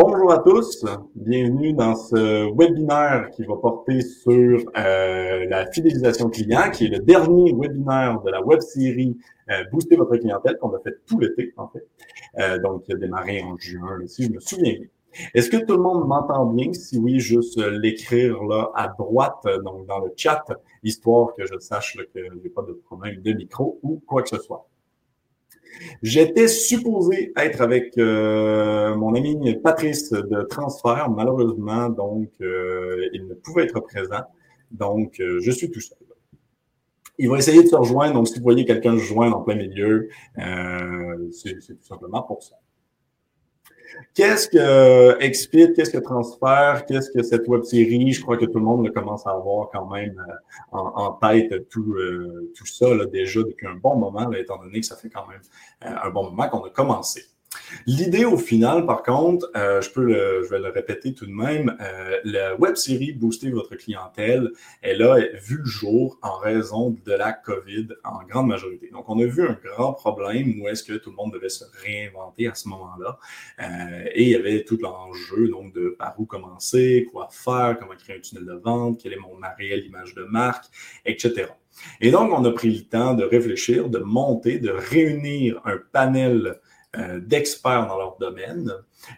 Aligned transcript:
Bonjour 0.00 0.30
à 0.30 0.38
tous, 0.38 0.86
bienvenue 1.16 1.72
dans 1.72 1.96
ce 1.96 2.56
webinaire 2.56 3.30
qui 3.32 3.42
va 3.42 3.56
porter 3.56 4.00
sur 4.00 4.60
euh, 4.76 5.44
la 5.46 5.68
fidélisation 5.72 6.30
client, 6.30 6.70
qui 6.70 6.84
est 6.84 6.88
le 6.90 7.00
dernier 7.00 7.52
webinaire 7.52 8.20
de 8.20 8.30
la 8.30 8.40
web 8.40 8.60
série 8.60 9.16
euh, 9.50 9.64
Booster 9.72 9.96
votre 9.96 10.16
clientèle 10.16 10.56
qu'on 10.58 10.72
a 10.72 10.78
fait 10.78 10.94
tout 11.04 11.18
l'été 11.18 11.52
en 11.56 11.66
fait. 11.66 11.84
Euh, 12.38 12.60
donc, 12.60 12.84
il 12.86 12.94
a 12.94 12.98
démarré 12.98 13.42
en 13.42 13.56
juin, 13.56 13.98
si 14.06 14.26
je 14.26 14.30
me 14.30 14.38
souviens 14.38 14.74
bien. 14.74 14.86
Est-ce 15.34 15.50
que 15.50 15.56
tout 15.56 15.76
le 15.76 15.82
monde 15.82 16.06
m'entend 16.06 16.46
bien? 16.46 16.72
Si 16.74 16.96
oui, 16.96 17.18
juste 17.18 17.58
l'écrire 17.58 18.40
là 18.44 18.70
à 18.76 18.94
droite, 18.96 19.48
donc 19.64 19.84
dans 19.86 19.98
le 19.98 20.12
chat, 20.16 20.44
histoire 20.84 21.34
que 21.34 21.44
je 21.44 21.58
sache 21.58 21.96
là, 21.96 22.04
que 22.14 22.20
j'ai 22.40 22.50
pas 22.50 22.62
de 22.62 22.80
problème 22.86 23.20
de 23.20 23.32
micro 23.32 23.80
ou 23.82 24.00
quoi 24.06 24.22
que 24.22 24.28
ce 24.28 24.38
soit. 24.38 24.67
J'étais 26.02 26.48
supposé 26.48 27.32
être 27.36 27.60
avec 27.60 27.96
euh, 27.98 28.94
mon 28.96 29.14
ami 29.14 29.56
Patrice 29.56 30.10
de 30.10 30.42
Transfert. 30.42 31.10
Malheureusement, 31.10 31.88
donc, 31.88 32.30
euh, 32.40 33.08
il 33.12 33.26
ne 33.26 33.34
pouvait 33.34 33.64
être 33.64 33.80
présent. 33.80 34.22
Donc, 34.70 35.20
euh, 35.20 35.40
je 35.40 35.50
suis 35.50 35.70
tout 35.70 35.80
seul. 35.80 35.98
Il 37.20 37.28
va 37.28 37.38
essayer 37.38 37.62
de 37.62 37.68
se 37.68 37.74
rejoindre. 37.74 38.14
Donc, 38.14 38.28
si 38.28 38.36
vous 38.36 38.44
voyez 38.44 38.64
quelqu'un 38.64 38.96
se 38.96 39.02
joindre 39.02 39.38
en 39.38 39.42
plein 39.42 39.56
milieu, 39.56 40.08
c'est 41.32 41.58
tout 41.58 41.84
simplement 41.84 42.22
pour 42.22 42.42
ça. 42.42 42.56
Qu'est-ce 44.14 44.48
que 44.48 45.22
explique, 45.22 45.74
qu'est-ce 45.74 45.90
que 45.90 45.98
transfert, 45.98 46.84
qu'est-ce 46.86 47.10
que 47.10 47.22
cette 47.22 47.46
web 47.48 47.62
série? 47.62 48.12
Je 48.12 48.20
crois 48.22 48.36
que 48.36 48.44
tout 48.44 48.58
le 48.58 48.64
monde 48.64 48.90
commence 48.92 49.26
à 49.26 49.30
avoir 49.30 49.70
quand 49.70 49.88
même 49.90 50.22
euh, 50.28 50.76
en, 50.78 51.12
tête 51.12 51.68
tout, 51.68 51.94
euh, 51.94 52.52
tout 52.56 52.66
ça 52.66 52.92
là, 52.94 53.06
déjà 53.06 53.40
depuis 53.42 53.66
un 53.66 53.74
bon 53.74 53.96
moment, 53.96 54.32
étant 54.32 54.58
donné 54.58 54.80
que 54.80 54.86
ça 54.86 54.96
fait 54.96 55.10
quand 55.10 55.26
même 55.28 55.40
euh, 55.84 56.06
un 56.08 56.10
bon 56.10 56.24
moment 56.24 56.48
qu'on 56.48 56.64
a 56.64 56.70
commencé. 56.70 57.22
L'idée 57.86 58.24
au 58.24 58.36
final, 58.36 58.84
par 58.86 59.02
contre, 59.02 59.50
euh, 59.56 59.80
je 59.80 59.90
peux 59.90 60.08
je 60.44 60.48
vais 60.48 60.58
le 60.58 60.68
répéter 60.68 61.14
tout 61.14 61.26
de 61.26 61.32
même, 61.32 61.76
euh, 61.80 62.18
la 62.24 62.54
web 62.56 62.76
série 62.76 63.12
Booster 63.12 63.50
votre 63.50 63.76
clientèle, 63.76 64.50
elle 64.82 65.02
a 65.02 65.18
vu 65.38 65.58
le 65.58 65.64
jour 65.64 66.18
en 66.22 66.36
raison 66.36 66.96
de 67.04 67.12
la 67.12 67.32
COVID 67.32 67.88
en 68.04 68.24
grande 68.24 68.48
majorité. 68.48 68.90
Donc, 68.90 69.08
on 69.08 69.18
a 69.20 69.24
vu 69.24 69.46
un 69.46 69.58
grand 69.64 69.92
problème 69.92 70.60
où 70.60 70.68
est-ce 70.68 70.84
que 70.84 70.94
tout 70.94 71.10
le 71.10 71.16
monde 71.16 71.32
devait 71.32 71.48
se 71.48 71.64
réinventer 71.82 72.48
à 72.48 72.54
ce 72.54 72.68
moment-là. 72.68 73.18
Euh, 73.60 74.08
et 74.12 74.24
il 74.24 74.28
y 74.30 74.34
avait 74.34 74.64
tout 74.64 74.78
l'enjeu, 74.80 75.48
donc, 75.48 75.74
de 75.74 75.96
par 75.98 76.14
où 76.18 76.26
commencer, 76.26 77.08
quoi 77.10 77.28
faire, 77.30 77.76
comment 77.78 77.94
créer 77.94 78.16
un 78.16 78.20
tunnel 78.20 78.44
de 78.44 78.54
vente, 78.54 79.00
quelle 79.02 79.14
est 79.14 79.18
mon, 79.18 79.38
réelle 79.56 79.86
image 79.86 80.14
de 80.14 80.24
marque, 80.24 80.66
etc. 81.06 81.46
Et 82.00 82.10
donc, 82.10 82.32
on 82.32 82.44
a 82.44 82.50
pris 82.50 82.70
le 82.70 82.84
temps 82.84 83.14
de 83.14 83.24
réfléchir, 83.24 83.88
de 83.88 83.98
monter, 83.98 84.58
de 84.58 84.70
réunir 84.70 85.60
un 85.64 85.78
panel 85.92 86.60
d'experts 86.96 87.86
dans 87.86 87.98
leur 87.98 88.16
domaine 88.18 88.72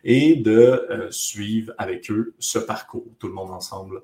et 0.04 0.36
de 0.36 0.52
euh, 0.90 1.10
suivre 1.10 1.72
avec 1.78 2.10
eux 2.10 2.34
ce 2.38 2.58
parcours, 2.58 3.06
tout 3.18 3.28
le 3.28 3.34
monde 3.34 3.50
ensemble. 3.50 4.02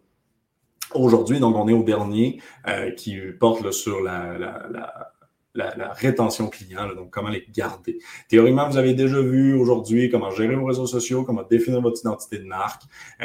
Aujourd'hui, 0.95 1.41
donc, 1.41 1.57
on 1.57 1.67
est 1.69 1.73
au 1.73 1.83
dernier 1.83 2.41
euh, 2.69 2.93
qui 2.93 3.19
porte 3.41 3.73
sur 3.73 4.01
la, 4.01 4.39
la, 4.39 5.93
rétention 5.95 6.49
client, 6.49 6.95
donc 6.95 7.11
comment 7.11 7.31
les 7.31 7.47
garder. 7.51 7.99
Théoriquement, 8.29 8.69
vous 8.69 8.77
avez 8.77 8.93
déjà 8.93 9.21
vu 9.21 9.55
aujourd'hui 9.55 10.11
comment 10.11 10.31
gérer 10.31 10.55
vos 10.55 10.67
réseaux 10.67 10.87
sociaux, 10.87 11.25
comment 11.25 11.43
définir 11.43 11.81
votre 11.81 11.99
identité 11.99 12.39
de 12.39 12.45
marque. 12.45 12.83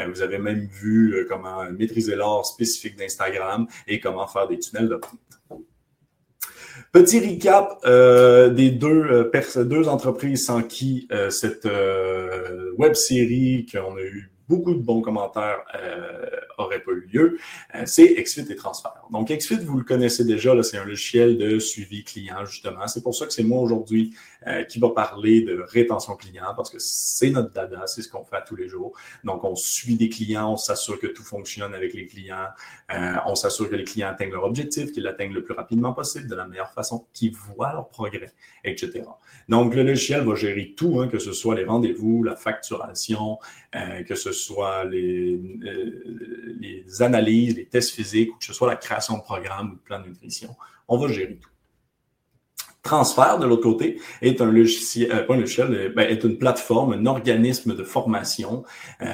vous 0.07 0.21
avez 0.21 0.37
même 0.39 0.65
vu 0.65 1.25
comment 1.27 1.69
maîtriser 1.71 2.15
l'art 2.15 2.45
spécifique 2.45 2.95
d'Instagram 2.95 3.67
et 3.85 3.99
comment 3.99 4.27
faire 4.27 4.47
des 4.47 4.59
tunnels 4.59 4.87
de 4.87 4.99
Petit 6.91 7.21
recap 7.21 7.79
euh, 7.85 8.49
des 8.49 8.69
deux, 8.69 9.29
euh, 9.33 9.63
deux 9.63 9.87
entreprises 9.87 10.45
sans 10.45 10.61
qui 10.61 11.07
euh, 11.13 11.29
cette 11.29 11.65
web 12.77 12.95
série 12.95 13.65
qu'on 13.71 13.95
a 13.95 14.01
eu 14.01 14.31
beaucoup 14.51 14.73
de 14.73 14.81
bons 14.81 15.01
commentaires 15.01 15.59
euh, 15.75 16.25
n'auraient 16.59 16.81
pas 16.81 16.91
eu 16.91 17.07
lieu, 17.13 17.37
euh, 17.75 17.83
c'est 17.85 18.15
XFIT 18.21 18.51
et 18.51 18.55
Transfert. 18.55 19.03
Donc, 19.09 19.29
XFIT, 19.29 19.63
vous 19.63 19.77
le 19.77 19.85
connaissez 19.85 20.25
déjà, 20.25 20.51
c'est 20.63 20.77
un 20.77 20.83
logiciel 20.83 21.37
de 21.37 21.57
suivi 21.57 22.03
client, 22.03 22.43
justement. 22.45 22.85
C'est 22.87 23.01
pour 23.01 23.15
ça 23.15 23.25
que 23.25 23.33
c'est 23.33 23.43
moi 23.43 23.61
aujourd'hui 23.61 24.13
euh, 24.47 24.63
qui 24.63 24.79
va 24.79 24.89
parler 24.89 25.41
de 25.41 25.63
rétention 25.69 26.15
client, 26.15 26.53
parce 26.55 26.69
que 26.69 26.77
c'est 26.79 27.29
notre 27.29 27.51
dada, 27.51 27.85
c'est 27.85 28.01
ce 28.01 28.09
qu'on 28.09 28.25
fait 28.25 28.43
tous 28.47 28.55
les 28.55 28.67
jours. 28.67 28.93
Donc, 29.23 29.43
on 29.43 29.55
suit 29.55 29.95
des 29.95 30.09
clients, 30.09 30.53
on 30.53 30.57
s'assure 30.57 30.99
que 30.99 31.07
tout 31.07 31.23
fonctionne 31.23 31.75
avec 31.75 31.93
les 31.93 32.07
clients, 32.07 32.47
euh, 32.91 33.13
on 33.27 33.35
s'assure 33.35 33.69
que 33.69 33.75
les 33.75 33.83
clients 33.83 34.09
atteignent 34.09 34.31
leur 34.31 34.43
objectif, 34.43 34.91
qu'ils 34.91 35.03
l'atteignent 35.03 35.33
le 35.33 35.43
plus 35.43 35.53
rapidement 35.53 35.93
possible, 35.93 36.27
de 36.27 36.35
la 36.35 36.47
meilleure 36.47 36.71
façon, 36.71 37.05
qu'ils 37.13 37.35
voient 37.35 37.71
leur 37.73 37.89
progrès, 37.89 38.33
etc. 38.63 39.03
Donc, 39.47 39.75
le 39.75 39.83
logiciel 39.83 40.21
va 40.21 40.33
gérer 40.33 40.73
tout, 40.75 40.99
hein, 40.99 41.07
que 41.07 41.19
ce 41.19 41.33
soit 41.33 41.53
les 41.53 41.65
rendez-vous, 41.65 42.23
la 42.23 42.35
facturation, 42.35 43.37
euh, 43.75 44.03
que 44.03 44.15
ce 44.15 44.31
soit 44.31 44.85
les, 44.85 45.39
euh, 45.63 46.55
les, 46.59 47.01
analyses, 47.03 47.55
les 47.55 47.65
tests 47.65 47.91
physiques, 47.91 48.33
ou 48.33 48.39
que 48.39 48.45
ce 48.45 48.53
soit 48.53 48.67
la 48.67 48.75
création 48.75 49.17
de 49.17 49.21
programmes 49.21 49.73
ou 49.73 49.75
de 49.75 49.81
plans 49.81 49.99
de 49.99 50.07
nutrition. 50.07 50.55
On 50.87 50.97
va 50.97 51.07
gérer 51.07 51.35
tout. 51.35 51.50
Transfert, 52.83 53.37
de 53.39 53.45
l'autre 53.45 53.63
côté, 53.63 53.99
est 54.21 54.41
un 54.41 54.51
logiciel, 54.51 55.11
euh, 55.11 55.23
pas 55.23 55.35
un 55.35 55.37
logiciel, 55.37 55.93
ben, 55.95 56.09
est 56.09 56.23
une 56.23 56.37
plateforme, 56.37 56.93
un 56.93 57.05
organisme 57.05 57.75
de 57.75 57.83
formation. 57.83 58.63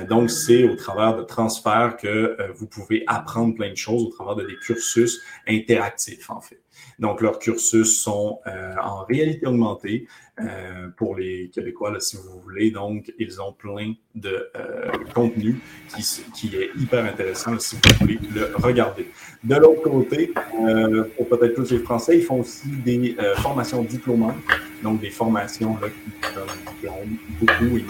donc, 0.09 0.29
c'est 0.29 0.63
au 0.63 0.75
travers 0.75 1.15
de 1.15 1.23
Transfert 1.23 1.97
que 1.97 2.37
vous 2.55 2.67
pouvez 2.67 3.03
apprendre 3.07 3.55
plein 3.55 3.69
de 3.69 3.77
choses 3.77 4.03
au 4.03 4.09
travers 4.09 4.35
de 4.35 4.47
des 4.47 4.55
cursus 4.55 5.21
interactifs, 5.47 6.29
en 6.29 6.39
fait. 6.39 6.61
Donc, 6.99 7.21
leurs 7.21 7.39
cursus 7.39 8.01
sont 8.01 8.39
en 8.45 9.03
réalité 9.05 9.45
augmentée. 9.45 10.07
Euh, 10.39 10.89
pour 10.95 11.15
les 11.15 11.49
Québécois, 11.49 11.91
là, 11.91 11.99
si 11.99 12.15
vous 12.15 12.39
voulez. 12.41 12.69
Donc, 12.69 13.11
ils 13.17 13.41
ont 13.41 13.53
plein 13.53 13.93
de 14.13 14.51
euh, 14.55 14.91
contenu 15.15 15.59
qui, 15.89 16.23
qui, 16.35 16.55
est 16.55 16.69
hyper 16.79 17.05
intéressant 17.05 17.57
si 17.57 17.75
vous 17.75 17.81
voulez 17.99 18.19
le 18.35 18.51
regarder. 18.55 19.07
De 19.43 19.55
l'autre 19.55 19.81
côté, 19.81 20.31
euh, 20.61 21.05
pour 21.17 21.27
peut-être 21.29 21.55
tous 21.55 21.71
les 21.71 21.79
Français, 21.79 22.19
ils 22.19 22.23
font 22.23 22.41
aussi 22.41 22.67
des 22.67 23.15
euh, 23.19 23.35
formations 23.37 23.81
diplômantes, 23.81 24.35
donc 24.83 25.01
des 25.01 25.09
formations 25.09 25.75
là, 25.81 25.87
qui 25.89 26.83
donnent 26.83 27.17
beaucoup 27.39 27.77
et 27.77 27.85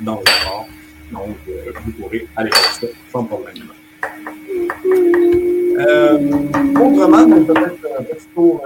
dans 0.00 0.18
le 0.20 0.30
sport. 0.30 0.68
Donc, 1.12 1.36
euh, 1.50 1.72
vous 1.84 1.92
pourrez 1.92 2.26
aller 2.36 2.48
voir 2.48 2.72
ça 2.72 2.86
sans 3.12 3.24
problème. 3.24 3.64
Euh, 5.78 6.18
autrement, 6.74 7.44
peut-être 7.44 7.98
un 7.98 8.02
petit 8.02 8.26
tour 8.34 8.62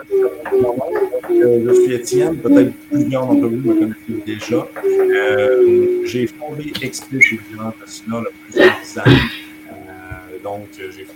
euh, 1.31 1.65
je 1.67 1.83
suis 1.83 1.95
Étienne, 1.95 2.37
peut-être 2.37 2.73
plusieurs 2.91 3.27
d'entre 3.27 3.49
vous 3.49 3.57
me 3.57 3.75
connaissent 3.75 4.25
déjà. 4.27 4.67
Euh, 4.85 6.03
j'ai 6.05 6.27
fondé 6.27 6.73
Explit 6.83 7.41
durant 7.51 7.73
cela 7.87 8.23
plusieurs 8.45 9.07
années. 9.07 9.17
Euh, 9.71 10.39
donc, 10.43 10.69
j'ai 10.77 10.91
fait 10.91 11.07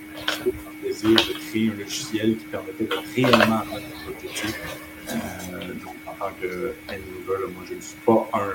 un 0.48 0.82
plaisir 0.82 1.10
de 1.10 1.48
créer 1.48 1.70
un 1.70 1.78
logiciel 1.78 2.36
qui 2.36 2.44
permettait 2.46 2.84
de 2.84 3.14
réellement 3.14 3.58
atteindre 3.58 3.82
un 4.06 4.10
objectif. 4.10 4.60
donc, 5.84 5.94
en 6.06 6.12
tant 6.18 6.26
end 6.26 6.94
moi, 7.26 7.64
je 7.68 7.74
ne 7.74 7.80
suis 7.80 7.96
pas 8.06 8.30
un 8.34 8.52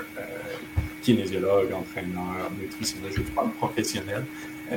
kinésiologue, 1.02 1.72
entraîneur, 1.72 2.50
nutritionniste, 2.60 3.14
je 3.14 3.20
ne 3.20 3.24
suis 3.24 3.34
pas 3.34 3.42
un 3.44 3.48
professionnel. 3.48 4.24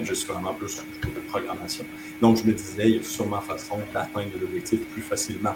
Je 0.02 0.14
suis 0.14 0.32
vraiment 0.32 0.54
plus 0.54 0.82
de 1.04 1.20
programmation. 1.30 1.86
Donc, 2.20 2.38
je 2.38 2.46
me 2.46 2.54
disais, 2.54 2.90
il 2.90 2.96
y 2.96 3.00
a 3.00 3.04
sûrement 3.04 3.42
façon 3.42 3.78
d'atteindre 3.94 4.32
l'objectif 4.42 4.80
plus 4.90 5.02
facilement. 5.04 5.54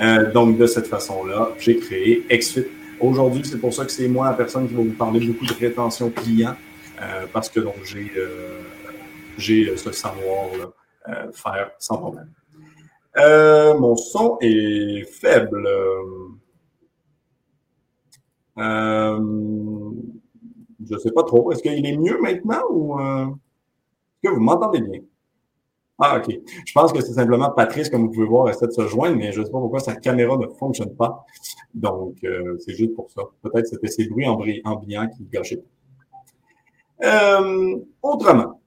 Euh, 0.00 0.32
donc, 0.32 0.58
de 0.58 0.66
cette 0.66 0.88
façon-là, 0.88 1.50
j'ai 1.58 1.76
créé 1.76 2.24
XFIT. 2.28 2.66
Aujourd'hui, 3.00 3.42
c'est 3.44 3.58
pour 3.58 3.72
ça 3.72 3.84
que 3.84 3.92
c'est 3.92 4.08
moi 4.08 4.26
la 4.26 4.34
personne 4.34 4.66
qui 4.68 4.74
va 4.74 4.82
vous 4.82 4.90
parler 4.90 5.20
beaucoup 5.20 5.46
de 5.46 5.54
rétention 5.54 6.10
client, 6.10 6.56
euh, 7.00 7.26
parce 7.32 7.48
que 7.48 7.60
donc 7.60 7.76
j'ai 7.84 8.10
euh, 8.16 8.58
j'ai 9.38 9.74
ce 9.76 9.90
savoir-là 9.90 10.72
faire 11.32 11.70
sans 11.78 11.96
problème. 11.96 12.28
mon 13.80 13.96
son 13.96 14.36
est 14.42 15.04
faible. 15.10 15.66
je 18.58 19.14
ne 20.90 20.98
sais 20.98 21.12
pas 21.12 21.22
trop. 21.22 21.52
Est-ce 21.52 21.62
qu'il 21.62 21.86
est 21.86 21.96
mieux 21.96 22.20
maintenant 22.20 22.64
ou 22.68 22.98
que 24.22 24.28
vous 24.30 24.40
m'entendez 24.40 24.80
bien? 24.80 25.00
Ah, 26.02 26.16
OK. 26.16 26.34
Je 26.64 26.72
pense 26.72 26.92
que 26.92 27.02
c'est 27.02 27.12
simplement 27.12 27.50
Patrice, 27.50 27.90
comme 27.90 28.06
vous 28.06 28.12
pouvez 28.12 28.26
voir, 28.26 28.48
essaie 28.48 28.66
de 28.66 28.72
se 28.72 28.86
joindre, 28.86 29.16
mais 29.16 29.32
je 29.32 29.40
ne 29.40 29.44
sais 29.44 29.50
pas 29.50 29.58
pourquoi 29.58 29.80
sa 29.80 29.94
caméra 29.94 30.36
ne 30.38 30.46
fonctionne 30.46 30.96
pas. 30.96 31.26
Donc, 31.74 32.16
euh, 32.24 32.56
c'est 32.58 32.74
juste 32.74 32.94
pour 32.94 33.10
ça. 33.10 33.22
Peut-être 33.42 33.64
que 33.64 33.68
c'était 33.68 33.88
ces 33.88 34.08
bruits 34.08 34.26
ambiants 34.64 35.08
qui 35.08 35.24
gâchaient. 35.24 35.62
Euh, 37.04 37.76
autrement, 38.02 38.60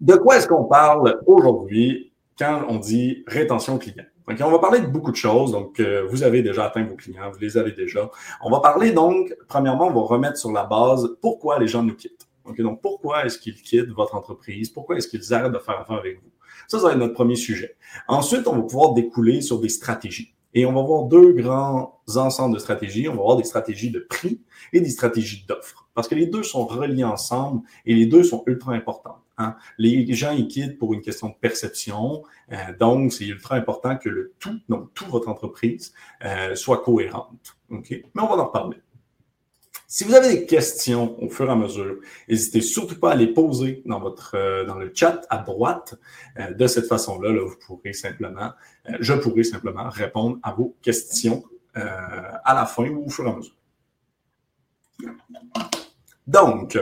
de 0.00 0.14
quoi 0.16 0.36
est-ce 0.36 0.48
qu'on 0.48 0.64
parle 0.64 1.20
aujourd'hui 1.26 2.12
quand 2.36 2.64
on 2.68 2.78
dit 2.78 3.22
rétention 3.28 3.78
client? 3.78 4.04
Donc, 4.26 4.38
on 4.42 4.50
va 4.50 4.58
parler 4.58 4.80
de 4.80 4.86
beaucoup 4.86 5.12
de 5.12 5.16
choses. 5.16 5.52
Donc, 5.52 5.78
euh, 5.78 6.06
vous 6.10 6.24
avez 6.24 6.42
déjà 6.42 6.64
atteint 6.64 6.84
vos 6.84 6.96
clients, 6.96 7.30
vous 7.30 7.38
les 7.38 7.56
avez 7.56 7.72
déjà. 7.72 8.10
On 8.42 8.50
va 8.50 8.58
parler 8.58 8.90
donc, 8.90 9.32
premièrement, 9.46 9.86
on 9.86 9.92
va 9.92 10.00
remettre 10.00 10.38
sur 10.38 10.50
la 10.50 10.64
base 10.64 11.16
pourquoi 11.20 11.60
les 11.60 11.68
gens 11.68 11.82
nous 11.82 11.94
quittent. 11.94 12.26
Donc, 12.58 12.80
pourquoi 12.82 13.24
est-ce 13.24 13.38
qu'ils 13.38 13.60
quittent 13.60 13.90
votre 13.90 14.14
entreprise? 14.14 14.70
Pourquoi 14.70 14.96
est-ce 14.96 15.08
qu'ils 15.08 15.32
arrêtent 15.32 15.52
de 15.52 15.58
faire 15.58 15.80
affaire 15.80 15.96
avec 15.96 16.20
vous? 16.20 16.30
Ça, 16.68 16.78
ça 16.78 16.86
va 16.86 16.92
être 16.92 16.98
notre 16.98 17.14
premier 17.14 17.36
sujet. 17.36 17.76
Ensuite, 18.08 18.46
on 18.46 18.56
va 18.56 18.62
pouvoir 18.62 18.94
découler 18.94 19.40
sur 19.40 19.60
des 19.60 19.68
stratégies. 19.68 20.34
Et 20.54 20.66
on 20.66 20.72
va 20.72 20.82
voir 20.82 21.04
deux 21.04 21.32
grands 21.32 22.00
ensembles 22.14 22.54
de 22.54 22.60
stratégies. 22.60 23.08
On 23.08 23.16
va 23.16 23.22
voir 23.22 23.36
des 23.36 23.44
stratégies 23.44 23.90
de 23.90 23.98
prix 23.98 24.40
et 24.72 24.80
des 24.80 24.90
stratégies 24.90 25.44
d'offres. 25.48 25.88
Parce 25.94 26.06
que 26.06 26.14
les 26.14 26.26
deux 26.26 26.44
sont 26.44 26.64
reliés 26.64 27.04
ensemble 27.04 27.62
et 27.84 27.94
les 27.94 28.06
deux 28.06 28.22
sont 28.22 28.44
ultra 28.46 28.72
importants. 28.72 29.18
Hein. 29.36 29.56
Les 29.78 30.12
gens 30.14 30.30
ils 30.30 30.46
quittent 30.46 30.78
pour 30.78 30.94
une 30.94 31.00
question 31.00 31.28
de 31.28 31.34
perception. 31.40 32.22
Euh, 32.52 32.56
donc, 32.78 33.12
c'est 33.12 33.26
ultra 33.26 33.56
important 33.56 33.96
que 33.96 34.08
le 34.08 34.32
tout, 34.38 34.60
donc 34.68 34.94
toute 34.94 35.08
votre 35.08 35.28
entreprise, 35.28 35.92
euh, 36.24 36.54
soit 36.54 36.82
cohérente. 36.82 37.56
OK? 37.70 37.90
Mais 37.90 38.22
on 38.22 38.26
va 38.26 38.34
en 38.34 38.46
reparler. 38.46 38.76
Si 39.94 40.02
vous 40.02 40.14
avez 40.14 40.28
des 40.28 40.44
questions 40.44 41.16
au 41.22 41.28
fur 41.28 41.46
et 41.46 41.52
à 41.52 41.54
mesure, 41.54 41.98
n'hésitez 42.28 42.62
surtout 42.62 42.98
pas 42.98 43.12
à 43.12 43.14
les 43.14 43.28
poser 43.28 43.80
dans 43.86 44.00
votre 44.00 44.34
euh, 44.34 44.64
dans 44.64 44.74
le 44.74 44.90
chat 44.92 45.24
à 45.30 45.38
droite. 45.38 45.94
Euh, 46.36 46.52
de 46.52 46.66
cette 46.66 46.86
façon-là, 46.86 47.30
là, 47.30 47.42
vous 47.44 47.54
pourrez 47.64 47.92
simplement, 47.92 48.50
euh, 48.88 48.96
je 48.98 49.12
pourrai 49.12 49.44
simplement 49.44 49.88
répondre 49.88 50.40
à 50.42 50.52
vos 50.52 50.74
questions 50.82 51.44
à 51.76 52.54
la 52.54 52.66
fin 52.66 52.88
ou 52.88 53.06
au 53.06 53.08
fur 53.08 53.24
et 53.24 53.30
à 53.30 53.36
mesure. 53.36 53.54
Donc, 56.26 56.76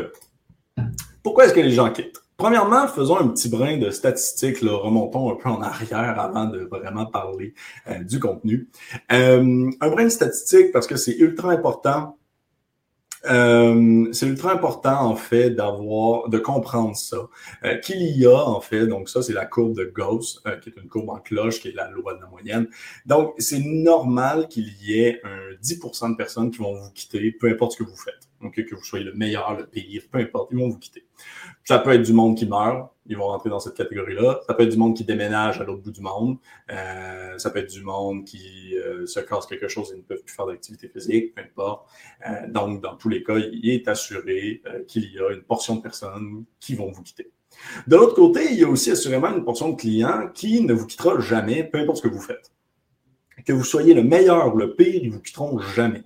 pourquoi 1.22 1.44
est-ce 1.44 1.54
que 1.54 1.60
les 1.60 1.72
gens 1.72 1.90
quittent? 1.92 2.22
Premièrement, 2.38 2.88
faisons 2.88 3.18
un 3.18 3.28
petit 3.28 3.50
brin 3.50 3.76
de 3.76 3.90
statistiques, 3.90 4.60
remontons 4.60 5.32
un 5.32 5.36
peu 5.36 5.50
en 5.50 5.60
arrière 5.60 6.18
avant 6.18 6.46
de 6.46 6.60
vraiment 6.60 7.04
parler 7.04 7.52
du 8.00 8.20
contenu. 8.20 8.70
un 9.10 9.70
brin 9.80 10.04
de 10.04 10.08
statistiques 10.08 10.72
parce 10.72 10.86
que 10.86 10.96
c'est 10.96 11.16
ultra 11.16 11.50
important 11.50 12.16
euh, 13.26 14.08
c'est 14.12 14.26
ultra 14.26 14.52
important, 14.52 15.00
en 15.00 15.16
fait, 15.16 15.50
d'avoir, 15.50 16.28
de 16.28 16.38
comprendre 16.38 16.96
ça. 16.96 17.28
Euh, 17.64 17.76
qu'il 17.78 18.02
y 18.02 18.26
a, 18.26 18.36
en 18.36 18.60
fait, 18.60 18.86
donc 18.86 19.08
ça, 19.08 19.22
c'est 19.22 19.32
la 19.32 19.46
courbe 19.46 19.76
de 19.76 19.84
Gauss, 19.84 20.42
euh, 20.46 20.56
qui 20.58 20.70
est 20.70 20.76
une 20.76 20.88
courbe 20.88 21.10
en 21.10 21.18
cloche, 21.18 21.60
qui 21.60 21.68
est 21.68 21.74
la 21.74 21.90
loi 21.90 22.14
de 22.14 22.20
la 22.20 22.26
moyenne. 22.26 22.68
Donc, 23.06 23.34
c'est 23.38 23.60
normal 23.60 24.48
qu'il 24.48 24.72
y 24.82 25.00
ait 25.00 25.20
un 25.24 25.54
10% 25.62 26.10
de 26.10 26.16
personnes 26.16 26.50
qui 26.50 26.58
vont 26.58 26.74
vous 26.74 26.90
quitter, 26.92 27.32
peu 27.32 27.48
importe 27.48 27.72
ce 27.72 27.78
que 27.78 27.84
vous 27.84 27.96
faites. 27.96 28.31
Que 28.50 28.74
vous 28.74 28.84
soyez 28.84 29.04
le 29.04 29.14
meilleur, 29.14 29.56
le 29.56 29.66
pire, 29.66 30.02
peu 30.10 30.18
importe, 30.18 30.50
ils 30.52 30.58
vont 30.58 30.68
vous 30.68 30.78
quitter. 30.78 31.06
Ça 31.64 31.78
peut 31.78 31.92
être 31.92 32.02
du 32.02 32.12
monde 32.12 32.36
qui 32.36 32.46
meurt, 32.46 32.90
ils 33.06 33.16
vont 33.16 33.26
rentrer 33.26 33.50
dans 33.50 33.60
cette 33.60 33.74
catégorie-là. 33.74 34.40
Ça 34.46 34.54
peut 34.54 34.64
être 34.64 34.70
du 34.70 34.76
monde 34.76 34.96
qui 34.96 35.04
déménage 35.04 35.60
à 35.60 35.64
l'autre 35.64 35.82
bout 35.82 35.90
du 35.90 36.00
monde. 36.00 36.38
Euh, 36.70 37.38
ça 37.38 37.50
peut 37.50 37.60
être 37.60 37.70
du 37.70 37.82
monde 37.82 38.24
qui 38.24 38.76
euh, 38.76 39.06
se 39.06 39.20
casse 39.20 39.46
quelque 39.46 39.68
chose 39.68 39.92
et 39.92 39.96
ne 39.96 40.02
peuvent 40.02 40.22
plus 40.22 40.34
faire 40.34 40.46
d'activité 40.46 40.88
physique, 40.88 41.34
peu 41.34 41.42
importe. 41.42 41.88
Euh, 42.28 42.48
donc, 42.48 42.82
dans 42.82 42.96
tous 42.96 43.08
les 43.08 43.22
cas, 43.22 43.38
il 43.38 43.68
est 43.70 43.88
assuré 43.88 44.62
qu'il 44.86 45.12
y 45.12 45.18
a 45.18 45.30
une 45.32 45.42
portion 45.42 45.76
de 45.76 45.82
personnes 45.82 46.44
qui 46.60 46.74
vont 46.74 46.90
vous 46.90 47.02
quitter. 47.02 47.30
De 47.86 47.96
l'autre 47.96 48.14
côté, 48.14 48.46
il 48.50 48.58
y 48.58 48.64
a 48.64 48.68
aussi 48.68 48.90
assurément 48.90 49.28
une 49.28 49.44
portion 49.44 49.70
de 49.70 49.76
clients 49.76 50.28
qui 50.32 50.62
ne 50.62 50.72
vous 50.72 50.86
quittera 50.86 51.20
jamais, 51.20 51.64
peu 51.64 51.78
importe 51.78 51.98
ce 51.98 52.02
que 52.02 52.08
vous 52.08 52.20
faites. 52.20 52.50
Que 53.44 53.52
vous 53.52 53.64
soyez 53.64 53.94
le 53.94 54.02
meilleur 54.02 54.54
ou 54.54 54.58
le 54.58 54.74
pire, 54.74 55.00
ils 55.02 55.10
vous 55.10 55.20
quitteront 55.20 55.58
jamais. 55.58 56.02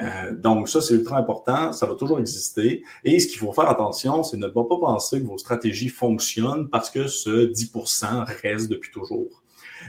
Euh, 0.00 0.32
donc, 0.32 0.68
ça, 0.68 0.80
c'est 0.80 0.94
ultra 0.94 1.18
important. 1.18 1.72
Ça 1.72 1.86
va 1.86 1.94
toujours 1.94 2.20
exister. 2.20 2.84
Et 3.04 3.18
ce 3.18 3.26
qu'il 3.26 3.38
faut 3.38 3.52
faire 3.52 3.68
attention, 3.68 4.22
c'est 4.22 4.36
ne 4.36 4.48
pas 4.48 4.64
penser 4.64 5.20
que 5.20 5.26
vos 5.26 5.38
stratégies 5.38 5.88
fonctionnent 5.88 6.68
parce 6.68 6.90
que 6.90 7.08
ce 7.08 7.50
10% 7.52 8.24
reste 8.42 8.68
depuis 8.68 8.90
toujours. 8.90 9.42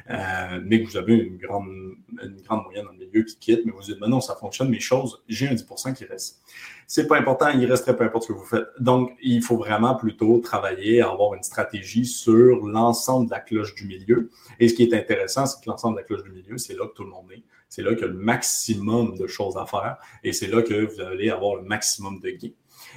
Euh, 0.09 0.61
mais 0.63 0.81
que 0.81 0.89
vous 0.89 0.97
avez 0.97 1.15
une 1.15 1.38
grande, 1.38 1.67
une 2.23 2.41
grande 2.41 2.63
moyenne 2.63 2.85
dans 2.85 2.91
le 2.91 2.97
milieu 2.97 3.23
qui 3.23 3.38
quitte, 3.38 3.61
mais 3.65 3.71
vous 3.71 3.81
dites, 3.81 4.00
non, 4.01 4.21
ça 4.21 4.35
fonctionne, 4.35 4.69
mes 4.69 4.79
choses, 4.79 5.21
j'ai 5.27 5.47
un 5.47 5.53
10% 5.53 5.94
qui 5.94 6.06
reste. 6.06 6.41
C'est 6.88 7.07
pas 7.07 7.17
important, 7.17 7.50
il 7.50 7.65
resterait 7.65 7.95
peu 7.95 8.03
importe 8.03 8.23
ce 8.23 8.27
que 8.29 8.33
vous 8.33 8.45
faites. 8.45 8.67
Donc, 8.79 9.12
il 9.21 9.44
faut 9.44 9.57
vraiment 9.57 9.95
plutôt 9.95 10.39
travailler 10.39 11.01
à 11.01 11.09
avoir 11.09 11.33
une 11.35 11.44
stratégie 11.44 12.05
sur 12.05 12.65
l'ensemble 12.65 13.27
de 13.27 13.31
la 13.31 13.39
cloche 13.39 13.75
du 13.75 13.85
milieu. 13.85 14.29
Et 14.59 14.67
ce 14.67 14.73
qui 14.73 14.83
est 14.83 14.94
intéressant, 14.94 15.45
c'est 15.45 15.63
que 15.63 15.69
l'ensemble 15.69 15.95
de 15.95 16.01
la 16.01 16.05
cloche 16.05 16.23
du 16.23 16.31
milieu, 16.31 16.57
c'est 16.57 16.73
là 16.73 16.88
que 16.88 16.94
tout 16.94 17.03
le 17.03 17.09
monde 17.09 17.31
est. 17.31 17.44
C'est 17.69 17.83
là 17.83 17.94
qu'il 17.94 18.01
y 18.01 18.04
a 18.06 18.07
le 18.07 18.18
maximum 18.18 19.16
de 19.18 19.27
choses 19.27 19.56
à 19.56 19.66
faire 19.66 19.98
et 20.24 20.33
c'est 20.33 20.48
là 20.48 20.63
que 20.63 20.74
vous 20.74 21.01
allez 21.01 21.30
avoir 21.30 21.56
le 21.56 21.62
maximum 21.62 22.19
de 22.19 22.31
gains. 22.31 22.50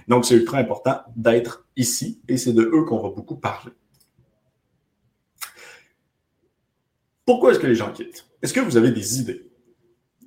Donc, 0.09 0.25
c'est 0.25 0.35
ultra 0.35 0.59
important 0.59 1.03
d'être 1.15 1.67
ici 1.77 2.23
et 2.27 2.39
c'est 2.39 2.53
de 2.53 2.63
eux 2.63 2.85
qu'on 2.85 3.03
va 3.03 3.11
beaucoup 3.11 3.37
parler. 3.37 3.73
Pourquoi 7.25 7.53
est-ce 7.53 7.61
que 7.61 7.67
les 7.67 7.75
gens 7.75 7.93
quittent? 7.93 8.27
Est-ce 8.41 8.53
que 8.53 8.61
vous 8.61 8.77
avez 8.77 8.91
des 8.91 9.21
idées? 9.21 9.52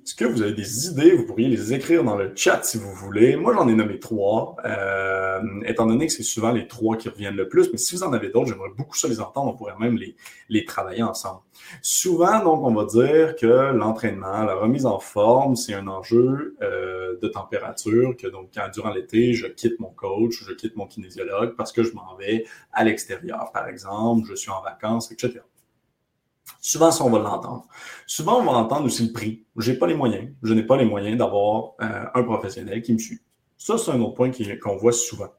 Est-ce 0.06 0.14
que 0.14 0.24
vous 0.24 0.40
avez 0.40 0.52
des 0.52 0.86
idées? 0.86 1.16
Vous 1.16 1.26
pourriez 1.26 1.48
les 1.48 1.74
écrire 1.74 2.04
dans 2.04 2.14
le 2.14 2.30
chat 2.36 2.62
si 2.62 2.78
vous 2.78 2.92
voulez. 2.92 3.34
Moi, 3.34 3.52
j'en 3.52 3.66
ai 3.66 3.74
nommé 3.74 3.98
trois, 3.98 4.54
euh, 4.64 5.40
étant 5.64 5.84
donné 5.84 6.06
que 6.06 6.12
c'est 6.12 6.22
souvent 6.22 6.52
les 6.52 6.68
trois 6.68 6.96
qui 6.96 7.08
reviennent 7.08 7.34
le 7.34 7.48
plus. 7.48 7.72
Mais 7.72 7.76
si 7.76 7.96
vous 7.96 8.04
en 8.04 8.12
avez 8.12 8.28
d'autres, 8.28 8.46
j'aimerais 8.46 8.70
beaucoup 8.76 8.96
ça 8.96 9.08
les 9.08 9.20
entendre. 9.20 9.52
On 9.52 9.56
pourrait 9.56 9.74
même 9.80 9.96
les, 9.96 10.14
les 10.48 10.64
travailler 10.64 11.02
ensemble. 11.02 11.40
Souvent, 11.82 12.38
donc, 12.44 12.62
on 12.62 12.72
va 12.72 12.84
dire 12.84 13.34
que 13.34 13.72
l'entraînement, 13.72 14.44
la 14.44 14.54
remise 14.54 14.86
en 14.86 15.00
forme, 15.00 15.56
c'est 15.56 15.74
un 15.74 15.88
enjeu 15.88 16.56
euh, 16.62 17.18
de 17.20 17.26
température, 17.26 18.16
que 18.16 18.28
donc, 18.28 18.50
quand, 18.54 18.68
durant 18.72 18.90
l'été, 18.90 19.34
je 19.34 19.48
quitte 19.48 19.80
mon 19.80 19.90
coach, 19.90 20.44
je 20.46 20.52
quitte 20.52 20.76
mon 20.76 20.86
kinésiologue 20.86 21.56
parce 21.56 21.72
que 21.72 21.82
je 21.82 21.92
m'en 21.94 22.14
vais 22.14 22.44
à 22.72 22.84
l'extérieur, 22.84 23.50
par 23.52 23.66
exemple, 23.66 24.24
je 24.28 24.36
suis 24.36 24.52
en 24.52 24.62
vacances, 24.62 25.10
etc. 25.10 25.40
Souvent, 26.60 26.90
ça, 26.90 27.04
on 27.04 27.10
va 27.10 27.18
l'entendre. 27.18 27.66
Souvent, 28.06 28.40
on 28.40 28.44
va 28.44 28.52
entendre 28.52 28.86
aussi 28.86 29.06
le 29.06 29.12
prix. 29.12 29.44
Je 29.56 29.70
n'ai 29.70 29.78
pas 29.78 29.86
les 29.86 29.94
moyens. 29.94 30.28
Je 30.42 30.54
n'ai 30.54 30.62
pas 30.62 30.76
les 30.76 30.84
moyens 30.84 31.16
d'avoir 31.16 31.74
euh, 31.80 32.04
un 32.14 32.22
professionnel 32.22 32.82
qui 32.82 32.92
me 32.92 32.98
suit. 32.98 33.20
Ça, 33.58 33.78
c'est 33.78 33.90
un 33.90 34.00
autre 34.00 34.14
point 34.14 34.30
qu'on 34.62 34.76
voit 34.76 34.92
souvent. 34.92 35.32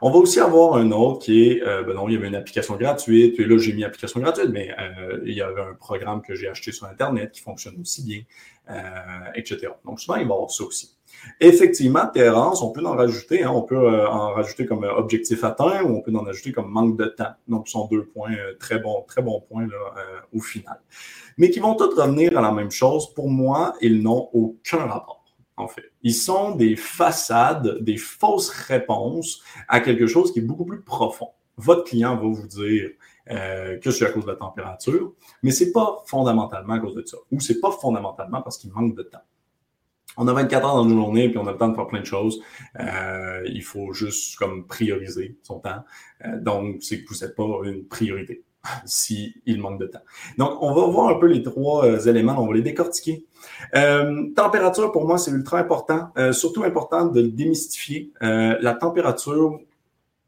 On 0.00 0.10
va 0.10 0.18
aussi 0.18 0.40
avoir 0.40 0.74
un 0.76 0.90
autre 0.90 1.24
qui 1.24 1.48
est, 1.48 1.62
euh, 1.62 1.82
ben 1.82 1.94
non, 1.94 2.08
il 2.08 2.14
y 2.14 2.16
avait 2.16 2.28
une 2.28 2.34
application 2.34 2.76
gratuite, 2.76 3.38
et 3.38 3.44
là, 3.44 3.58
j'ai 3.58 3.72
mis 3.72 3.84
application 3.84 4.20
gratuite, 4.20 4.50
mais 4.50 4.74
euh, 4.78 5.20
il 5.24 5.34
y 5.34 5.42
avait 5.42 5.60
un 5.60 5.74
programme 5.74 6.22
que 6.22 6.34
j'ai 6.34 6.48
acheté 6.48 6.72
sur 6.72 6.86
Internet 6.86 7.30
qui 7.32 7.40
fonctionne 7.40 7.78
aussi 7.80 8.04
bien, 8.04 8.22
etc. 9.34 9.68
Donc, 9.84 10.00
souvent, 10.00 10.16
il 10.16 10.26
va 10.26 10.30
y 10.30 10.32
avoir 10.32 10.50
ça 10.50 10.64
aussi. 10.64 10.97
Effectivement, 11.40 12.06
Terrence, 12.06 12.62
on 12.62 12.72
peut 12.72 12.84
en 12.84 12.96
rajouter. 12.96 13.44
Hein, 13.44 13.52
on 13.54 13.62
peut 13.62 13.76
euh, 13.76 14.08
en 14.08 14.32
rajouter 14.32 14.66
comme 14.66 14.84
euh, 14.84 14.92
objectif 14.94 15.44
atteint 15.44 15.82
ou 15.82 15.96
on 15.96 16.00
peut 16.00 16.14
en 16.14 16.26
ajouter 16.26 16.52
comme 16.52 16.70
manque 16.70 16.96
de 16.96 17.06
temps. 17.06 17.32
Donc, 17.46 17.68
ce 17.68 17.72
sont 17.72 17.86
deux 17.86 18.06
points 18.06 18.32
euh, 18.32 18.54
très 18.58 18.78
bons, 18.80 19.02
très 19.06 19.22
bons 19.22 19.40
points 19.40 19.68
au 20.34 20.40
final. 20.40 20.80
Mais 21.36 21.50
qui 21.50 21.60
vont 21.60 21.74
tous 21.74 21.94
revenir 21.94 22.36
à 22.36 22.42
la 22.42 22.50
même 22.50 22.70
chose. 22.70 23.14
Pour 23.14 23.30
moi, 23.30 23.74
ils 23.80 24.02
n'ont 24.02 24.28
aucun 24.32 24.78
rapport, 24.78 25.24
en 25.56 25.68
fait. 25.68 25.92
Ils 26.02 26.14
sont 26.14 26.56
des 26.56 26.74
façades, 26.74 27.78
des 27.82 27.96
fausses 27.96 28.50
réponses 28.50 29.42
à 29.68 29.80
quelque 29.80 30.06
chose 30.06 30.32
qui 30.32 30.40
est 30.40 30.42
beaucoup 30.42 30.64
plus 30.64 30.82
profond. 30.82 31.28
Votre 31.56 31.84
client 31.84 32.16
va 32.16 32.28
vous 32.28 32.46
dire 32.46 32.90
que 33.26 33.90
c'est 33.90 34.06
à 34.06 34.10
cause 34.10 34.24
de 34.24 34.30
la 34.30 34.36
température, 34.36 35.12
mais 35.42 35.50
c'est 35.50 35.70
pas 35.70 36.02
fondamentalement 36.06 36.74
à 36.74 36.78
cause 36.78 36.94
de 36.94 37.04
ça. 37.04 37.18
Ou 37.30 37.40
c'est 37.40 37.60
pas 37.60 37.70
fondamentalement 37.70 38.40
parce 38.40 38.56
qu'il 38.56 38.72
manque 38.72 38.94
de 38.96 39.02
temps 39.02 39.22
on 40.18 40.26
a 40.28 40.32
24 40.32 40.66
heures 40.66 40.74
dans 40.74 40.88
une 40.88 40.96
journée, 40.96 41.28
puis 41.28 41.38
on 41.38 41.46
a 41.46 41.52
le 41.52 41.56
temps 41.56 41.68
de 41.68 41.74
faire 41.74 41.86
plein 41.86 42.00
de 42.00 42.06
choses. 42.06 42.40
Euh, 42.78 43.42
il 43.46 43.62
faut 43.62 43.92
juste 43.92 44.36
comme 44.36 44.66
prioriser 44.66 45.36
son 45.42 45.60
temps. 45.60 45.84
Euh, 46.26 46.38
donc, 46.40 46.78
c'est 46.80 47.02
que 47.02 47.08
vous 47.08 47.24
n'êtes 47.24 47.34
pas 47.34 47.44
une 47.64 47.84
priorité 47.84 48.42
s'il 48.84 49.32
manque 49.60 49.80
de 49.80 49.86
temps. 49.86 50.02
Donc, 50.36 50.60
on 50.60 50.74
va 50.74 50.86
voir 50.86 51.16
un 51.16 51.18
peu 51.18 51.26
les 51.26 51.42
trois 51.42 51.86
euh, 51.86 52.00
éléments, 52.00 52.42
on 52.42 52.48
va 52.48 52.54
les 52.54 52.62
décortiquer. 52.62 53.24
température, 54.34 54.90
pour 54.90 55.06
moi, 55.06 55.18
c'est 55.18 55.30
ultra 55.30 55.60
important, 55.60 56.10
surtout 56.32 56.64
important 56.64 57.06
de 57.06 57.22
le 57.22 57.28
démystifier. 57.28 58.12
la 58.20 58.74
température, 58.74 59.60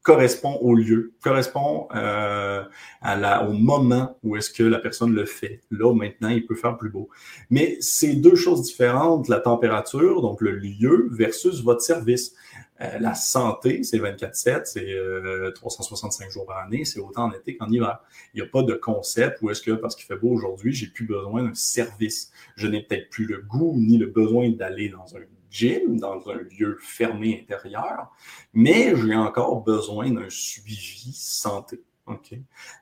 correspond 0.02 0.56
au 0.62 0.74
lieu, 0.74 1.12
correspond 1.22 1.86
euh, 1.94 2.64
à 3.02 3.16
la, 3.16 3.46
au 3.46 3.52
moment 3.52 4.16
où 4.22 4.36
est-ce 4.36 4.50
que 4.50 4.62
la 4.62 4.78
personne 4.78 5.14
le 5.14 5.26
fait. 5.26 5.60
Là, 5.70 5.94
maintenant, 5.94 6.30
il 6.30 6.46
peut 6.46 6.54
faire 6.54 6.76
plus 6.78 6.90
beau. 6.90 7.10
Mais 7.50 7.76
c'est 7.80 8.14
deux 8.14 8.34
choses 8.34 8.62
différentes, 8.62 9.28
la 9.28 9.40
température, 9.40 10.22
donc 10.22 10.40
le 10.40 10.52
lieu, 10.52 11.08
versus 11.10 11.62
votre 11.62 11.82
service. 11.82 12.34
Euh, 12.80 12.98
la 12.98 13.14
santé, 13.14 13.82
c'est 13.82 13.98
24-7, 13.98 14.62
c'est 14.64 15.52
365 15.54 16.26
euh, 16.26 16.30
jours 16.30 16.46
par 16.46 16.58
année, 16.58 16.86
c'est 16.86 16.98
autant 16.98 17.24
en 17.24 17.32
été 17.32 17.58
qu'en 17.58 17.68
hiver. 17.68 17.98
Il 18.32 18.40
n'y 18.40 18.46
a 18.46 18.50
pas 18.50 18.62
de 18.62 18.72
concept 18.72 19.42
où 19.42 19.50
est-ce 19.50 19.60
que, 19.60 19.72
parce 19.72 19.94
qu'il 19.96 20.06
fait 20.06 20.16
beau 20.16 20.30
aujourd'hui, 20.30 20.72
j'ai 20.72 20.86
plus 20.86 21.04
besoin 21.04 21.42
d'un 21.42 21.54
service. 21.54 22.32
Je 22.56 22.66
n'ai 22.68 22.82
peut-être 22.82 23.10
plus 23.10 23.26
le 23.26 23.42
goût 23.42 23.74
ni 23.76 23.98
le 23.98 24.06
besoin 24.06 24.48
d'aller 24.48 24.88
dans 24.88 25.14
un 25.14 25.20
gym, 25.50 25.98
dans 25.98 26.28
un 26.28 26.38
lieu 26.58 26.78
fermé 26.80 27.40
intérieur, 27.42 28.10
mais 28.52 28.94
j'ai 28.96 29.14
encore 29.14 29.62
besoin 29.62 30.10
d'un 30.10 30.28
suivi 30.28 31.12
santé. 31.12 31.80
OK? 32.06 32.34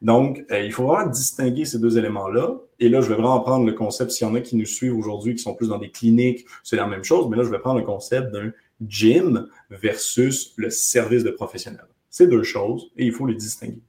Donc, 0.02 0.44
euh, 0.50 0.60
il 0.60 0.72
faut 0.72 0.86
vraiment 0.86 1.10
distinguer 1.10 1.64
ces 1.64 1.78
deux 1.78 1.98
éléments-là. 1.98 2.56
Et 2.80 2.88
là, 2.88 3.00
je 3.00 3.08
vais 3.08 3.14
vraiment 3.14 3.40
prendre 3.40 3.66
le 3.66 3.72
concept, 3.72 4.10
s'il 4.10 4.26
y 4.26 4.30
en 4.30 4.34
a 4.34 4.40
qui 4.40 4.56
nous 4.56 4.66
suivent 4.66 4.96
aujourd'hui, 4.96 5.34
qui 5.34 5.42
sont 5.42 5.54
plus 5.54 5.68
dans 5.68 5.78
des 5.78 5.90
cliniques, 5.90 6.46
c'est 6.62 6.76
la 6.76 6.86
même 6.86 7.04
chose, 7.04 7.28
mais 7.28 7.36
là, 7.36 7.44
je 7.44 7.50
vais 7.50 7.58
prendre 7.58 7.78
le 7.78 7.84
concept 7.84 8.32
d'un 8.32 8.52
gym 8.86 9.48
versus 9.70 10.54
le 10.56 10.70
service 10.70 11.24
de 11.24 11.30
professionnel. 11.30 11.86
C'est 12.10 12.28
deux 12.28 12.42
choses 12.42 12.90
et 12.96 13.04
il 13.04 13.12
faut 13.12 13.26
les 13.26 13.34
distinguer. 13.34 13.82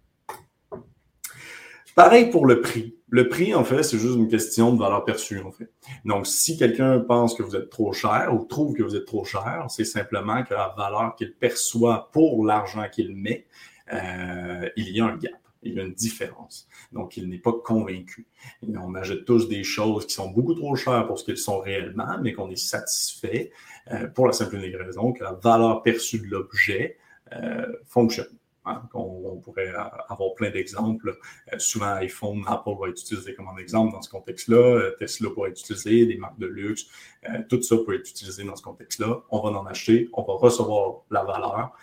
Pareil 2.00 2.30
pour 2.30 2.46
le 2.46 2.62
prix. 2.62 2.96
Le 3.10 3.28
prix, 3.28 3.54
en 3.54 3.66
fait, 3.66 3.84
c'est 3.84 4.00
juste 4.00 4.16
une 4.16 4.30
question 4.30 4.74
de 4.74 4.80
valeur 4.80 5.04
perçue, 5.04 5.42
en 5.42 5.52
fait. 5.52 5.70
Donc, 6.06 6.28
si 6.28 6.58
quelqu'un 6.58 6.98
pense 7.00 7.34
que 7.34 7.44
vous 7.44 7.58
êtes 7.58 7.70
trop 7.70 7.92
cher 7.92 8.34
ou 8.34 8.46
trouve 8.46 8.74
que 8.74 8.82
vous 8.82 8.96
êtes 8.96 9.04
trop 9.04 9.26
cher, 9.26 9.66
c'est 9.68 9.84
simplement 9.84 10.46
que 10.46 10.54
la 10.54 10.74
valeur 10.78 11.18
qu'il 11.18 11.34
perçoit 11.34 12.10
pour 12.14 12.46
l'argent 12.46 12.86
qu'il 12.90 13.14
met, 13.18 13.48
euh, 13.92 14.70
il 14.78 14.96
y 14.96 15.02
a 15.02 15.08
un 15.08 15.18
gap. 15.18 15.34
Il 15.62 15.74
y 15.74 15.80
a 15.82 15.84
une 15.84 15.94
différence. 15.94 16.70
Donc, 16.94 17.18
il 17.18 17.28
n'est 17.28 17.38
pas 17.38 17.52
convaincu. 17.52 18.28
Et 18.66 18.78
on 18.78 18.96
achète 18.96 19.26
tous 19.26 19.50
des 19.50 19.66
choses 19.66 20.08
qui 20.08 20.14
sont 20.14 20.30
beaucoup 20.30 20.54
trop 20.54 20.78
chères 20.78 21.06
pour 21.06 21.20
ce 21.20 21.26
qu'elles 21.26 21.38
sont 21.38 21.60
réellement, 21.60 22.18
mais 22.22 22.32
qu'on 22.32 22.50
est 22.50 22.56
satisfait 22.56 23.52
euh, 23.92 24.08
pour 24.08 24.26
la 24.26 24.32
simple 24.32 24.56
et 24.56 24.60
unique 24.60 24.78
raison 24.78 25.12
que 25.12 25.22
la 25.22 25.34
valeur 25.34 25.84
perçue 25.84 26.20
de 26.20 26.28
l'objet 26.28 26.98
euh, 27.34 27.66
fonctionne. 27.84 28.39
Hein, 28.70 28.90
on, 28.94 29.38
pourrait 29.38 29.74
avoir 30.10 30.34
plein 30.36 30.50
d'exemples. 30.52 31.18
Euh, 31.54 31.60
souvent, 31.60 31.94
iPhone, 31.96 32.44
Apple 32.48 32.72
va 32.80 32.90
être 32.90 33.02
utilisé 33.02 33.34
comme 33.34 33.48
un 33.48 33.58
exemple 33.58 33.94
dans 33.94 34.02
ce 34.02 34.10
contexte-là. 34.10 34.58
Euh, 34.58 34.96
Tesla 35.00 35.30
pourrait 35.32 35.52
être 35.52 35.60
utilisé, 35.60 36.06
des 36.06 36.18
marques 36.18 36.40
de 36.40 36.48
luxe. 36.48 36.86
Euh, 37.30 37.40
tout 37.50 37.62
ça 37.62 37.78
peut 37.86 37.96
être 37.96 38.10
utilisé 38.10 38.44
dans 38.44 38.56
ce 38.56 38.64
contexte-là. 38.64 39.22
On 39.30 39.42
va 39.42 39.58
en 39.58 39.66
acheter, 39.66 40.10
on 40.14 40.24
va 40.24 40.34
recevoir 40.34 41.02
la 41.10 41.24
valeur 41.24 41.74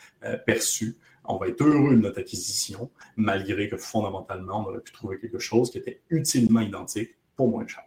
perçue. 0.45 0.97
On 1.25 1.37
va 1.37 1.49
être 1.49 1.61
heureux 1.62 1.97
de 1.97 2.00
notre 2.00 2.21
acquisition, 2.21 2.90
malgré 3.16 3.69
que 3.69 3.76
fondamentalement, 3.76 4.64
on 4.64 4.71
aurait 4.71 4.81
pu 4.81 4.93
trouver 4.93 5.19
quelque 5.19 5.38
chose 5.38 5.71
qui 5.71 5.78
était 5.78 6.00
utilement 6.11 6.61
identique 6.61 7.11
pour 7.35 7.49
moins 7.49 7.66
cher. 7.66 7.85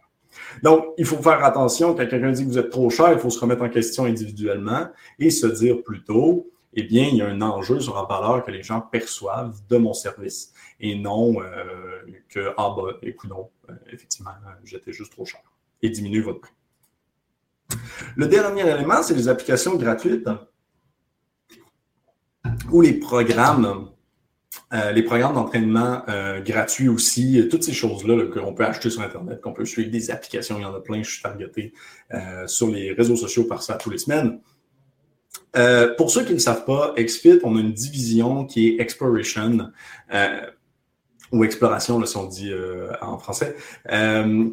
Donc, 0.62 0.84
il 0.96 1.04
faut 1.04 1.16
faire 1.16 1.44
attention 1.44 1.94
quand 1.94 2.06
quelqu'un 2.06 2.32
dit 2.32 2.44
que 2.44 2.48
vous 2.48 2.58
êtes 2.58 2.70
trop 2.70 2.90
cher, 2.90 3.12
il 3.12 3.18
faut 3.18 3.30
se 3.30 3.40
remettre 3.40 3.62
en 3.62 3.68
question 3.68 4.04
individuellement 4.04 4.88
et 5.18 5.30
se 5.30 5.46
dire 5.46 5.82
plutôt, 5.82 6.49
eh 6.72 6.84
bien, 6.84 7.08
il 7.08 7.16
y 7.16 7.22
a 7.22 7.26
un 7.26 7.42
enjeu 7.42 7.80
sur 7.80 7.94
la 7.94 8.04
valeur 8.04 8.44
que 8.44 8.50
les 8.50 8.62
gens 8.62 8.80
perçoivent 8.80 9.58
de 9.68 9.76
mon 9.76 9.92
service 9.92 10.52
et 10.78 10.94
non 10.94 11.42
euh, 11.42 12.02
que, 12.28 12.52
ah 12.56 12.74
bah, 12.76 12.96
écoute, 13.02 13.30
non, 13.30 13.50
euh, 13.68 13.74
effectivement, 13.92 14.30
j'étais 14.64 14.92
juste 14.92 15.12
trop 15.12 15.24
cher 15.24 15.40
et 15.82 15.90
diminuer 15.90 16.20
votre 16.20 16.40
prix. 16.40 16.52
Le 18.16 18.28
dernier 18.28 18.68
élément, 18.68 19.02
c'est 19.02 19.14
les 19.14 19.28
applications 19.28 19.76
gratuites 19.76 20.28
ou 22.70 22.80
les 22.80 22.94
programmes, 22.94 23.90
euh, 24.72 24.92
les 24.92 25.02
programmes 25.02 25.34
d'entraînement 25.34 26.04
gratuits 26.44 26.88
aussi, 26.88 27.48
toutes 27.50 27.64
ces 27.64 27.72
choses-là 27.72 28.26
qu'on 28.26 28.54
peut 28.54 28.64
acheter 28.64 28.90
sur 28.90 29.02
Internet, 29.02 29.40
qu'on 29.40 29.52
peut 29.52 29.64
suivre 29.64 29.90
des 29.90 30.10
applications, 30.10 30.58
il 30.58 30.62
y 30.62 30.64
en 30.64 30.74
a 30.74 30.80
plein, 30.80 31.02
je 31.02 31.10
suis 31.10 31.22
targeté 31.22 31.72
sur 32.46 32.68
les 32.68 32.92
réseaux 32.92 33.16
sociaux 33.16 33.44
par 33.44 33.62
ça 33.62 33.74
tous 33.74 33.90
les 33.90 33.98
semaines. 33.98 34.40
Euh, 35.56 35.94
pour 35.94 36.10
ceux 36.10 36.24
qui 36.24 36.32
ne 36.32 36.38
savent 36.38 36.64
pas, 36.64 36.94
XFIT, 36.96 37.40
on 37.42 37.56
a 37.56 37.60
une 37.60 37.72
division 37.72 38.44
qui 38.44 38.68
est 38.68 38.80
Exploration, 38.80 39.70
euh, 40.12 40.40
ou 41.32 41.44
Exploration, 41.44 42.04
si 42.04 42.16
on 42.16 42.26
dit 42.26 42.52
euh, 42.52 42.92
en 43.00 43.18
français, 43.18 43.56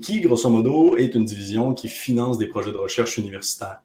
qui, 0.02 0.22
grosso 0.22 0.50
modo, 0.50 0.98
est 0.98 1.16
une 1.16 1.26
division 1.26 1.74
qui 1.74 1.88
finance 1.88 2.38
des 2.38 2.48
projets 2.48 2.72
de 2.72 2.78
recherche 2.78 3.18
universitaires. 3.18 3.82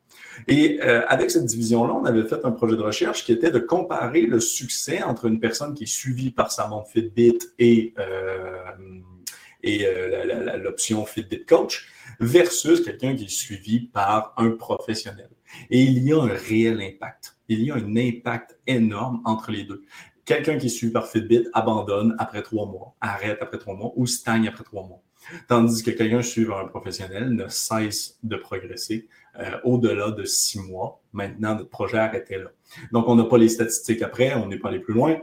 Et 0.48 0.80
avec 0.80 1.30
cette 1.30 1.44
division-là, 1.44 1.92
on 1.92 2.06
avait 2.06 2.24
fait 2.24 2.42
un 2.44 2.52
projet 2.52 2.74
de 2.74 2.82
recherche 2.82 3.24
qui 3.24 3.32
était 3.32 3.50
de 3.50 3.58
comparer 3.58 4.22
le 4.22 4.40
succès 4.40 5.02
entre 5.02 5.26
une 5.26 5.38
personne 5.40 5.74
qui 5.74 5.84
est 5.84 5.86
suivie 5.86 6.30
par 6.30 6.50
sa 6.50 6.68
montre 6.68 6.88
Fitbit 6.88 7.38
et 7.58 7.94
l'option 10.56 11.04
Fitbit 11.04 11.44
Coach 11.44 11.86
versus 12.18 12.80
quelqu'un 12.80 13.14
qui 13.14 13.24
est 13.24 13.28
suivi 13.28 13.80
par 13.80 14.32
un 14.38 14.50
professionnel. 14.50 15.28
Et 15.70 15.82
il 15.82 16.02
y 16.02 16.12
a 16.12 16.20
un 16.20 16.26
réel 16.26 16.80
impact. 16.80 17.36
Il 17.48 17.62
y 17.62 17.70
a 17.70 17.76
un 17.76 17.96
impact 17.96 18.58
énorme 18.66 19.20
entre 19.24 19.50
les 19.50 19.64
deux. 19.64 19.82
Quelqu'un 20.24 20.56
qui 20.56 20.66
est 20.66 20.70
suivi 20.70 20.92
par 20.92 21.08
Fitbit 21.08 21.48
abandonne 21.52 22.14
après 22.18 22.42
trois 22.42 22.66
mois, 22.66 22.94
arrête 23.00 23.38
après 23.40 23.58
trois 23.58 23.74
mois 23.74 23.92
ou 23.96 24.06
stagne 24.06 24.46
après 24.46 24.64
trois 24.64 24.86
mois. 24.86 25.02
Tandis 25.48 25.82
que 25.82 25.90
quelqu'un 25.90 26.22
suivi 26.22 26.48
par 26.48 26.60
un 26.60 26.68
professionnel 26.68 27.30
ne 27.30 27.48
cesse 27.48 28.18
de 28.22 28.36
progresser 28.36 29.08
euh, 29.38 29.58
au-delà 29.64 30.10
de 30.10 30.24
six 30.24 30.60
mois. 30.60 31.00
Maintenant, 31.12 31.56
notre 31.56 31.70
projet 31.70 31.98
arrêté 31.98 32.38
là. 32.38 32.50
Donc, 32.92 33.08
on 33.08 33.16
n'a 33.16 33.24
pas 33.24 33.38
les 33.38 33.48
statistiques 33.48 34.02
après, 34.02 34.34
on 34.34 34.46
n'est 34.46 34.58
pas 34.58 34.68
allé 34.68 34.80
plus 34.80 34.94
loin. 34.94 35.20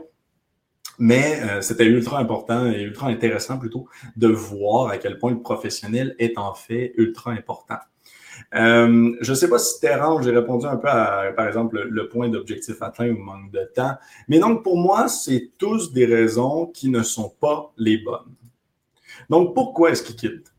Mais 0.98 1.40
euh, 1.42 1.62
c'était 1.62 1.86
ultra 1.86 2.18
important 2.18 2.70
et 2.70 2.82
ultra 2.82 3.08
intéressant 3.08 3.58
plutôt 3.58 3.88
de 4.16 4.28
voir 4.28 4.88
à 4.90 4.98
quel 4.98 5.18
point 5.18 5.30
le 5.30 5.40
professionnel 5.40 6.14
est 6.18 6.36
en 6.36 6.52
fait 6.52 6.92
ultra 6.96 7.30
important. 7.30 7.78
Euh, 8.54 9.16
je 9.20 9.30
ne 9.30 9.36
sais 9.36 9.48
pas 9.48 9.58
si 9.58 9.78
Terran, 9.80 10.20
j'ai 10.22 10.32
répondu 10.32 10.66
un 10.66 10.76
peu 10.76 10.88
à, 10.88 11.32
par 11.36 11.46
exemple, 11.46 11.80
le, 11.88 12.08
point 12.08 12.28
d'objectif 12.28 12.82
atteint 12.82 13.08
ou 13.08 13.18
manque 13.18 13.50
de 13.52 13.64
temps. 13.74 13.94
Mais 14.28 14.38
donc, 14.38 14.64
pour 14.64 14.76
moi, 14.76 15.08
c'est 15.08 15.52
tous 15.56 15.92
des 15.92 16.04
raisons 16.04 16.66
qui 16.66 16.88
ne 16.88 17.02
sont 17.02 17.28
pas 17.28 17.72
les 17.76 17.98
bonnes. 17.98 18.34
Donc, 19.28 19.54
pourquoi 19.54 19.90
est-ce 19.90 20.02
qu'il 20.02 20.16
quitte? 20.16 20.52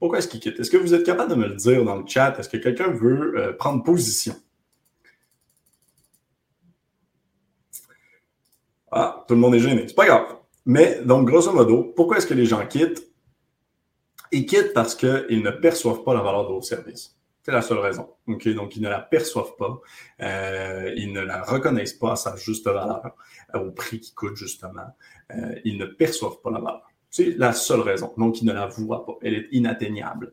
Pourquoi 0.00 0.18
est-ce 0.18 0.26
qu'il 0.26 0.40
quitte? 0.40 0.58
Est-ce 0.58 0.70
que 0.70 0.76
vous 0.76 0.94
êtes 0.94 1.04
capable 1.04 1.30
de 1.30 1.36
me 1.36 1.46
le 1.46 1.54
dire 1.54 1.84
dans 1.84 1.96
le 1.96 2.06
chat? 2.06 2.36
Est-ce 2.38 2.48
que 2.48 2.56
quelqu'un 2.56 2.90
veut 2.90 3.38
euh, 3.38 3.52
prendre 3.52 3.84
position? 3.84 4.34
Ah, 8.90 9.24
tout 9.28 9.34
le 9.34 9.40
monde 9.40 9.54
est 9.54 9.60
gêné. 9.60 9.84
C'est 9.86 9.94
pas 9.94 10.06
grave. 10.06 10.26
Mais 10.66 11.00
donc, 11.04 11.28
grosso 11.28 11.52
modo, 11.52 11.92
pourquoi 11.96 12.18
est-ce 12.18 12.26
que 12.26 12.34
les 12.34 12.46
gens 12.46 12.66
quittent? 12.66 13.11
Ils 14.32 14.46
quittent 14.46 14.72
parce 14.72 14.94
qu'ils 14.94 15.42
ne 15.42 15.50
perçoivent 15.50 16.04
pas 16.04 16.14
la 16.14 16.22
valeur 16.22 16.48
de 16.48 16.54
vos 16.54 16.62
services. 16.62 17.16
C'est 17.42 17.52
la 17.52 17.60
seule 17.60 17.80
raison. 17.80 18.08
Donc, 18.26 18.46
ils 18.46 18.82
ne 18.82 18.88
la 18.88 19.00
perçoivent 19.00 19.56
pas. 19.56 19.80
Euh, 20.20 20.92
ils 20.96 21.12
ne 21.12 21.20
la 21.20 21.42
reconnaissent 21.42 21.92
pas 21.92 22.12
à 22.12 22.16
sa 22.16 22.36
juste 22.36 22.64
valeur, 22.64 23.14
euh, 23.54 23.58
au 23.58 23.72
prix 23.72 24.00
qui 24.00 24.14
coûte, 24.14 24.36
justement. 24.36 24.96
Euh, 25.32 25.54
ils 25.64 25.76
ne 25.76 25.84
perçoivent 25.84 26.40
pas 26.40 26.50
la 26.50 26.60
valeur. 26.60 26.88
C'est 27.10 27.36
la 27.36 27.52
seule 27.52 27.80
raison. 27.80 28.14
Donc, 28.16 28.40
ils 28.40 28.46
ne 28.46 28.52
la 28.52 28.66
voient 28.68 29.04
pas. 29.04 29.18
Elle 29.22 29.34
est 29.34 29.48
inatteignable. 29.52 30.32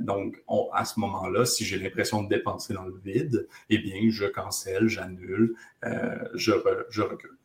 donc, 0.00 0.42
à 0.72 0.86
ce 0.86 0.98
moment-là, 1.00 1.44
si 1.44 1.64
j'ai 1.64 1.78
l'impression 1.78 2.22
de 2.22 2.28
dépenser 2.28 2.72
dans 2.72 2.84
le 2.84 2.96
vide, 3.04 3.46
eh 3.68 3.76
bien, 3.76 4.00
je 4.08 4.24
cancelle, 4.24 4.88
j'annule, 4.88 5.56
je, 5.82 6.52
je 6.88 7.02
recule. 7.02 7.36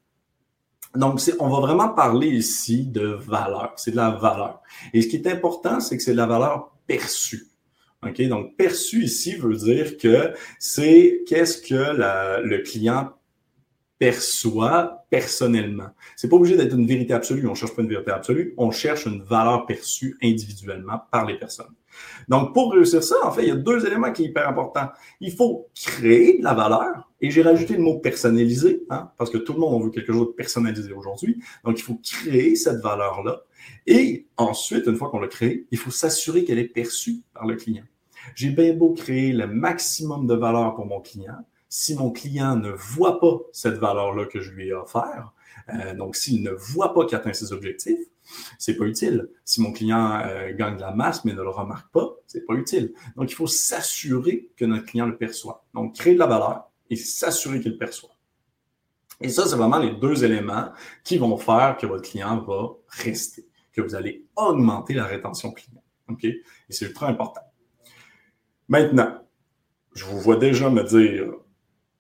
Donc, 0.95 1.21
on 1.39 1.50
va 1.50 1.60
vraiment 1.62 1.89
parler 1.89 2.27
ici 2.27 2.86
de 2.86 3.07
valeur. 3.07 3.74
C'est 3.77 3.91
de 3.91 3.95
la 3.95 4.12
valeur. 4.12 4.62
Et 4.93 5.01
ce 5.01 5.07
qui 5.07 5.15
est 5.15 5.27
important, 5.27 5.79
c'est 5.79 5.95
que 5.98 6.03
c'est 6.03 6.12
de 6.12 6.17
la 6.17 6.25
valeur 6.25 6.71
perçue. 6.86 7.48
OK? 8.05 8.21
Donc, 8.27 8.57
perçu 8.57 9.03
ici 9.03 9.36
veut 9.36 9.55
dire 9.55 9.98
que 9.98 10.33
c'est 10.60 11.21
qu'est-ce 11.27 11.62
que 11.62 12.43
le 12.43 12.57
client 12.63 13.12
perçoit 14.00 15.05
personnellement. 15.12 15.89
C'est 16.15 16.27
pas 16.27 16.36
obligé 16.36 16.57
d'être 16.57 16.75
une 16.75 16.88
vérité 16.88 17.13
absolue. 17.13 17.48
On 17.48 17.53
cherche 17.53 17.75
pas 17.75 17.83
une 17.83 17.89
vérité 17.89 18.10
absolue. 18.10 18.55
On 18.57 18.71
cherche 18.71 19.05
une 19.05 19.21
valeur 19.21 19.67
perçue 19.67 20.17
individuellement 20.24 21.01
par 21.12 21.25
les 21.25 21.38
personnes. 21.38 21.75
Donc, 22.27 22.53
pour 22.53 22.74
réussir 22.74 23.03
ça, 23.03 23.15
en 23.24 23.31
fait, 23.31 23.43
il 23.43 23.50
y 23.50 23.51
a 23.51 23.55
deux 23.55 23.86
éléments 23.86 24.12
qui 24.12 24.24
sont 24.24 24.29
hyper 24.29 24.50
importants. 24.50 24.89
Il 25.19 25.33
faut 25.33 25.69
créer 25.75 26.39
de 26.39 26.43
la 26.43 26.55
valeur, 26.55 27.10
et 27.21 27.29
j'ai 27.29 27.41
rajouté 27.41 27.75
le 27.75 27.83
mot 27.83 27.99
personnalisé, 27.99 28.83
hein, 28.89 29.11
parce 29.17 29.29
que 29.29 29.37
tout 29.37 29.53
le 29.53 29.59
monde 29.59 29.83
veut 29.83 29.91
quelque 29.91 30.11
chose 30.11 30.27
de 30.27 30.33
personnalisé 30.33 30.91
aujourd'hui. 30.91 31.41
Donc, 31.63 31.79
il 31.79 31.83
faut 31.83 31.99
créer 32.03 32.55
cette 32.55 32.81
valeur-là. 32.81 33.41
Et 33.85 34.27
ensuite, 34.37 34.87
une 34.87 34.95
fois 34.95 35.09
qu'on 35.09 35.19
l'a 35.19 35.27
créée, 35.27 35.67
il 35.71 35.77
faut 35.77 35.91
s'assurer 35.91 36.43
qu'elle 36.43 36.59
est 36.59 36.65
perçue 36.65 37.21
par 37.33 37.45
le 37.45 37.55
client. 37.55 37.83
J'ai 38.35 38.49
bien 38.49 38.73
beau 38.73 38.93
créer 38.93 39.33
le 39.33 39.47
maximum 39.47 40.27
de 40.27 40.33
valeur 40.33 40.75
pour 40.75 40.85
mon 40.85 40.99
client. 40.99 41.37
Si 41.69 41.95
mon 41.95 42.11
client 42.11 42.55
ne 42.55 42.71
voit 42.71 43.19
pas 43.19 43.39
cette 43.53 43.77
valeur-là 43.77 44.25
que 44.25 44.41
je 44.41 44.51
lui 44.51 44.67
ai 44.67 44.73
offert, 44.73 45.33
euh, 45.73 45.93
donc 45.93 46.15
s'il 46.15 46.43
ne 46.43 46.51
voit 46.51 46.93
pas 46.93 47.05
qu'il 47.05 47.17
atteint 47.17 47.33
ses 47.33 47.53
objectifs, 47.53 47.99
c'est 48.57 48.75
pas 48.75 48.85
utile. 48.85 49.29
Si 49.45 49.61
mon 49.61 49.71
client 49.71 50.21
euh, 50.25 50.53
gagne 50.53 50.75
de 50.75 50.81
la 50.81 50.91
masse 50.91 51.23
mais 51.25 51.33
ne 51.33 51.41
le 51.41 51.49
remarque 51.49 51.91
pas, 51.91 52.15
c'est 52.27 52.45
pas 52.45 52.53
utile. 52.53 52.93
Donc, 53.15 53.31
il 53.31 53.35
faut 53.35 53.47
s'assurer 53.47 54.49
que 54.57 54.65
notre 54.65 54.85
client 54.85 55.05
le 55.05 55.17
perçoit. 55.17 55.65
Donc, 55.73 55.95
créer 55.95 56.13
de 56.13 56.19
la 56.19 56.27
valeur 56.27 56.70
et 56.91 56.95
s'assurer 56.98 57.60
qu'il 57.62 57.77
perçoit. 57.77 58.15
Et 59.21 59.29
ça, 59.29 59.48
c'est 59.48 59.55
vraiment 59.55 59.79
les 59.79 59.91
deux 59.91 60.24
éléments 60.24 60.71
qui 61.03 61.17
vont 61.17 61.38
faire 61.38 61.77
que 61.79 61.88
votre 61.88 62.10
client 62.10 62.41
va 62.41 62.69
rester, 62.89 63.48
que 63.71 63.81
vous 63.81 63.95
allez 63.95 64.25
augmenter 64.36 64.93
la 64.93 65.05
rétention 65.05 65.51
client. 65.51 65.83
OK? 66.10 66.25
Et 66.25 66.43
c'est 66.69 66.86
ultra 66.86 67.07
important. 67.07 67.41
Maintenant, 68.67 69.25
je 69.93 70.05
vous 70.05 70.19
vois 70.19 70.36
déjà 70.36 70.69
me 70.69 70.83
dire 70.83 71.31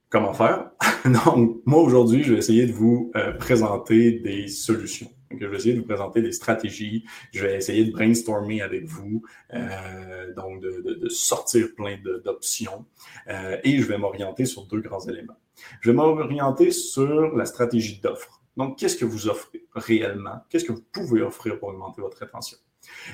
comment 0.09 0.33
faire. 0.33 0.71
Donc, 1.25 1.61
moi, 1.65 1.81
aujourd'hui, 1.81 2.23
je 2.23 2.33
vais 2.33 2.39
essayer 2.39 2.65
de 2.65 2.73
vous 2.73 3.11
euh, 3.15 3.31
présenter 3.33 4.19
des 4.19 4.47
solutions 4.47 5.11
je 5.39 5.45
vais 5.45 5.57
essayer 5.57 5.73
de 5.73 5.79
vous 5.79 5.85
présenter 5.85 6.21
des 6.21 6.31
stratégies. 6.31 7.05
Je 7.31 7.45
vais 7.45 7.55
essayer 7.55 7.85
de 7.85 7.91
brainstormer 7.91 8.61
avec 8.61 8.85
vous, 8.85 9.23
euh, 9.53 10.33
donc 10.33 10.61
de, 10.61 11.09
sortir 11.09 11.67
plein 11.75 11.97
d'options. 12.23 12.85
Euh, 13.27 13.57
et 13.63 13.79
je 13.79 13.85
vais 13.85 13.97
m'orienter 13.97 14.45
sur 14.45 14.65
deux 14.65 14.81
grands 14.81 15.05
éléments. 15.07 15.37
Je 15.81 15.91
vais 15.91 15.95
m'orienter 15.95 16.71
sur 16.71 17.35
la 17.35 17.45
stratégie 17.45 17.99
d'offre. 17.99 18.41
Donc, 18.57 18.77
qu'est-ce 18.77 18.97
que 18.97 19.05
vous 19.05 19.27
offrez 19.27 19.63
réellement? 19.73 20.41
Qu'est-ce 20.49 20.65
que 20.65 20.73
vous 20.73 20.83
pouvez 20.91 21.21
offrir 21.21 21.57
pour 21.57 21.69
augmenter 21.69 22.01
votre 22.01 22.17
rétention? 22.17 22.57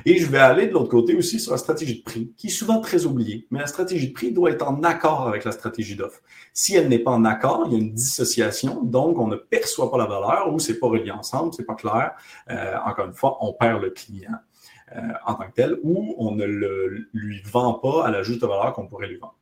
Et 0.05 0.17
je 0.17 0.27
vais 0.27 0.37
aller 0.37 0.67
de 0.67 0.73
l'autre 0.73 0.89
côté 0.89 1.15
aussi 1.15 1.39
sur 1.39 1.51
la 1.51 1.57
stratégie 1.57 1.99
de 1.99 2.03
prix, 2.03 2.33
qui 2.37 2.47
est 2.47 2.51
souvent 2.51 2.79
très 2.79 3.05
oubliée. 3.05 3.47
Mais 3.51 3.59
la 3.59 3.67
stratégie 3.67 4.09
de 4.09 4.13
prix 4.13 4.31
doit 4.31 4.51
être 4.51 4.67
en 4.67 4.83
accord 4.83 5.27
avec 5.27 5.43
la 5.43 5.51
stratégie 5.51 5.95
d'offre. 5.95 6.21
Si 6.53 6.75
elle 6.75 6.87
n'est 6.87 6.99
pas 6.99 7.11
en 7.11 7.25
accord, 7.25 7.63
il 7.67 7.73
y 7.73 7.75
a 7.75 7.79
une 7.79 7.93
dissociation, 7.93 8.81
donc 8.83 9.17
on 9.19 9.27
ne 9.27 9.35
perçoit 9.35 9.91
pas 9.91 9.97
la 9.97 10.05
valeur 10.05 10.53
ou 10.53 10.59
c'est 10.59 10.79
pas 10.79 10.87
relié 10.87 11.11
ensemble, 11.11 11.53
c'est 11.53 11.65
pas 11.65 11.75
clair. 11.75 12.11
Euh, 12.49 12.75
encore 12.85 13.05
une 13.05 13.13
fois, 13.13 13.37
on 13.41 13.53
perd 13.53 13.81
le 13.81 13.89
client 13.89 14.35
euh, 14.95 15.01
en 15.25 15.35
tant 15.35 15.47
que 15.47 15.53
tel 15.53 15.77
ou 15.83 16.15
on 16.17 16.35
ne 16.35 16.45
le, 16.45 17.09
lui 17.13 17.41
vend 17.43 17.73
pas 17.73 18.05
à 18.07 18.11
la 18.11 18.23
juste 18.23 18.41
valeur 18.41 18.73
qu'on 18.73 18.87
pourrait 18.87 19.07
lui 19.07 19.17
vendre. 19.17 19.35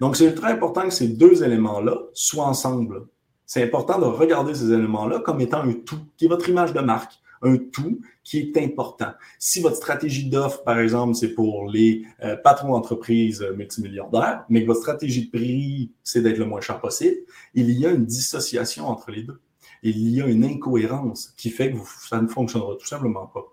Donc, 0.00 0.16
c'est 0.16 0.34
très 0.34 0.52
important 0.52 0.82
que 0.82 0.90
ces 0.90 1.08
deux 1.08 1.44
éléments-là 1.44 1.96
soient 2.12 2.46
ensemble. 2.46 3.06
C'est 3.46 3.62
important 3.62 3.98
de 3.98 4.04
regarder 4.04 4.54
ces 4.54 4.72
éléments-là 4.72 5.20
comme 5.20 5.40
étant 5.40 5.60
un 5.60 5.72
tout, 5.72 6.00
qui 6.16 6.24
est 6.24 6.28
votre 6.28 6.48
image 6.48 6.72
de 6.72 6.80
marque 6.80 7.20
un 7.42 7.56
tout 7.56 8.00
qui 8.24 8.38
est 8.38 8.56
important. 8.58 9.12
Si 9.38 9.60
votre 9.60 9.76
stratégie 9.76 10.28
d'offre, 10.28 10.62
par 10.62 10.78
exemple, 10.78 11.14
c'est 11.14 11.34
pour 11.34 11.68
les 11.68 12.04
euh, 12.22 12.36
patrons 12.36 12.72
d'entreprise 12.72 13.42
euh, 13.42 13.54
multimilliardaires, 13.54 14.44
mais 14.48 14.62
que 14.62 14.66
votre 14.66 14.80
stratégie 14.80 15.26
de 15.26 15.30
prix, 15.30 15.92
c'est 16.02 16.22
d'être 16.22 16.38
le 16.38 16.44
moins 16.44 16.60
cher 16.60 16.80
possible, 16.80 17.16
il 17.54 17.70
y 17.70 17.86
a 17.86 17.90
une 17.90 18.04
dissociation 18.04 18.86
entre 18.86 19.10
les 19.10 19.22
deux. 19.22 19.40
Il 19.82 20.08
y 20.10 20.20
a 20.20 20.26
une 20.26 20.44
incohérence 20.44 21.32
qui 21.36 21.50
fait 21.50 21.72
que 21.72 21.78
ça 22.08 22.20
ne 22.20 22.28
fonctionnera 22.28 22.76
tout 22.76 22.86
simplement 22.86 23.26
pas. 23.26 23.44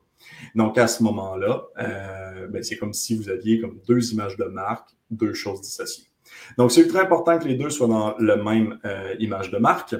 Donc, 0.56 0.78
à 0.78 0.88
ce 0.88 1.04
moment-là, 1.04 1.66
euh, 1.80 2.48
ben, 2.48 2.64
c'est 2.64 2.78
comme 2.78 2.94
si 2.94 3.16
vous 3.16 3.30
aviez 3.30 3.62
comme 3.62 3.80
deux 3.88 4.12
images 4.12 4.36
de 4.38 4.46
marque, 4.46 4.90
deux 5.12 5.34
choses 5.34 5.62
dissociées. 5.62 6.06
Donc, 6.58 6.72
c'est 6.72 6.88
très 6.88 7.00
important 7.00 7.38
que 7.38 7.48
les 7.48 7.56
deux 7.56 7.70
soient 7.70 7.88
dans 7.88 8.18
la 8.18 8.36
même 8.36 8.80
image 9.20 9.52
de 9.52 9.58
marque. 9.58 9.96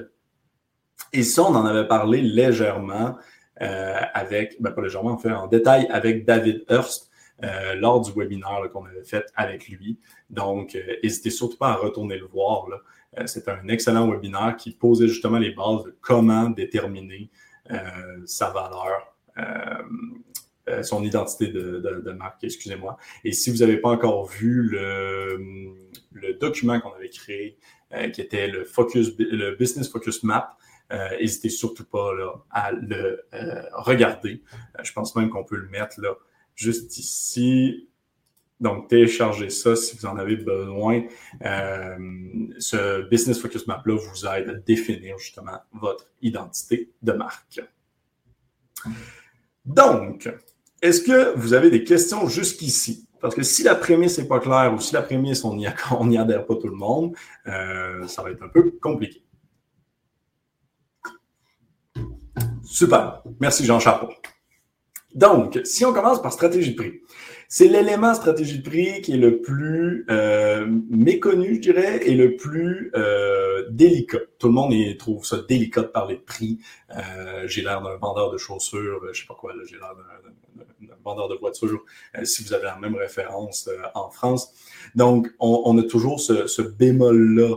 Et 1.12 1.22
ça, 1.22 1.42
on 1.44 1.54
en 1.54 1.64
avait 1.64 1.86
parlé 1.86 2.20
légèrement 2.20 3.16
avec, 3.58 4.60
ben 4.60 4.70
pas 4.70 4.82
légèrement, 4.82 5.12
en 5.12 5.18
fait, 5.18 5.30
en 5.30 5.46
détail 5.46 5.86
avec 5.90 6.24
David 6.24 6.64
Hurst 6.68 7.10
euh, 7.44 7.74
lors 7.74 8.00
du 8.00 8.12
webinaire 8.12 8.62
qu'on 8.72 8.86
avait 8.86 9.04
fait 9.04 9.26
avec 9.34 9.68
lui. 9.68 9.98
Donc, 10.30 10.74
euh, 10.74 10.96
n'hésitez 11.02 11.28
surtout 11.28 11.58
pas 11.58 11.68
à 11.68 11.74
retourner 11.74 12.16
le 12.16 12.24
voir. 12.24 12.66
C'était 13.26 13.50
un 13.50 13.68
excellent 13.68 14.10
webinaire 14.10 14.56
qui 14.56 14.72
posait 14.72 15.08
justement 15.08 15.38
les 15.38 15.50
bases 15.50 15.84
de 15.84 15.96
comment 16.00 16.50
déterminer 16.50 17.30
sa 18.26 18.50
valeur, 18.50 19.16
son 20.82 21.02
identité 21.02 21.46
de, 21.46 22.12
marque, 22.12 22.44
excusez-moi. 22.44 22.98
Et 23.24 23.32
si 23.32 23.50
vous 23.50 23.58
n'avez 23.58 23.78
pas 23.78 23.88
encore 23.88 24.26
vu 24.26 24.68
le, 24.68 25.38
le 26.12 26.34
document 26.34 26.78
qu'on 26.78 26.92
avait 26.92 27.08
créé, 27.08 27.56
qui 28.12 28.20
était 28.20 28.48
le, 28.48 28.66
focus, 28.66 29.16
le 29.18 29.54
Business 29.54 29.88
Focus 29.88 30.22
Map, 30.22 30.58
euh, 30.58 30.65
n'hésitez 30.90 31.48
surtout 31.48 31.84
pas 31.84 32.12
à 32.50 32.72
le 32.72 33.24
euh, 33.34 33.62
regarder. 33.72 34.42
Euh, 34.54 34.82
je 34.82 34.92
pense 34.92 35.14
même 35.16 35.30
qu'on 35.30 35.44
peut 35.44 35.56
le 35.56 35.68
mettre 35.68 36.00
là, 36.00 36.14
juste 36.54 36.98
ici. 36.98 37.88
Donc, 38.60 38.88
téléchargez 38.88 39.50
ça 39.50 39.76
si 39.76 39.96
vous 39.96 40.06
en 40.06 40.16
avez 40.16 40.36
besoin. 40.36 41.02
ce 41.42 43.06
Business 43.08 43.38
Focus 43.38 43.66
Map-là 43.66 43.96
vous 43.96 44.26
aide 44.26 44.48
à 44.48 44.54
définir 44.54 45.18
justement 45.18 45.58
votre 45.72 46.06
identité 46.22 46.90
de 47.02 47.12
marque. 47.12 47.60
Donc, 49.66 50.32
est-ce 50.80 51.02
que 51.02 51.36
vous 51.36 51.52
avez 51.52 51.68
des 51.68 51.84
questions 51.84 52.28
jusqu'ici? 52.28 53.06
Parce 53.20 53.34
que 53.34 53.42
si 53.42 53.62
la 53.62 53.74
prémisse 53.74 54.18
n'est 54.18 54.28
pas 54.28 54.40
claire 54.40 54.72
ou 54.72 54.80
si 54.80 54.94
la 54.94 55.02
prémisse, 55.02 55.44
on 55.44 55.54
n'y 55.54 55.66
adhère 56.18 56.46
pas 56.46 56.54
tout 56.56 56.68
le 56.68 56.76
monde, 56.76 57.14
ça 57.44 58.22
va 58.22 58.30
être 58.30 58.42
un 58.42 58.48
peu 58.48 58.70
compliqué. 58.80 59.25
Super. 62.66 63.22
Merci 63.40 63.64
Jean 63.64 63.78
Chapeau. 63.78 64.08
Donc, 65.14 65.60
si 65.64 65.84
on 65.84 65.92
commence 65.92 66.20
par 66.20 66.32
stratégie 66.32 66.72
de 66.72 66.76
prix, 66.76 67.00
c'est 67.48 67.68
l'élément 67.68 68.12
stratégie 68.12 68.58
de 68.58 68.68
prix 68.68 69.00
qui 69.02 69.12
est 69.12 69.18
le 69.18 69.40
plus 69.40 70.04
euh, 70.10 70.66
méconnu, 70.90 71.54
je 71.54 71.60
dirais, 71.60 72.00
et 72.06 72.14
le 72.14 72.36
plus 72.36 72.90
euh, 72.96 73.66
délicat. 73.70 74.18
Tout 74.38 74.48
le 74.48 74.54
monde 74.54 74.74
trouve 74.98 75.24
ça 75.24 75.38
délicat 75.48 75.82
de 75.82 75.86
parler 75.86 76.16
de 76.16 76.20
prix. 76.20 76.58
Euh, 76.90 77.46
j'ai 77.46 77.62
l'air 77.62 77.80
d'un 77.82 77.96
vendeur 77.96 78.30
de 78.32 78.36
chaussures, 78.36 79.00
je 79.12 79.20
sais 79.20 79.26
pas 79.26 79.34
quoi, 79.34 79.52
j'ai 79.64 79.76
l'air 79.76 79.94
d'un 80.80 80.94
vendeur 81.04 81.28
de 81.28 81.36
voitures, 81.36 81.84
si 82.24 82.42
vous 82.42 82.52
avez 82.52 82.64
la 82.64 82.76
même 82.76 82.96
référence 82.96 83.70
en 83.94 84.10
France. 84.10 84.52
Donc, 84.96 85.28
on, 85.38 85.78
a 85.78 85.82
toujours 85.84 86.20
ce 86.20 86.62
bémol-là 86.62 87.54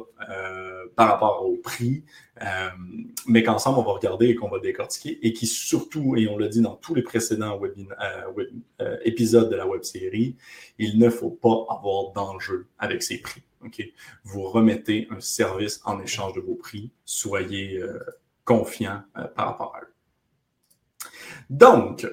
par 1.00 1.12
rapport 1.12 1.46
au 1.46 1.56
prix. 1.56 2.04
Euh, 2.42 2.70
mais 3.26 3.42
qu'ensemble, 3.42 3.80
on 3.80 3.84
va 3.84 3.94
regarder 3.94 4.28
et 4.28 4.36
qu'on 4.36 4.50
va 4.50 4.60
décortiquer, 4.60 5.18
et 5.26 5.32
qui 5.32 5.48
surtout, 5.48 6.18
et 6.18 6.28
on 6.28 6.38
l'a 6.38 6.50
dit 6.50 6.60
dans 6.60 6.76
tous 6.76 6.94
les 6.94 7.04
précédents 7.04 7.58
euh, 7.64 8.44
euh, 8.82 8.98
épisodes 9.06 9.50
de 9.50 9.56
la 9.56 9.66
web 9.66 9.84
série, 9.84 10.36
il 10.78 11.00
ne 11.00 11.10
faut 11.10 11.30
pas 11.30 11.66
avoir 11.70 12.12
d'enjeu 12.12 12.68
avec 12.80 13.02
ces 13.02 13.22
prix. 13.22 13.44
Vous 14.26 14.44
remettez 14.44 15.08
un 15.10 15.22
service 15.22 15.80
en 15.86 16.02
échange 16.02 16.34
de 16.34 16.42
vos 16.42 16.56
prix, 16.56 16.92
soyez 17.06 17.82
confiants 18.44 19.02
par 19.36 19.48
rapport 19.48 19.76
à 19.76 19.82
eux. 19.82 19.94
Donc, 21.50 22.06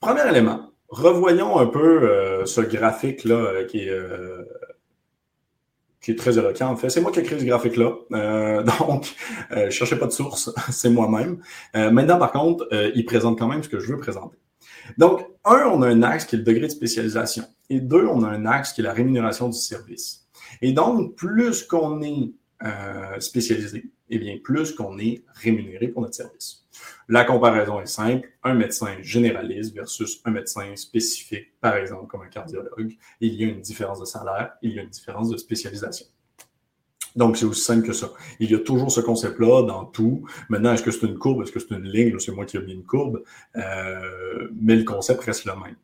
premier 0.00 0.26
élément, 0.26 0.70
revoyons 0.88 1.58
un 1.58 1.66
peu 1.66 2.44
ce 2.46 2.62
graphique-là 2.62 3.64
qui 3.64 3.88
est 3.88 3.90
qui 6.02 6.10
est 6.10 6.16
très 6.16 6.36
éloquent. 6.36 6.68
En 6.68 6.76
fait, 6.76 6.90
c'est 6.90 7.00
moi 7.00 7.12
qui 7.12 7.20
ai 7.20 7.22
créé 7.22 7.38
ce 7.38 7.44
graphique-là. 7.44 7.92
Euh, 8.12 8.62
donc, 8.78 9.14
euh, 9.52 9.66
je 9.66 9.70
cherchais 9.70 9.98
pas 9.98 10.06
de 10.06 10.12
source, 10.12 10.52
c'est 10.70 10.90
moi-même. 10.90 11.40
Euh, 11.76 11.90
maintenant, 11.90 12.18
par 12.18 12.32
contre, 12.32 12.68
euh, 12.72 12.90
il 12.94 13.04
présente 13.04 13.38
quand 13.38 13.48
même 13.48 13.62
ce 13.62 13.68
que 13.68 13.78
je 13.78 13.92
veux 13.92 13.98
présenter. 13.98 14.36
Donc, 14.98 15.24
un, 15.44 15.64
on 15.72 15.80
a 15.82 15.88
un 15.88 16.02
axe 16.02 16.24
qui 16.24 16.34
est 16.34 16.38
le 16.38 16.44
degré 16.44 16.66
de 16.66 16.72
spécialisation. 16.72 17.44
Et 17.70 17.80
deux, 17.80 18.06
on 18.06 18.24
a 18.24 18.28
un 18.28 18.46
axe 18.46 18.72
qui 18.72 18.80
est 18.80 18.84
la 18.84 18.92
rémunération 18.92 19.48
du 19.48 19.56
service. 19.56 20.26
Et 20.60 20.72
donc, 20.72 21.14
plus 21.14 21.62
qu'on 21.62 22.02
est 22.02 22.32
spécialisé, 23.18 23.90
eh 24.14 24.18
bien, 24.18 24.38
plus 24.42 24.72
qu'on 24.72 24.98
est 24.98 25.22
rémunéré 25.34 25.88
pour 25.88 26.02
notre 26.02 26.14
service. 26.14 26.66
La 27.08 27.24
comparaison 27.24 27.80
est 27.80 27.86
simple. 27.86 28.30
Un 28.42 28.54
médecin 28.54 28.96
généraliste 29.00 29.74
versus 29.74 30.20
un 30.26 30.30
médecin 30.30 30.76
spécifique, 30.76 31.58
par 31.60 31.76
exemple 31.76 32.08
comme 32.08 32.22
un 32.22 32.28
cardiologue, 32.28 32.94
il 33.20 33.34
y 33.34 33.44
a 33.44 33.48
une 33.48 33.62
différence 33.62 34.00
de 34.00 34.04
salaire, 34.04 34.52
il 34.60 34.72
y 34.72 34.78
a 34.78 34.82
une 34.82 34.90
différence 34.90 35.30
de 35.30 35.36
spécialisation. 35.38 36.06
Donc, 37.16 37.36
c'est 37.36 37.44
aussi 37.44 37.62
simple 37.62 37.86
que 37.86 37.92
ça. 37.92 38.10
Il 38.40 38.50
y 38.50 38.54
a 38.54 38.58
toujours 38.58 38.90
ce 38.90 39.00
concept-là 39.00 39.62
dans 39.62 39.84
tout. 39.84 40.24
Maintenant, 40.48 40.72
est-ce 40.72 40.82
que 40.82 40.90
c'est 40.90 41.06
une 41.06 41.18
courbe? 41.18 41.42
Est-ce 41.42 41.52
que 41.52 41.60
c'est 41.60 41.74
une 41.74 41.84
ligne? 41.84 42.18
C'est 42.18 42.32
moi 42.32 42.46
qui 42.46 42.56
ai 42.56 42.60
mis 42.60 42.72
une 42.72 42.84
courbe. 42.84 43.22
Euh, 43.56 44.48
mais 44.60 44.76
le 44.76 44.84
concept 44.84 45.22
reste 45.24 45.44
le 45.44 45.52
même. 45.52 45.76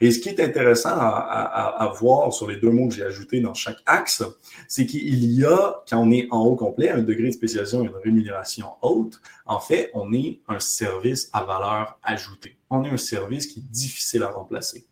Et 0.00 0.10
ce 0.10 0.18
qui 0.20 0.28
est 0.28 0.40
intéressant 0.40 0.90
à, 0.92 1.92
voir 1.98 2.32
sur 2.32 2.48
les 2.48 2.56
deux 2.56 2.70
mots 2.70 2.88
que 2.88 2.94
j'ai 2.94 3.02
ajoutés 3.02 3.40
dans 3.40 3.54
chaque 3.54 3.78
axe, 3.86 4.22
c'est 4.68 4.86
qu'il 4.86 5.24
y 5.32 5.44
a, 5.44 5.82
quand 5.88 5.98
on 5.98 6.10
est 6.10 6.28
en 6.30 6.44
haut 6.44 6.56
complet, 6.56 6.90
un 6.90 7.02
degré 7.02 7.24
de 7.24 7.32
spécialisation 7.32 7.82
et 7.82 7.86
une 7.86 7.96
rémunération 7.96 8.68
haute. 8.82 9.20
En 9.46 9.60
fait, 9.60 9.90
on 9.94 10.12
est 10.12 10.40
un 10.48 10.60
service 10.60 11.30
à 11.32 11.44
valeur 11.44 11.98
ajoutée. 12.02 12.56
On 12.70 12.84
est 12.84 12.90
un 12.90 12.96
service 12.96 13.46
qui 13.46 13.60
est 13.60 13.70
difficile 13.70 14.22
à 14.22 14.28
remplacer 14.28 14.86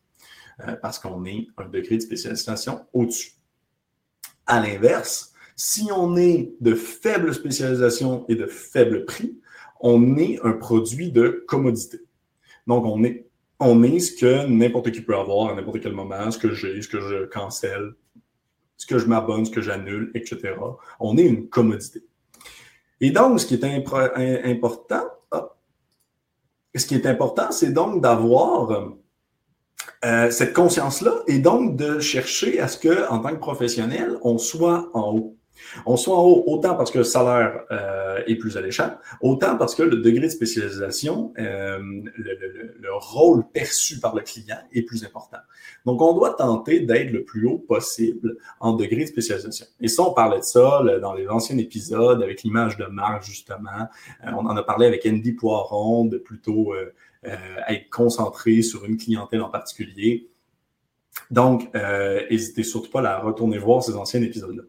euh, 0.66 0.76
parce 0.76 0.98
qu'on 0.98 1.24
est 1.24 1.48
un 1.56 1.66
degré 1.66 1.96
de 1.96 2.02
spécialisation 2.02 2.86
au-dessus. 2.92 3.32
À 4.46 4.60
l'inverse, 4.60 5.34
si 5.56 5.88
on 5.94 6.16
est 6.16 6.52
de 6.60 6.74
faible 6.74 7.34
spécialisation 7.34 8.26
et 8.28 8.34
de 8.34 8.46
faible 8.46 9.06
prix, 9.06 9.38
on 9.80 10.16
est 10.16 10.38
un 10.44 10.52
produit 10.52 11.10
de 11.10 11.44
commodité. 11.48 11.98
Donc, 12.66 12.84
on 12.84 13.02
est, 13.04 13.26
on 13.58 13.82
est 13.82 13.98
ce 13.98 14.16
que 14.16 14.46
n'importe 14.46 14.90
qui 14.90 15.00
peut 15.00 15.16
avoir 15.16 15.50
à 15.50 15.54
n'importe 15.54 15.80
quel 15.80 15.92
moment, 15.92 16.30
ce 16.30 16.38
que 16.38 16.52
j'ai, 16.52 16.80
ce 16.82 16.88
que 16.88 17.00
je 17.00 17.24
cancelle, 17.24 17.94
ce 18.76 18.86
que 18.86 18.98
je 18.98 19.06
m'abonne, 19.06 19.46
ce 19.46 19.50
que 19.50 19.62
j'annule, 19.62 20.10
etc. 20.14 20.54
On 21.00 21.16
est 21.16 21.24
une 21.24 21.48
commodité. 21.48 22.04
Et 23.00 23.10
donc, 23.10 23.40
ce 23.40 23.46
qui 23.46 23.54
est 23.54 23.64
important, 23.64 25.00
ce 26.74 26.86
qui 26.86 26.94
est 26.94 27.06
important, 27.06 27.50
c'est 27.50 27.72
donc 27.72 28.02
d'avoir 28.02 28.90
euh, 30.04 30.30
cette 30.30 30.52
conscience-là 30.52 31.22
et 31.26 31.38
donc 31.38 31.76
de 31.76 32.00
chercher 32.00 32.60
à 32.60 32.68
ce 32.68 32.76
que, 32.76 33.08
en 33.10 33.20
tant 33.20 33.30
que 33.30 33.40
professionnel, 33.40 34.18
on 34.22 34.36
soit 34.38 34.90
en 34.92 35.12
haut. 35.14 35.35
On 35.84 35.96
soit 35.96 36.16
en 36.16 36.22
haut 36.22 36.44
autant 36.46 36.74
parce 36.74 36.90
que 36.90 36.98
le 36.98 37.04
salaire 37.04 37.60
euh, 37.70 38.22
est 38.26 38.36
plus 38.36 38.56
alléchant, 38.56 38.90
autant 39.20 39.56
parce 39.56 39.74
que 39.74 39.82
le 39.82 39.98
degré 39.98 40.26
de 40.26 40.32
spécialisation, 40.32 41.32
euh, 41.38 41.78
le, 42.16 42.36
rôle 42.98 43.44
perçu 43.52 44.00
par 44.00 44.14
le 44.14 44.22
client 44.22 44.56
est 44.72 44.82
plus 44.82 45.04
important. 45.04 45.36
Donc, 45.84 46.00
on 46.00 46.14
doit 46.14 46.32
tenter 46.32 46.80
d'être 46.80 47.10
le 47.10 47.24
plus 47.24 47.46
haut 47.46 47.58
possible 47.58 48.38
en 48.58 48.72
degré 48.72 49.02
de 49.02 49.06
spécialisation. 49.06 49.66
Et 49.80 49.88
ça, 49.88 50.02
on 50.02 50.14
parlait 50.14 50.38
de 50.38 50.44
ça 50.44 50.82
dans 51.02 51.12
les 51.12 51.28
anciens 51.28 51.58
épisodes 51.58 52.22
avec 52.22 52.42
l'image 52.42 52.78
de 52.78 52.86
marque, 52.86 53.24
justement. 53.24 53.88
Euh, 54.24 54.30
on 54.32 54.46
en 54.46 54.56
a 54.56 54.62
parlé 54.62 54.86
avec 54.86 55.04
Andy 55.04 55.32
Poiron 55.32 56.06
de 56.06 56.16
plutôt 56.16 56.74
être 57.68 57.90
concentré 57.90 58.62
sur 58.62 58.84
une 58.84 58.96
clientèle 58.96 59.42
en 59.42 59.50
particulier. 59.50 60.30
Donc, 61.30 61.68
n'hésitez 62.30 62.62
surtout 62.62 62.90
pas 62.90 63.02
à 63.02 63.18
retourner 63.18 63.58
voir 63.58 63.82
ces 63.82 63.94
anciens 63.96 64.22
épisodes-là. 64.22 64.62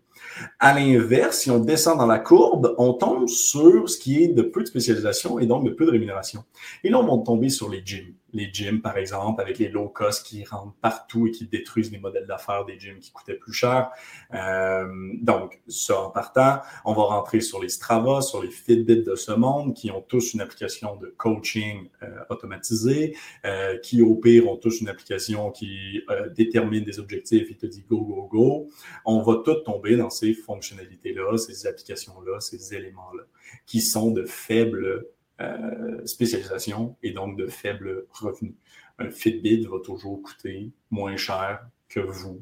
À 0.60 0.74
l'inverse, 0.74 1.40
si 1.40 1.52
on 1.52 1.60
descend 1.60 1.98
dans 1.98 2.06
la 2.06 2.20
courbe, 2.20 2.76
on 2.78 2.94
tombe 2.94 3.28
sur 3.28 3.90
ce 3.90 3.98
qui 3.98 4.24
est 4.24 4.28
de 4.28 4.42
peu 4.42 4.62
de 4.62 4.68
spécialisation 4.68 5.40
et 5.40 5.46
donc 5.46 5.64
de 5.64 5.70
peu 5.70 5.86
de 5.86 5.92
rémunération. 5.92 6.44
Et 6.84 6.90
là, 6.90 7.00
on 7.00 7.18
va 7.18 7.24
tomber 7.24 7.50
sur 7.50 7.70
les 7.70 7.82
gyms. 7.84 8.14
Les 8.34 8.52
gyms, 8.52 8.82
par 8.82 8.98
exemple, 8.98 9.42
avec 9.42 9.58
les 9.58 9.70
low 9.70 9.88
cost 9.88 10.26
qui 10.26 10.44
rentrent 10.44 10.76
partout 10.82 11.28
et 11.28 11.32
qui 11.32 11.48
détruisent 11.48 11.92
les 11.92 12.00
modèles 12.00 12.28
d'affaires 12.28 12.66
des 12.66 12.80
gyms 12.80 13.00
qui 13.00 13.12
coûtaient 13.12 13.36
plus 13.36 13.54
cher. 13.54 13.90
Euh, 14.34 14.86
donc, 15.22 15.62
ça 15.68 16.02
en 16.02 16.10
partant, 16.10 16.60
on 16.86 16.94
va 16.94 17.04
rentrer 17.04 17.42
sur 17.42 17.62
les 17.62 17.70
Strava, 17.70 18.22
sur 18.22 18.42
les 18.42 18.50
Fitbit 18.50 19.04
de 19.04 19.16
ce 19.16 19.32
monde 19.32 19.74
qui 19.74 19.92
ont 19.92 20.02
tous 20.02 20.34
une 20.34 20.42
application 20.42 20.96
de 20.98 21.08
coaching 21.18 21.90
euh, 22.04 22.08
automatisée, 22.30 23.16
euh, 23.46 23.78
qui 23.80 24.02
au 24.02 24.16
pire 24.16 24.48
ont 24.50 24.58
tous 24.58 24.82
une 24.82 24.90
application 24.90 25.52
qui 25.52 26.02
euh, 26.10 26.30
détermine 26.30 26.84
des 26.84 27.00
objectifs 27.00 27.50
et 27.50 27.56
te 27.56 27.66
dit 27.66 27.86
go, 27.90 28.02
go, 28.02 28.28
go. 28.32 28.70
On 29.06 29.22
va 29.22 29.42
tout 29.44 29.56
tomber 29.62 29.96
dans 29.96 30.10
ces 30.10 30.34
fonctionnalités-là, 30.34 31.38
ces 31.38 31.68
applications-là, 31.68 32.40
ces 32.40 32.74
éléments-là, 32.74 33.24
qui 33.66 33.82
sont 33.82 34.12
de 34.12 34.26
faibles 34.26 35.08
euh, 35.42 36.06
spécialisations 36.06 36.96
et 37.04 37.12
donc 37.12 37.38
de 37.38 37.48
faibles 37.48 38.06
revenus. 38.10 38.56
Un 39.00 39.10
Fitbit 39.10 39.66
va 39.66 39.80
toujours 39.84 40.22
coûter 40.22 40.72
moins 40.90 41.18
cher 41.18 41.68
que 41.90 42.00
vous 42.00 42.42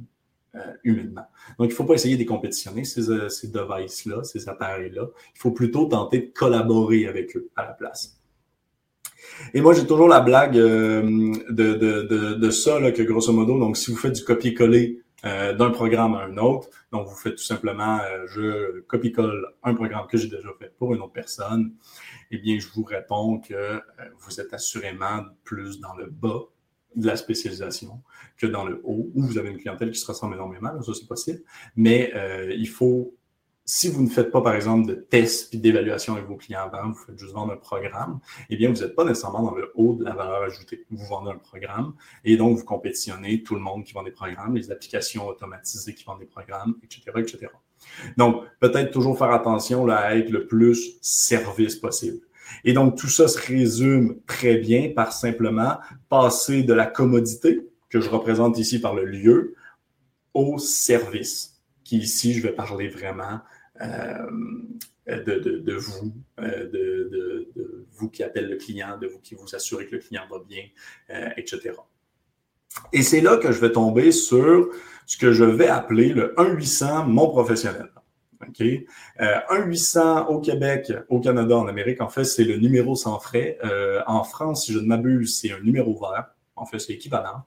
euh, 0.56 0.60
humainement. 0.86 1.28
Donc, 1.60 1.68
il 1.68 1.72
ne 1.72 1.74
faut 1.74 1.84
pas 1.84 1.96
essayer 1.96 2.16
de 2.16 2.24
compétitionner 2.24 2.86
ces, 2.86 3.10
euh, 3.10 3.28
ces 3.28 3.50
devices-là, 3.50 4.24
ces 4.24 4.48
appareils-là. 4.48 5.10
Il 5.36 5.40
faut 5.40 5.52
plutôt 5.52 5.86
tenter 5.86 6.20
de 6.20 6.32
collaborer 6.32 7.08
avec 7.08 7.36
eux 7.36 7.50
à 7.58 7.66
la 7.66 7.74
place. 7.74 8.18
Et 9.54 9.60
moi, 9.60 9.74
j'ai 9.74 9.86
toujours 9.86 10.08
la 10.08 10.22
blague 10.22 10.58
euh, 10.58 11.02
de, 11.50 11.74
de, 11.74 12.04
de, 12.04 12.34
de, 12.36 12.50
ça, 12.52 12.80
là, 12.80 12.94
que 12.94 13.02
grosso 13.02 13.34
modo, 13.34 13.60
donc 13.60 13.76
si 13.76 13.92
vous 13.92 13.98
faites 13.98 14.14
du 14.14 14.24
copier-coller 14.24 15.02
euh, 15.26 15.54
d'un 15.54 15.72
programme 15.72 16.14
à 16.16 16.20
un 16.20 16.38
autre. 16.38 16.70
Donc, 16.92 17.08
vous 17.08 17.16
faites 17.16 17.36
tout 17.36 17.44
simplement, 17.44 18.00
euh, 18.00 18.28
je 18.28 18.82
copie-colle 18.82 19.56
un 19.64 19.74
programme 19.74 20.08
que 20.08 20.18
j'ai 20.18 20.28
déjà 20.28 20.50
fait 20.60 20.74
pour 20.78 20.94
une 20.94 21.02
autre 21.02 21.14
personne. 21.14 21.74
Eh 22.32 22.38
bien, 22.38 22.60
je 22.60 22.68
vous 22.74 22.84
réponds 22.84 23.40
que 23.40 23.54
euh, 23.54 23.80
vous 24.20 24.40
êtes 24.40 24.54
assurément 24.54 25.24
plus 25.44 25.80
dans 25.80 25.96
le 25.96 26.08
bas 26.08 26.42
de 26.96 27.08
la 27.08 27.18
spécialisation 27.18 28.02
que 28.38 28.48
dans 28.48 28.66
le 28.66 28.82
haut, 28.84 29.10
où 29.14 29.24
vous 29.24 29.38
avez 29.38 29.50
une 29.50 29.58
clientèle 29.58 29.92
qui 29.92 30.00
se 30.00 30.08
ressemble 30.08 30.36
énormément, 30.36 30.82
ça 30.82 30.94
c'est 30.94 31.08
possible, 31.08 31.42
mais 31.76 32.14
il 32.56 32.70
faut 32.70 33.14
si 33.68 33.90
vous 33.90 34.04
ne 34.04 34.10
faites 34.10 34.32
pas, 34.32 34.42
par 34.42 34.54
exemple, 34.54 34.88
de 34.88 34.94
tests 34.94 35.52
et 35.54 35.58
d'évaluation 35.58 36.14
avec 36.14 36.28
vos 36.28 36.36
clients 36.36 36.70
avant, 36.72 36.90
vous 36.90 37.00
faites 37.04 37.18
juste 37.18 37.34
vendre 37.34 37.54
un 37.54 37.58
programme, 37.58 38.20
eh 38.52 38.58
bien, 38.58 38.72
vous 38.72 38.80
n'êtes 38.80 38.96
pas 38.96 39.04
nécessairement 39.04 39.42
dans 39.42 39.56
le 39.56 39.72
haut 39.74 39.96
de 39.96 40.04
la 40.04 40.14
valeur 40.14 40.44
ajoutée. 40.44 40.86
Vous 40.92 41.04
vendez 41.04 41.32
un 41.32 41.38
programme 41.38 41.96
et 42.24 42.38
donc 42.38 42.58
vous 42.60 42.64
compétitionnez 42.64 43.42
tout 43.42 43.56
le 43.56 43.62
monde 43.62 43.84
qui 43.84 43.94
vend 43.94 44.04
des 44.04 44.12
programmes, 44.12 44.56
les 44.56 44.72
applications 44.72 45.28
automatisées 45.28 45.96
qui 45.96 46.04
vendent 46.04 46.20
des 46.20 46.28
programmes, 46.28 46.76
etc., 46.84 47.02
etc. 47.18 47.48
Donc, 48.18 48.44
peut-être 48.60 48.92
toujours 48.92 49.18
faire 49.18 49.32
attention 49.32 49.88
à 49.90 50.16
être 50.16 50.30
le 50.30 50.46
plus 50.46 50.98
service 51.02 51.76
possible. 51.76 52.20
Et 52.64 52.74
donc, 52.74 52.96
tout 52.98 53.08
ça 53.08 53.28
se 53.28 53.40
résume 53.40 54.20
très 54.28 54.58
bien 54.58 54.92
par 54.96 55.12
simplement 55.12 55.80
passer 56.10 56.62
de 56.62 56.74
la 56.74 56.86
commodité, 56.86 57.68
que 57.90 58.00
je 58.00 58.10
représente 58.10 58.60
ici 58.60 58.80
par 58.80 58.94
le 58.94 59.06
lieu, 59.06 59.56
au 60.36 60.60
service, 60.60 61.62
qui 61.84 61.98
ici, 61.98 62.34
je 62.34 62.44
vais 62.44 62.52
parler 62.52 62.90
vraiment 62.90 63.40
euh, 63.82 64.26
de, 65.08 65.74
vous, 65.74 66.14
euh, 66.40 66.70
de, 66.72 67.52
vous 67.92 68.10
qui 68.10 68.24
appelle 68.24 68.50
le 68.50 68.56
client, 68.56 68.98
de 68.98 69.08
vous 69.08 69.20
qui 69.20 69.36
vous 69.36 69.54
assurez 69.54 69.86
que 69.86 69.96
le 69.96 70.02
client 70.02 70.24
va 70.30 70.40
bien, 70.40 70.64
euh, 71.12 71.30
etc. 71.38 71.74
Et 72.92 73.04
c'est 73.04 73.22
là 73.22 73.38
que 73.38 73.52
je 73.52 73.60
vais 73.60 73.72
tomber 73.72 74.12
sur 74.12 74.70
ce 75.06 75.18
que 75.18 75.32
je 75.32 75.44
vais 75.44 75.68
appeler 75.68 76.10
le 76.10 76.34
1-800 76.38 77.06
mon 77.08 77.30
professionnel. 77.30 77.90
OK? 78.42 78.62
Euh, 78.62 79.40
1-800 79.50 80.26
au 80.28 80.40
Québec, 80.40 80.92
au 81.10 81.20
Canada, 81.20 81.56
en 81.56 81.68
Amérique, 81.68 82.02
en 82.02 82.10
fait, 82.10 82.26
c'est 82.26 82.44
le 82.44 82.58
numéro 82.58 82.96
sans 82.96 83.20
frais. 83.20 83.60
En 84.08 84.24
France, 84.24 84.66
si 84.66 84.74
je 84.74 84.80
ne 84.80 84.88
m'abuse, 84.88 85.40
c'est 85.40 85.52
un 85.52 85.60
numéro 85.60 85.94
vert. 86.00 86.32
En 86.56 86.66
fait, 86.66 86.80
c'est 86.80 86.94
équivalent. 86.94 87.44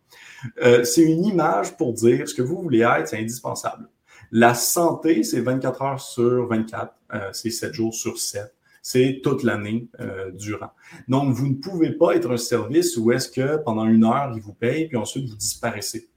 C'est 0.85 1.03
une 1.03 1.25
image 1.25 1.77
pour 1.77 1.93
dire 1.93 2.29
ce 2.29 2.35
que 2.35 2.43
vous 2.43 2.63
voulez 2.63 2.81
être, 2.81 3.09
c'est 3.09 3.19
indispensable. 3.19 3.89
La 4.31 4.55
santé, 4.55 5.23
c'est 5.23 5.41
24 5.41 5.83
heures 5.83 6.01
sur 6.01 6.47
24, 6.47 6.95
euh, 7.15 7.31
c'est 7.33 7.51
7 7.51 7.73
jours 7.73 7.95
sur 7.95 8.19
7. 8.19 8.55
C'est 8.83 9.21
toute 9.23 9.43
l'année 9.43 9.89
euh, 10.01 10.31
durant. 10.31 10.71
Donc, 11.09 11.35
vous 11.35 11.49
ne 11.49 11.55
pouvez 11.55 11.93
pas 11.93 12.15
être 12.15 12.31
un 12.31 12.37
service 12.37 12.97
où 12.97 13.13
est-ce 13.13 13.29
que 13.29 13.57
pendant 13.59 13.85
une 13.87 14.05
heure, 14.05 14.33
ils 14.35 14.41
vous 14.41 14.55
payent, 14.55 14.89
puis 14.89 14.97
ensuite 14.97 15.29
vous 15.29 15.37
disparaissez. 15.37 16.09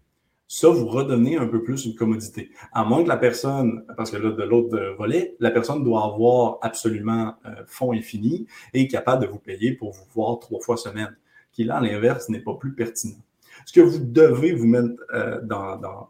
Ça, 0.47 0.67
vous 0.67 0.85
redonnez 0.85 1.37
un 1.37 1.47
peu 1.47 1.63
plus 1.63 1.85
une 1.85 1.95
commodité. 1.95 2.51
À 2.73 2.83
moins 2.83 3.03
que 3.03 3.07
la 3.07 3.15
personne, 3.15 3.85
parce 3.95 4.11
que 4.11 4.17
là, 4.17 4.31
de 4.31 4.43
l'autre 4.43 4.77
volet, 4.97 5.37
la 5.39 5.49
personne 5.49 5.81
doit 5.81 6.03
avoir 6.03 6.57
absolument 6.61 7.35
euh, 7.45 7.63
fonds 7.67 7.93
infinis 7.93 8.47
et 8.73 8.87
capable 8.89 9.25
de 9.25 9.27
vous 9.27 9.39
payer 9.39 9.71
pour 9.71 9.91
vous 9.91 10.03
voir 10.13 10.39
trois 10.39 10.59
fois 10.59 10.75
semaine, 10.75 11.15
qui 11.53 11.63
là, 11.63 11.77
à 11.77 11.81
l'inverse, 11.81 12.27
n'est 12.27 12.41
pas 12.41 12.55
plus 12.55 12.73
pertinent. 12.73 13.21
Ce 13.65 13.71
que 13.71 13.79
vous 13.79 13.99
devez 13.99 14.53
vous 14.53 14.67
mettre 14.67 15.01
euh, 15.13 15.39
dans, 15.41 16.09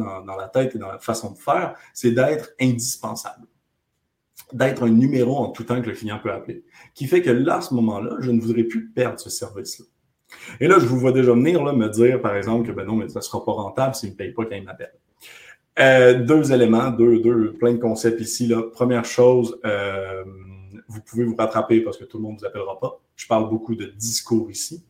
dans, 0.00 0.36
la 0.36 0.48
tête 0.48 0.74
et 0.74 0.78
dans 0.78 0.88
la 0.88 0.98
façon 0.98 1.32
de 1.32 1.38
faire, 1.38 1.76
c'est 1.94 2.10
d'être 2.10 2.50
indispensable. 2.60 3.46
D'être 4.52 4.82
un 4.82 4.90
numéro 4.90 5.36
en 5.36 5.50
tout 5.50 5.64
temps 5.64 5.80
que 5.80 5.88
le 5.88 5.94
client 5.94 6.18
peut 6.22 6.32
appeler. 6.32 6.64
Qui 6.94 7.06
fait 7.06 7.22
que 7.22 7.30
là, 7.30 7.58
à 7.58 7.60
ce 7.60 7.74
moment-là, 7.74 8.16
je 8.18 8.30
ne 8.30 8.40
voudrais 8.40 8.64
plus 8.64 8.88
perdre 8.88 9.20
ce 9.20 9.30
service-là. 9.30 9.86
Et 10.60 10.68
là, 10.68 10.78
je 10.78 10.86
vous 10.86 10.98
vois 10.98 11.12
déjà 11.12 11.32
venir 11.32 11.62
me 11.62 11.88
dire, 11.88 12.20
par 12.20 12.36
exemple, 12.36 12.68
que 12.68 12.72
ben 12.72 12.84
non, 12.84 12.96
mais 12.96 13.08
ça 13.08 13.20
ne 13.20 13.24
sera 13.24 13.44
pas 13.44 13.52
rentable 13.52 13.94
s'il 13.94 14.10
ne 14.10 14.14
paye 14.14 14.32
pas 14.32 14.44
quand 14.44 14.56
il 14.56 14.64
m'appelle. 14.64 14.92
Euh, 15.78 16.24
deux 16.24 16.52
éléments, 16.52 16.90
deux, 16.90 17.20
deux, 17.20 17.52
plein 17.54 17.72
de 17.72 17.78
concepts 17.78 18.20
ici. 18.20 18.52
Première 18.72 19.04
chose, 19.04 19.58
euh, 19.64 20.24
vous 20.88 21.00
pouvez 21.00 21.24
vous 21.24 21.36
rattraper 21.36 21.80
parce 21.80 21.96
que 21.96 22.04
tout 22.04 22.18
le 22.18 22.24
monde 22.24 22.34
ne 22.34 22.40
vous 22.40 22.46
appellera 22.46 22.78
pas. 22.78 23.00
Je 23.16 23.26
parle 23.26 23.48
beaucoup 23.48 23.74
de 23.74 23.86
discours 23.86 24.50
ici. 24.50 24.84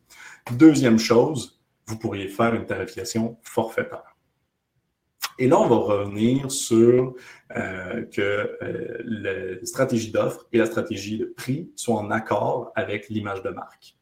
Deuxième 0.51 0.97
chose, 0.97 1.61
vous 1.85 1.97
pourriez 1.97 2.27
faire 2.27 2.55
une 2.55 2.65
tarification 2.65 3.37
forfaitaire. 3.43 4.10
Et 5.41 5.47
là, 5.47 5.59
on 5.59 5.67
va 5.67 5.75
revenir 5.75 6.51
sur 6.51 7.15
euh, 7.57 8.05
que 8.05 8.21
euh, 8.61 8.97
la 9.03 9.65
stratégie 9.65 10.11
d'offre 10.11 10.45
et 10.53 10.59
la 10.59 10.67
stratégie 10.67 11.17
de 11.17 11.25
prix 11.25 11.71
sont 11.75 11.93
en 11.93 12.11
accord 12.11 12.71
avec 12.75 13.09
l'image 13.09 13.41
de 13.41 13.49
marque. 13.49 13.97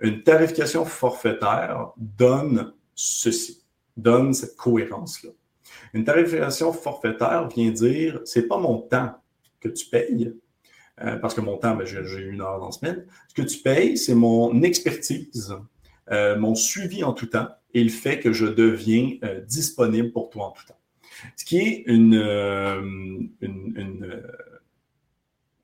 Une 0.00 0.22
tarification 0.22 0.84
forfaitaire 0.84 1.92
donne 1.96 2.74
ceci, 2.94 3.64
donne 3.96 4.34
cette 4.34 4.56
cohérence-là. 4.56 5.30
Une 5.94 6.04
tarification 6.04 6.74
forfaitaire 6.74 7.48
vient 7.48 7.70
dire, 7.70 8.20
c'est 8.26 8.46
pas 8.46 8.58
mon 8.58 8.82
temps 8.82 9.14
que 9.58 9.70
tu 9.70 9.86
payes, 9.86 10.34
euh, 11.00 11.16
parce 11.16 11.32
que 11.32 11.40
mon 11.40 11.56
temps, 11.56 11.76
ben, 11.76 11.86
j'ai 11.86 12.20
une 12.20 12.42
heure 12.42 12.60
dans 12.60 12.66
la 12.66 12.72
semaine. 12.72 13.06
Ce 13.28 13.34
que 13.34 13.48
tu 13.48 13.58
payes, 13.60 13.96
c'est 13.96 14.14
mon 14.14 14.62
expertise, 14.62 15.56
mon 16.10 16.54
suivi 16.54 17.02
en 17.02 17.12
tout 17.12 17.26
temps, 17.26 17.48
et 17.74 17.82
le 17.82 17.90
fait 17.90 18.20
que 18.20 18.32
je 18.32 18.46
deviens 18.46 19.16
euh, 19.24 19.40
disponible 19.40 20.12
pour 20.12 20.30
toi 20.30 20.46
en 20.46 20.50
tout 20.52 20.64
temps. 20.66 20.78
Ce 21.36 21.44
qui 21.44 21.58
est 21.58 21.82
une, 21.86 22.14
euh, 22.14 22.80
euh, 23.42 24.22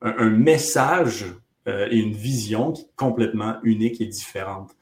un, 0.01 0.29
message 0.29 1.25
et 1.67 1.97
une 1.97 2.13
vision 2.13 2.71
qui 2.71 2.83
est 2.83 2.91
complètement 2.95 3.57
unique 3.63 4.01
et 4.01 4.07
différente. 4.07 4.75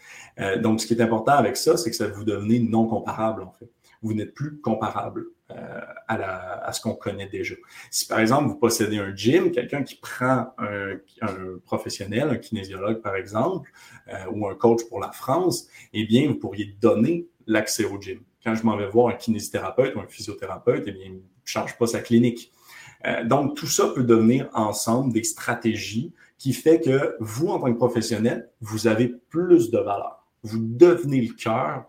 donc, 0.61 0.79
ce 0.79 0.87
qui 0.87 0.93
est 0.93 1.01
important 1.01 1.33
avec 1.33 1.57
ça, 1.57 1.75
c'est 1.75 1.89
que 1.89 1.95
ça 1.95 2.07
vous 2.07 2.23
devenez 2.23 2.59
non 2.59 2.87
comparable, 2.87 3.43
en 3.43 3.51
fait. 3.51 3.69
Vous 4.01 4.13
n'êtes 4.13 4.33
plus 4.33 4.61
comparable. 4.61 5.25
Euh, 5.51 5.81
à, 6.07 6.17
la, 6.17 6.63
à, 6.63 6.71
ce 6.73 6.81
qu'on 6.81 6.93
connaît 6.93 7.27
déjà. 7.27 7.55
Si 7.89 8.07
par 8.07 8.19
exemple 8.19 8.49
vous 8.49 8.55
possédez 8.55 8.97
un 8.97 9.15
gym, 9.15 9.51
quelqu'un 9.51 9.81
qui 9.81 9.95
prend 9.95 10.53
un, 10.59 10.97
un, 11.21 11.57
professionnel, 11.65 12.29
un 12.29 12.37
kinésiologue 12.37 13.01
par 13.01 13.15
exemple, 13.15 13.71
euh, 14.09 14.25
ou 14.31 14.47
un 14.47 14.53
coach 14.53 14.81
pour 14.89 14.99
la 14.99 15.11
France, 15.11 15.67
eh 15.91 16.05
bien 16.05 16.27
vous 16.27 16.35
pourriez 16.35 16.75
donner 16.79 17.27
l'accès 17.47 17.83
au 17.83 17.99
gym. 17.99 18.21
Quand 18.43 18.53
je 18.53 18.63
m'en 18.63 18.77
vais 18.77 18.87
voir 18.87 19.07
un 19.07 19.17
kinésithérapeute 19.17 19.95
ou 19.95 19.99
un 20.01 20.07
physiothérapeute, 20.07 20.83
eh 20.85 20.91
bien 20.91 21.05
il 21.05 21.13
ne 21.13 21.21
charge 21.45 21.75
pas 21.79 21.87
sa 21.87 22.01
clinique. 22.01 22.51
Euh, 23.07 23.23
donc 23.23 23.55
tout 23.55 23.67
ça 23.67 23.87
peut 23.87 24.03
devenir 24.03 24.49
ensemble 24.53 25.13
des 25.13 25.23
stratégies 25.23 26.13
qui 26.37 26.53
fait 26.53 26.79
que 26.79 27.15
vous 27.19 27.47
en 27.47 27.59
tant 27.59 27.73
que 27.73 27.77
professionnel, 27.77 28.51
vous 28.61 28.85
avez 28.85 29.07
plus 29.07 29.71
de 29.71 29.79
valeur. 29.79 30.27
Vous 30.43 30.59
devenez 30.59 31.21
le 31.21 31.33
cœur 31.33 31.85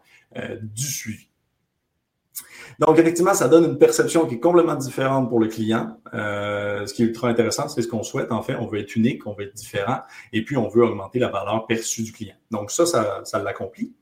du 0.62 0.86
suivi. 0.86 1.29
Donc, 2.78 2.98
effectivement, 2.98 3.34
ça 3.34 3.48
donne 3.48 3.64
une 3.64 3.78
perception 3.78 4.26
qui 4.26 4.36
est 4.36 4.40
complètement 4.40 4.76
différente 4.76 5.28
pour 5.28 5.40
le 5.40 5.48
client. 5.48 5.98
Euh, 6.14 6.86
ce 6.86 6.94
qui 6.94 7.02
est 7.02 7.06
ultra 7.06 7.28
intéressant, 7.28 7.68
c'est 7.68 7.82
ce 7.82 7.88
qu'on 7.88 8.02
souhaite. 8.02 8.32
En 8.32 8.42
fait, 8.42 8.54
on 8.56 8.66
veut 8.66 8.80
être 8.80 8.96
unique, 8.96 9.26
on 9.26 9.34
veut 9.34 9.44
être 9.44 9.54
différent, 9.54 9.98
et 10.32 10.44
puis 10.44 10.56
on 10.56 10.68
veut 10.68 10.84
augmenter 10.84 11.18
la 11.18 11.28
valeur 11.28 11.66
perçue 11.66 12.02
du 12.02 12.12
client. 12.12 12.36
Donc, 12.50 12.70
ça, 12.70 12.86
ça, 12.86 13.20
ça 13.24 13.42
l'accomplit. 13.42 13.92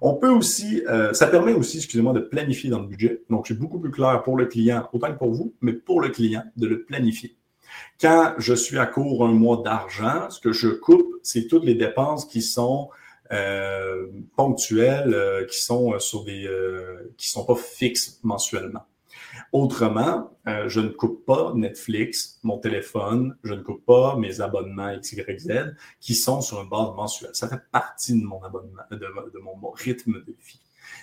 On 0.00 0.14
peut 0.14 0.28
aussi, 0.28 0.82
euh, 0.88 1.12
ça 1.12 1.26
permet 1.26 1.54
aussi, 1.54 1.78
excusez-moi, 1.78 2.12
de 2.12 2.20
planifier 2.20 2.70
dans 2.70 2.80
le 2.80 2.86
budget. 2.86 3.22
Donc, 3.30 3.46
c'est 3.46 3.58
beaucoup 3.58 3.78
plus 3.78 3.90
clair 3.90 4.22
pour 4.22 4.36
le 4.36 4.46
client, 4.46 4.88
autant 4.92 5.12
que 5.12 5.18
pour 5.18 5.32
vous, 5.32 5.54
mais 5.60 5.72
pour 5.72 6.00
le 6.00 6.10
client, 6.10 6.44
de 6.56 6.66
le 6.66 6.84
planifier. 6.84 7.36
Quand 8.00 8.34
je 8.38 8.54
suis 8.54 8.78
à 8.78 8.86
court 8.86 9.24
un 9.24 9.32
mois 9.32 9.62
d'argent, 9.64 10.28
ce 10.28 10.40
que 10.40 10.52
je 10.52 10.68
coupe, 10.68 11.08
c'est 11.22 11.46
toutes 11.46 11.64
les 11.64 11.74
dépenses 11.74 12.26
qui 12.26 12.42
sont 12.42 12.90
euh, 13.30 14.06
ponctuelles 14.36 15.14
euh, 15.14 15.46
qui 15.46 15.62
sont 15.62 15.92
euh, 15.92 15.98
sur 15.98 16.24
des 16.24 16.48
qui 17.16 17.28
sont 17.28 17.44
pas 17.44 17.56
fixes 17.56 18.18
mensuellement. 18.22 18.86
Autrement, 19.52 20.30
euh, 20.46 20.68
je 20.68 20.80
ne 20.80 20.88
coupe 20.88 21.24
pas 21.24 21.52
Netflix, 21.54 22.38
mon 22.42 22.58
téléphone, 22.58 23.36
je 23.44 23.54
ne 23.54 23.62
coupe 23.62 23.84
pas 23.84 24.16
mes 24.16 24.40
abonnements 24.40 24.96
XYZ 24.96 25.74
qui 26.00 26.14
sont 26.14 26.40
sur 26.40 26.60
une 26.62 26.68
base 26.68 26.94
mensuelle. 26.96 27.30
Ça 27.34 27.48
fait 27.48 27.60
partie 27.70 28.18
de 28.18 28.24
mon 28.24 28.42
abonnement, 28.42 28.82
de, 28.90 29.38
mon, 29.38 29.70
rythme 29.70 30.24
de 30.24 30.34
vie. 30.46 30.60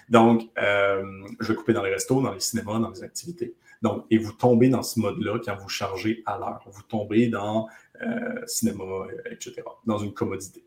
Donc, 0.09 0.49
euh, 0.57 1.03
je 1.39 1.47
vais 1.47 1.55
couper 1.55 1.73
dans 1.73 1.83
les 1.83 1.91
restos, 1.91 2.21
dans 2.21 2.33
les 2.33 2.39
cinémas, 2.39 2.79
dans 2.79 2.89
les 2.89 3.03
activités. 3.03 3.55
Donc, 3.81 4.05
et 4.09 4.17
vous 4.17 4.33
tombez 4.33 4.69
dans 4.69 4.83
ce 4.83 4.99
mode-là 4.99 5.39
quand 5.43 5.55
vous 5.55 5.69
chargez 5.69 6.21
à 6.25 6.37
l'heure. 6.37 6.61
Vous 6.69 6.83
tombez 6.83 7.27
dans 7.29 7.67
euh, 8.01 8.45
cinéma, 8.45 9.07
etc., 9.31 9.61
dans 9.85 9.97
une 9.99 10.13
commodité. 10.13 10.65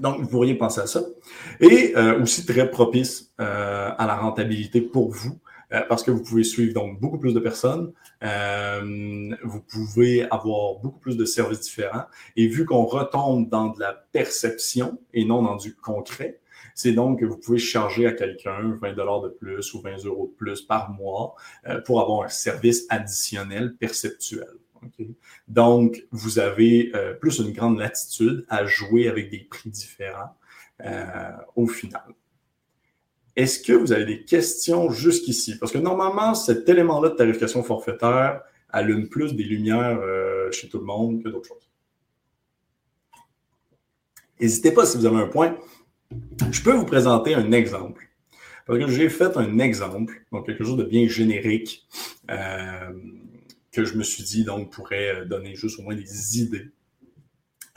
Donc, 0.00 0.20
vous 0.20 0.26
pourriez 0.26 0.54
penser 0.54 0.80
à 0.80 0.86
ça. 0.86 1.02
Et 1.60 1.92
euh, 1.96 2.22
aussi 2.22 2.46
très 2.46 2.70
propice 2.70 3.32
euh, 3.40 3.90
à 3.96 4.06
la 4.06 4.16
rentabilité 4.16 4.80
pour 4.80 5.10
vous, 5.10 5.38
euh, 5.72 5.80
parce 5.88 6.02
que 6.02 6.10
vous 6.10 6.22
pouvez 6.22 6.42
suivre 6.42 6.72
donc 6.72 6.98
beaucoup 6.98 7.18
plus 7.18 7.34
de 7.34 7.40
personnes, 7.40 7.92
vous 8.22 9.60
pouvez 9.60 10.28
avoir 10.30 10.80
beaucoup 10.82 10.98
plus 10.98 11.16
de 11.16 11.24
services 11.24 11.60
différents. 11.60 12.04
Et 12.36 12.48
vu 12.48 12.64
qu'on 12.64 12.84
retombe 12.84 13.48
dans 13.48 13.68
de 13.68 13.80
la 13.80 13.92
perception 14.12 14.98
et 15.12 15.24
non 15.24 15.42
dans 15.42 15.56
du 15.56 15.74
concret, 15.76 16.40
c'est 16.74 16.92
donc 16.92 17.20
que 17.20 17.26
vous 17.26 17.36
pouvez 17.36 17.58
charger 17.58 18.06
à 18.06 18.12
quelqu'un 18.12 18.78
20 18.80 18.92
dollars 18.94 19.20
de 19.20 19.28
plus 19.28 19.74
ou 19.74 19.80
20 19.80 20.04
euros 20.06 20.28
de 20.32 20.36
plus 20.36 20.62
par 20.62 20.90
mois 20.90 21.34
pour 21.84 22.00
avoir 22.00 22.24
un 22.24 22.28
service 22.28 22.86
additionnel 22.88 23.74
perceptuel. 23.78 24.48
Donc, 25.48 26.04
vous 26.10 26.38
avez 26.38 26.92
euh, 26.94 27.14
plus 27.14 27.38
une 27.38 27.52
grande 27.52 27.78
latitude 27.78 28.44
à 28.48 28.64
jouer 28.64 29.08
avec 29.08 29.30
des 29.30 29.40
prix 29.40 29.70
différents 29.70 30.36
euh, 30.84 31.32
au 31.56 31.66
final. 31.66 32.04
Est-ce 33.36 33.62
que 33.62 33.72
vous 33.72 33.92
avez 33.92 34.04
des 34.04 34.24
questions 34.24 34.90
jusqu'ici? 34.90 35.58
Parce 35.58 35.72
que 35.72 35.78
normalement, 35.78 36.34
cet 36.34 36.68
élément-là 36.68 37.10
de 37.10 37.14
tarification 37.14 37.62
forfaitaire 37.62 38.42
allume 38.68 39.08
plus 39.08 39.34
des 39.34 39.44
lumières 39.44 39.98
euh, 40.02 40.50
chez 40.52 40.68
tout 40.68 40.78
le 40.78 40.84
monde 40.84 41.22
que 41.22 41.28
d'autres 41.28 41.48
choses. 41.48 41.70
N'hésitez 44.40 44.72
pas 44.72 44.86
si 44.86 44.96
vous 44.96 45.06
avez 45.06 45.16
un 45.16 45.26
point. 45.26 45.56
Je 46.50 46.62
peux 46.62 46.72
vous 46.72 46.86
présenter 46.86 47.34
un 47.34 47.52
exemple. 47.52 48.08
Parce 48.66 48.78
que 48.78 48.88
j'ai 48.88 49.08
fait 49.08 49.36
un 49.36 49.58
exemple, 49.58 50.22
donc 50.32 50.46
quelque 50.46 50.64
chose 50.64 50.76
de 50.76 50.84
bien 50.84 51.08
générique 51.08 51.88
que 53.72 53.84
je 53.84 53.94
me 53.94 54.02
suis 54.02 54.22
dit, 54.22 54.44
donc, 54.44 54.72
pourrait 54.72 55.14
euh, 55.14 55.24
donner 55.24 55.54
juste 55.54 55.78
au 55.78 55.82
moins 55.82 55.94
des 55.94 56.40
idées. 56.40 56.70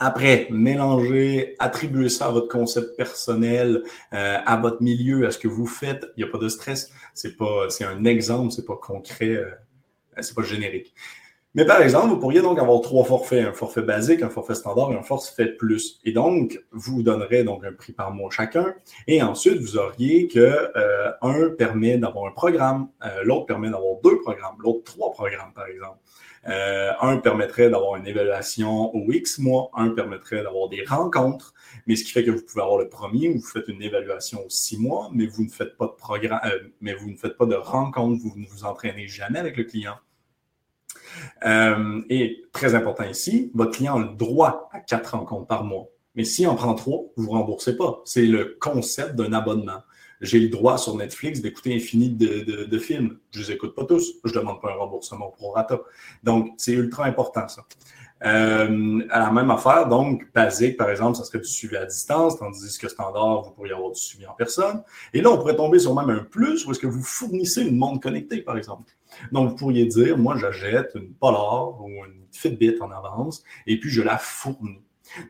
Après, 0.00 0.48
mélanger, 0.50 1.54
attribuer 1.60 2.08
ça 2.08 2.26
à 2.26 2.30
votre 2.30 2.48
concept 2.48 2.96
personnel, 2.96 3.82
euh, 4.12 4.38
à 4.44 4.56
votre 4.56 4.82
milieu, 4.82 5.26
à 5.26 5.30
ce 5.30 5.38
que 5.38 5.48
vous 5.48 5.66
faites. 5.66 6.04
Il 6.16 6.24
n'y 6.24 6.28
a 6.28 6.32
pas 6.32 6.38
de 6.38 6.48
stress. 6.48 6.90
C'est 7.14 7.36
pas, 7.36 7.70
c'est 7.70 7.84
un 7.84 8.04
exemple, 8.04 8.52
c'est 8.52 8.66
pas 8.66 8.76
concret, 8.76 9.30
euh, 9.30 9.50
c'est 10.20 10.34
pas 10.34 10.42
générique. 10.42 10.94
Mais 11.56 11.64
par 11.64 11.80
exemple, 11.80 12.08
vous 12.08 12.18
pourriez 12.18 12.42
donc 12.42 12.58
avoir 12.58 12.80
trois 12.80 13.04
forfaits, 13.04 13.46
un 13.46 13.52
forfait 13.52 13.82
basique, 13.82 14.22
un 14.22 14.28
forfait 14.28 14.56
standard 14.56 14.90
et 14.90 14.96
un 14.96 15.02
forfait 15.04 15.46
plus. 15.46 16.00
Et 16.04 16.10
donc, 16.10 16.60
vous 16.72 17.04
donnerez 17.04 17.44
donc 17.44 17.64
un 17.64 17.72
prix 17.72 17.92
par 17.92 18.12
mois 18.12 18.28
chacun. 18.28 18.74
Et 19.06 19.22
ensuite, 19.22 19.60
vous 19.60 19.76
auriez 19.76 20.26
que 20.26 20.40
euh, 20.40 21.12
un 21.22 21.50
permet 21.50 21.96
d'avoir 21.96 22.26
un 22.26 22.32
programme, 22.32 22.88
euh, 23.04 23.22
l'autre 23.22 23.46
permet 23.46 23.70
d'avoir 23.70 24.00
deux 24.02 24.18
programmes, 24.18 24.56
l'autre 24.58 24.82
trois 24.82 25.12
programmes, 25.12 25.52
par 25.54 25.66
exemple. 25.68 25.98
Euh, 26.48 26.92
un 27.00 27.18
permettrait 27.18 27.70
d'avoir 27.70 27.96
une 27.96 28.06
évaluation 28.08 28.92
au 28.92 29.12
X 29.12 29.38
mois, 29.38 29.70
un 29.74 29.90
permettrait 29.90 30.42
d'avoir 30.42 30.68
des 30.68 30.84
rencontres, 30.84 31.54
mais 31.86 31.94
ce 31.94 32.02
qui 32.02 32.10
fait 32.10 32.24
que 32.24 32.32
vous 32.32 32.42
pouvez 32.42 32.62
avoir 32.62 32.78
le 32.78 32.88
premier, 32.88 33.28
vous 33.28 33.40
faites 33.40 33.68
une 33.68 33.80
évaluation 33.80 34.44
au 34.44 34.50
six 34.50 34.76
mois, 34.76 35.08
mais 35.12 35.26
vous 35.26 35.44
ne 35.44 35.48
faites 35.48 35.76
pas 35.76 35.86
de 35.86 35.92
programme, 35.92 36.40
mais 36.80 36.94
vous 36.94 37.10
ne 37.10 37.16
faites 37.16 37.38
pas 37.38 37.46
de 37.46 37.54
rencontre, 37.54 38.20
vous 38.20 38.34
ne 38.36 38.46
vous 38.46 38.64
entraînez 38.64 39.06
jamais 39.06 39.38
avec 39.38 39.56
le 39.56 39.64
client. 39.64 39.94
Euh, 41.44 42.02
et 42.08 42.44
très 42.52 42.74
important 42.74 43.04
ici, 43.04 43.50
votre 43.54 43.72
client 43.72 43.96
a 43.96 44.04
le 44.04 44.16
droit 44.16 44.68
à 44.72 44.80
quatre 44.80 45.16
rencontres 45.16 45.46
par 45.46 45.64
mois. 45.64 45.88
Mais 46.14 46.24
s'il 46.24 46.46
en 46.48 46.54
prend 46.54 46.74
trois, 46.74 47.02
vous 47.16 47.24
ne 47.24 47.30
remboursez 47.30 47.76
pas. 47.76 48.00
C'est 48.04 48.26
le 48.26 48.56
concept 48.60 49.16
d'un 49.16 49.32
abonnement. 49.32 49.82
J'ai 50.20 50.38
le 50.38 50.48
droit 50.48 50.78
sur 50.78 50.96
Netflix 50.96 51.40
d'écouter 51.40 51.74
infini 51.74 52.08
de, 52.08 52.64
de, 52.64 52.78
films. 52.78 53.18
Je 53.32 53.40
ne 53.40 53.44
les 53.44 53.52
écoute 53.52 53.74
pas 53.74 53.84
tous. 53.84 54.14
Je 54.24 54.32
ne 54.32 54.38
demande 54.38 54.60
pas 54.60 54.70
un 54.70 54.76
remboursement 54.76 55.30
pro 55.30 55.50
rata. 55.50 55.80
Donc, 56.22 56.52
c'est 56.56 56.72
ultra 56.72 57.04
important, 57.04 57.46
ça. 57.48 57.66
Euh, 58.24 59.02
à 59.10 59.18
la 59.18 59.30
même 59.30 59.50
affaire, 59.50 59.86
donc, 59.88 60.26
basique, 60.32 60.76
par 60.76 60.90
exemple, 60.90 61.16
ça 61.16 61.24
serait 61.24 61.40
du 61.40 61.48
suivi 61.48 61.76
à 61.76 61.84
distance, 61.84 62.38
tandis 62.38 62.78
que 62.78 62.88
standard, 62.88 63.42
vous 63.42 63.50
pourriez 63.50 63.74
avoir 63.74 63.90
du 63.90 64.00
suivi 64.00 64.26
en 64.26 64.32
personne. 64.32 64.82
Et 65.12 65.20
là, 65.20 65.30
on 65.30 65.36
pourrait 65.36 65.56
tomber 65.56 65.78
sur 65.78 65.94
même 65.94 66.08
un 66.10 66.24
plus 66.24 66.66
où 66.66 66.70
est-ce 66.70 66.78
que 66.78 66.86
vous 66.86 67.02
fournissez 67.02 67.62
une 67.62 67.76
montre 67.76 68.00
connectée, 68.00 68.40
par 68.40 68.56
exemple. 68.56 68.92
Donc, 69.30 69.50
vous 69.50 69.56
pourriez 69.56 69.86
dire, 69.86 70.16
moi, 70.16 70.36
j'achète 70.36 70.92
une 70.94 71.12
Polar 71.12 71.80
ou 71.82 71.88
une 71.88 72.24
Fitbit 72.32 72.76
en 72.80 72.90
avance 72.90 73.44
et 73.66 73.78
puis 73.78 73.90
je 73.90 74.02
la 74.02 74.18
fournis. 74.18 74.80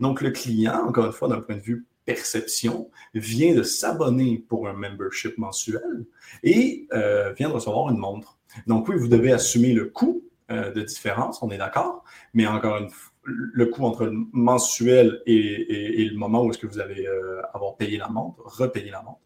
Donc, 0.01 0.21
le 0.21 0.31
client, 0.31 0.87
encore 0.87 1.07
une 1.07 1.13
fois, 1.13 1.29
d'un 1.29 1.41
point 1.41 1.57
de 1.57 1.61
vue 1.61 1.87
perception, 2.05 2.91
vient 3.15 3.55
de 3.55 3.63
s'abonner 3.63 4.45
pour 4.49 4.69
un 4.69 4.73
membership 4.73 5.37
mensuel 5.39 6.05
et 6.43 6.87
euh, 6.93 7.33
vient 7.33 7.49
de 7.49 7.55
recevoir 7.55 7.91
une 7.91 7.99
montre. 7.99 8.39
Donc, 8.67 8.89
oui, 8.89 8.97
vous 8.97 9.09
devez 9.09 9.33
assumer 9.33 9.73
le 9.73 9.87
coût 9.87 10.23
euh, 10.51 10.73
de 10.73 10.83
différence, 10.83 11.43
on 11.43 11.51
est 11.51 11.59
d'accord, 11.59 12.05
mais 12.35 12.47
encore 12.47 12.77
une 12.79 12.91
fois, 12.91 13.13
le 13.25 13.67
coût 13.67 13.85
entre 13.85 14.05
le 14.05 14.13
mensuel 14.33 15.23
et, 15.25 16.05
le 16.05 16.17
moment 16.17 16.45
où 16.45 16.51
est-ce 16.51 16.59
que 16.59 16.67
vous 16.67 16.79
allez 16.79 17.07
euh, 17.07 17.41
avoir 17.55 17.77
payé 17.77 17.97
la 17.97 18.09
montre, 18.09 18.43
repayer 18.45 18.91
la 18.91 19.03
montre. 19.03 19.21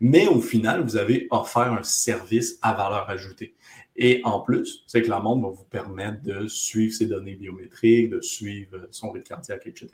Mais 0.00 0.26
au 0.28 0.40
final, 0.40 0.82
vous 0.82 0.96
avez 0.96 1.26
offert 1.30 1.72
un 1.72 1.82
service 1.82 2.58
à 2.62 2.74
valeur 2.74 3.08
ajoutée. 3.08 3.54
Et 3.96 4.20
en 4.24 4.40
plus, 4.40 4.84
c'est 4.86 5.02
que 5.02 5.08
la 5.08 5.18
montre 5.18 5.42
va 5.42 5.48
vous 5.48 5.64
permettre 5.64 6.22
de 6.22 6.46
suivre 6.46 6.94
ses 6.94 7.06
données 7.06 7.34
biométriques, 7.34 8.10
de 8.10 8.20
suivre 8.20 8.86
son 8.90 9.10
rythme 9.10 9.26
cardiaque, 9.26 9.66
etc. 9.66 9.90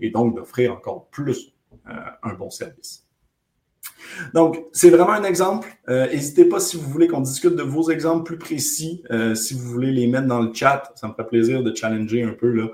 Et 0.00 0.10
donc 0.10 0.34
d'offrir 0.34 0.72
encore 0.72 1.08
plus 1.08 1.54
euh, 1.88 1.92
un 2.22 2.34
bon 2.34 2.50
service. 2.50 3.03
Donc, 4.32 4.64
c'est 4.72 4.90
vraiment 4.90 5.12
un 5.12 5.24
exemple. 5.24 5.68
Euh, 5.88 6.06
n'hésitez 6.08 6.44
pas 6.46 6.60
si 6.60 6.76
vous 6.76 6.88
voulez 6.88 7.08
qu'on 7.08 7.20
discute 7.20 7.56
de 7.56 7.62
vos 7.62 7.90
exemples 7.90 8.24
plus 8.24 8.38
précis, 8.38 9.02
euh, 9.10 9.34
si 9.34 9.54
vous 9.54 9.68
voulez 9.68 9.92
les 9.92 10.06
mettre 10.06 10.26
dans 10.26 10.40
le 10.40 10.52
chat, 10.52 10.92
ça 10.94 11.08
me 11.08 11.12
ferait 11.12 11.26
plaisir 11.26 11.62
de 11.62 11.74
challenger 11.74 12.22
un 12.22 12.32
peu 12.32 12.48
là, 12.48 12.68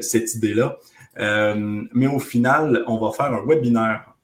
cette 0.00 0.34
idée-là. 0.34 0.78
mais 1.16 2.06
au 2.06 2.18
final, 2.18 2.84
on 2.86 2.98
va 2.98 3.12
faire 3.12 3.32
un 3.32 3.44
webinaire 3.46 4.14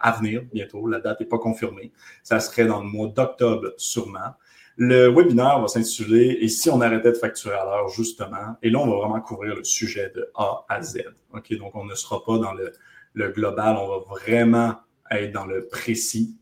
à 0.00 0.12
venir 0.12 0.42
bientôt. 0.52 0.86
La 0.86 1.00
date 1.00 1.20
n'est 1.20 1.26
pas 1.26 1.38
confirmée. 1.38 1.92
Ça 2.22 2.40
serait 2.40 2.66
dans 2.66 2.80
le 2.80 2.88
mois 2.88 3.08
d'octobre 3.08 3.72
sûrement. 3.78 4.34
Le 4.76 5.08
webinaire 5.08 5.60
va 5.60 5.68
s'intituler 5.68 6.38
Et 6.40 6.48
si 6.48 6.68
on 6.68 6.80
arrêtait 6.80 7.12
de 7.12 7.16
facturer 7.16 7.54
à 7.54 7.64
l'heure, 7.64 7.88
justement. 7.88 8.56
Et 8.62 8.70
là, 8.70 8.80
on 8.80 8.86
va 8.86 8.96
vraiment 8.96 9.20
couvrir 9.20 9.54
le 9.54 9.64
sujet 9.64 10.10
de 10.14 10.30
A 10.34 10.64
à 10.68 10.82
Z. 10.82 11.04
OK? 11.32 11.56
Donc, 11.58 11.74
on 11.74 11.84
ne 11.84 11.94
sera 11.94 12.24
pas 12.24 12.38
dans 12.38 12.52
le, 12.52 12.72
global, 13.30 13.76
on 13.76 13.88
va 13.88 13.98
vraiment 14.10 14.74
être 15.10 15.32
dans 15.32 15.46
le 15.46 15.66
précis. 15.68 16.36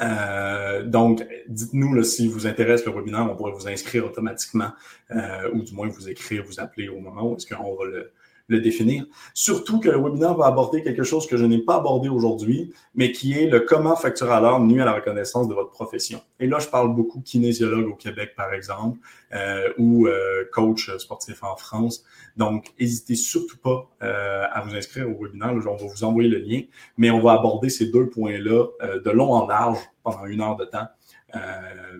Euh, 0.00 0.84
donc, 0.84 1.26
dites-nous 1.48 2.02
si 2.02 2.28
vous 2.28 2.46
intéresse 2.46 2.84
le 2.84 2.92
webinaire, 2.92 3.28
on 3.30 3.36
pourrait 3.36 3.52
vous 3.52 3.68
inscrire 3.68 4.06
automatiquement 4.06 4.72
euh, 5.10 5.50
ou 5.52 5.62
du 5.62 5.74
moins 5.74 5.88
vous 5.88 6.08
écrire, 6.08 6.44
vous 6.44 6.60
appeler 6.60 6.88
au 6.88 7.00
moment 7.00 7.30
où 7.30 7.36
est-ce 7.36 7.46
qu'on 7.46 7.74
va 7.74 7.84
le, 7.86 8.12
le 8.48 8.60
définir. 8.60 9.06
Surtout 9.34 9.78
que 9.78 9.88
le 9.88 9.98
webinaire 9.98 10.34
va 10.34 10.46
aborder 10.46 10.82
quelque 10.82 11.02
chose 11.02 11.26
que 11.26 11.36
je 11.36 11.44
n'ai 11.44 11.58
pas 11.58 11.76
abordé 11.76 12.08
aujourd'hui, 12.08 12.72
mais 12.94 13.12
qui 13.12 13.38
est 13.38 13.46
le 13.46 13.60
comment 13.60 13.94
facturer 13.94 14.32
à 14.32 14.40
l'heure 14.40 14.60
nuit 14.60 14.80
à 14.80 14.86
la 14.86 14.94
reconnaissance 14.94 15.48
de 15.48 15.54
votre 15.54 15.70
profession. 15.70 16.20
Et 16.40 16.46
là, 16.46 16.58
je 16.58 16.68
parle 16.68 16.94
beaucoup 16.94 17.20
kinésiologue 17.20 17.88
au 17.88 17.94
Québec, 17.94 18.32
par 18.36 18.54
exemple, 18.54 18.98
euh, 19.34 19.68
ou 19.76 20.06
euh, 20.06 20.44
coach 20.52 20.90
sportif 20.96 21.42
en 21.42 21.56
France. 21.56 22.04
Donc, 22.36 22.72
n'hésitez 22.80 23.16
surtout 23.16 23.58
pas 23.58 23.90
euh, 24.02 24.44
à 24.50 24.62
vous 24.62 24.74
inscrire 24.74 25.08
au 25.08 25.22
webinaire. 25.22 25.52
on 25.54 25.76
va 25.76 25.86
vous 25.86 26.04
envoyer 26.04 26.30
le 26.30 26.38
lien, 26.38 26.62
mais 26.96 27.10
on 27.10 27.20
va 27.20 27.32
aborder 27.32 27.68
ces 27.68 27.86
deux 27.86 28.08
points-là 28.08 28.64
de 29.04 29.10
long 29.10 29.32
en 29.32 29.46
large 29.46 29.78
pendant 30.02 30.24
une 30.24 30.40
heure 30.40 30.56
de 30.56 30.64
temps. 30.64 30.86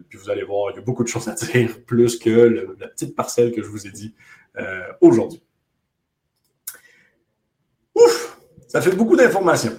puis 0.09 0.19
vous 0.19 0.31
allez 0.31 0.45
voir, 0.45 0.71
il 0.71 0.77
y 0.77 0.79
a 0.79 0.83
beaucoup 0.83 1.05
de 1.05 1.09
choses 1.09 1.29
à 1.29 1.35
dire, 1.35 1.79
plus 1.87 2.19
que 2.19 2.31
la 2.81 2.89
petite 2.89 3.15
parcelle 3.15 3.53
que 3.53 3.63
je 3.63 3.69
vous 3.69 3.87
ai 3.87 3.91
dit 3.91 4.15
aujourd'hui. 5.03 5.43
Ouf! 7.99 8.39
Ça 8.68 8.83
fait 8.83 8.94
beaucoup 8.94 9.16
d'informations. 9.16 9.72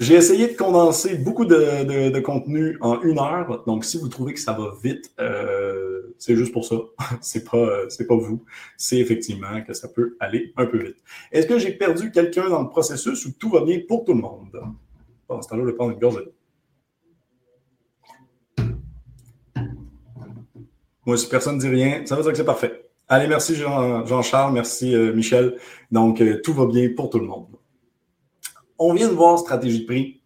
J'ai 0.00 0.14
essayé 0.14 0.48
de 0.48 0.56
condenser 0.56 1.16
beaucoup 1.16 1.44
de, 1.44 2.18
contenu 2.20 2.78
en 2.80 3.00
une 3.02 3.18
heure. 3.18 3.64
Donc, 3.66 3.84
si 3.84 3.98
vous 3.98 4.08
trouvez 4.08 4.34
que 4.34 4.40
ça 4.40 4.52
va 4.52 4.72
vite, 4.82 5.12
euh, 5.20 6.14
c'est 6.18 6.36
juste 6.36 6.52
pour 6.52 6.64
ça. 6.64 6.76
c'est 7.20 7.44
pas, 7.44 7.86
pas 8.08 8.16
vous. 8.16 8.44
C'est 8.76 8.98
effectivement 8.98 9.62
que 9.62 9.72
ça 9.72 9.88
peut 9.88 10.16
aller 10.20 10.52
un 10.56 10.66
peu 10.66 10.78
vite. 10.78 10.96
Est-ce 11.30 11.46
que 11.46 11.58
j'ai 11.58 11.72
perdu 11.72 12.10
quelqu'un 12.10 12.48
dans 12.48 12.62
le 12.62 12.68
processus 12.68 13.26
ou 13.26 13.32
tout 13.32 13.50
va 13.50 13.60
bien 13.60 13.80
pour 13.86 14.04
tout 14.04 14.14
le 14.14 14.20
monde? 14.20 14.50
Bon, 15.28 15.42
c'est 15.42 15.52
à 15.52 15.56
l'heure 15.56 15.66
de 15.66 15.72
prendre 15.72 15.92
une 15.92 15.98
gorge 15.98 16.24
Moi, 21.06 21.18
si 21.18 21.28
personne 21.28 21.56
ne 21.56 21.60
dit 21.60 21.68
rien, 21.68 22.06
ça 22.06 22.16
veut 22.16 22.22
dire 22.22 22.30
que 22.30 22.38
c'est 22.38 22.44
parfait. 22.44 22.88
Allez, 23.08 23.26
merci 23.26 23.54
Jean-Charles, 23.54 24.54
merci 24.54 24.94
euh, 24.94 25.12
Michel. 25.12 25.58
Donc, 25.90 26.22
euh, 26.22 26.40
tout 26.42 26.54
va 26.54 26.64
bien 26.64 26.88
pour 26.96 27.10
tout 27.10 27.18
le 27.18 27.26
monde. 27.26 27.48
On 28.78 28.92
vient 28.92 29.08
de 29.08 29.14
voir 29.14 29.38
stratégie 29.38 29.80
de 29.80 29.86
prix. 29.86 30.20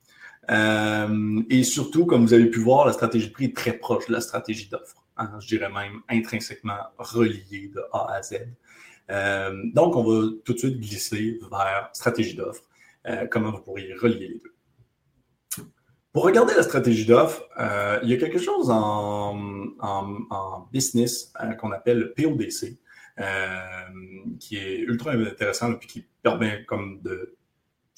Euh, 0.50 1.42
et 1.50 1.62
surtout, 1.62 2.06
comme 2.06 2.22
vous 2.22 2.32
avez 2.32 2.46
pu 2.46 2.60
voir, 2.60 2.86
la 2.86 2.92
stratégie 2.92 3.28
de 3.28 3.32
prix 3.32 3.46
est 3.46 3.56
très 3.56 3.72
proche 3.72 4.06
de 4.06 4.12
la 4.12 4.20
stratégie 4.20 4.68
d'offre. 4.68 5.04
Hein, 5.16 5.32
je 5.40 5.48
dirais 5.48 5.68
même 5.70 6.00
intrinsèquement 6.08 6.78
reliée 6.96 7.70
de 7.74 7.82
A 7.92 8.14
à 8.14 8.22
Z. 8.22 8.36
Euh, 9.10 9.52
donc, 9.74 9.96
on 9.96 10.04
va 10.04 10.28
tout 10.44 10.54
de 10.54 10.58
suite 10.58 10.80
glisser 10.80 11.38
vers 11.50 11.90
stratégie 11.92 12.34
d'offre. 12.34 12.62
Euh, 13.06 13.26
comment 13.30 13.50
vous 13.50 13.60
pourriez 13.60 13.94
relier 13.94 14.28
les 14.28 14.38
deux. 14.38 15.64
Pour 16.12 16.24
regarder 16.24 16.54
la 16.54 16.62
stratégie 16.62 17.04
d'offre, 17.04 17.46
il 18.02 18.08
y 18.08 18.14
a 18.14 18.16
quelque 18.16 18.38
chose 18.38 18.70
en, 18.70 20.68
business 20.72 21.32
qu'on 21.60 21.70
appelle 21.70 21.98
le 21.98 22.12
PODC, 22.12 22.78
qui 24.40 24.56
est 24.56 24.78
ultra 24.78 25.12
intéressant 25.12 25.74
et 25.74 25.86
qui 25.86 26.06
permet 26.22 26.64
comme 26.64 27.00
de 27.02 27.36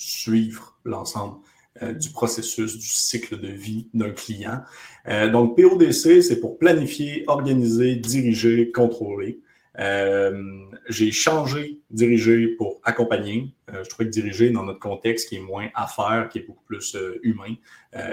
suivre 0.00 0.78
l'ensemble 0.84 1.36
euh, 1.82 1.92
du 1.92 2.10
processus, 2.10 2.78
du 2.78 2.86
cycle 2.86 3.38
de 3.38 3.48
vie 3.48 3.88
d'un 3.94 4.10
client. 4.10 4.62
Euh, 5.06 5.28
donc, 5.30 5.56
PODC, 5.56 6.22
c'est 6.22 6.40
pour 6.40 6.58
planifier, 6.58 7.24
organiser, 7.28 7.96
diriger, 7.96 8.72
contrôler. 8.72 9.40
Euh, 9.78 10.64
j'ai 10.88 11.12
changé 11.12 11.80
diriger 11.90 12.48
pour 12.48 12.80
accompagner. 12.82 13.54
je 13.68 13.88
trouvais 13.88 14.06
que 14.06 14.10
diriger, 14.12 14.50
dans 14.50 14.64
notre 14.64 14.80
contexte, 14.80 15.28
qui 15.28 15.36
est 15.36 15.40
moins 15.40 15.68
affaire, 15.74 16.28
qui 16.30 16.38
est 16.38 16.46
beaucoup 16.46 16.64
plus 16.64 16.96
humain, 17.22 17.54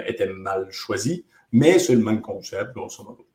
était 0.06 0.28
mal 0.28 0.68
choisi, 0.70 1.24
mais 1.50 1.78
c'est 1.78 1.94
le 1.94 2.04
même 2.04 2.20
concept, 2.20 2.74
grosso 2.74 3.02
modo. 3.02 3.27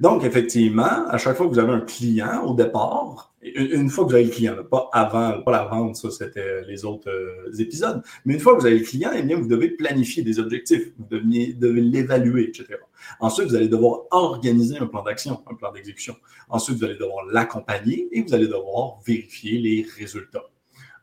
Donc, 0.00 0.24
effectivement, 0.24 1.06
à 1.08 1.18
chaque 1.18 1.36
fois 1.36 1.46
que 1.46 1.52
vous 1.52 1.58
avez 1.58 1.72
un 1.72 1.80
client 1.80 2.44
au 2.44 2.54
départ, 2.54 3.32
une 3.42 3.90
fois 3.90 4.04
que 4.04 4.10
vous 4.10 4.14
avez 4.14 4.24
le 4.24 4.30
client, 4.30 4.56
pas 4.70 4.88
avant, 4.92 5.42
pas 5.42 5.50
la 5.50 5.64
vente, 5.64 5.96
ça 5.96 6.10
c'était 6.10 6.62
les 6.62 6.84
autres 6.84 7.10
euh, 7.10 7.52
épisodes, 7.58 8.02
mais 8.24 8.34
une 8.34 8.40
fois 8.40 8.54
que 8.54 8.60
vous 8.60 8.66
avez 8.66 8.78
le 8.78 8.84
client, 8.84 9.10
eh 9.14 9.22
bien, 9.22 9.36
vous 9.36 9.48
devez 9.48 9.70
planifier 9.70 10.22
des 10.22 10.38
objectifs, 10.38 10.92
vous 10.96 11.06
devez, 11.10 11.52
devez 11.54 11.80
l'évaluer, 11.80 12.44
etc. 12.48 12.78
Ensuite, 13.18 13.48
vous 13.48 13.56
allez 13.56 13.68
devoir 13.68 14.02
organiser 14.12 14.78
un 14.78 14.86
plan 14.86 15.02
d'action, 15.02 15.42
un 15.50 15.54
plan 15.54 15.72
d'exécution. 15.72 16.16
Ensuite, 16.48 16.78
vous 16.78 16.84
allez 16.84 16.96
devoir 16.96 17.26
l'accompagner 17.26 18.08
et 18.12 18.22
vous 18.22 18.32
allez 18.32 18.46
devoir 18.46 19.00
vérifier 19.04 19.58
les 19.58 19.86
résultats. 19.98 20.44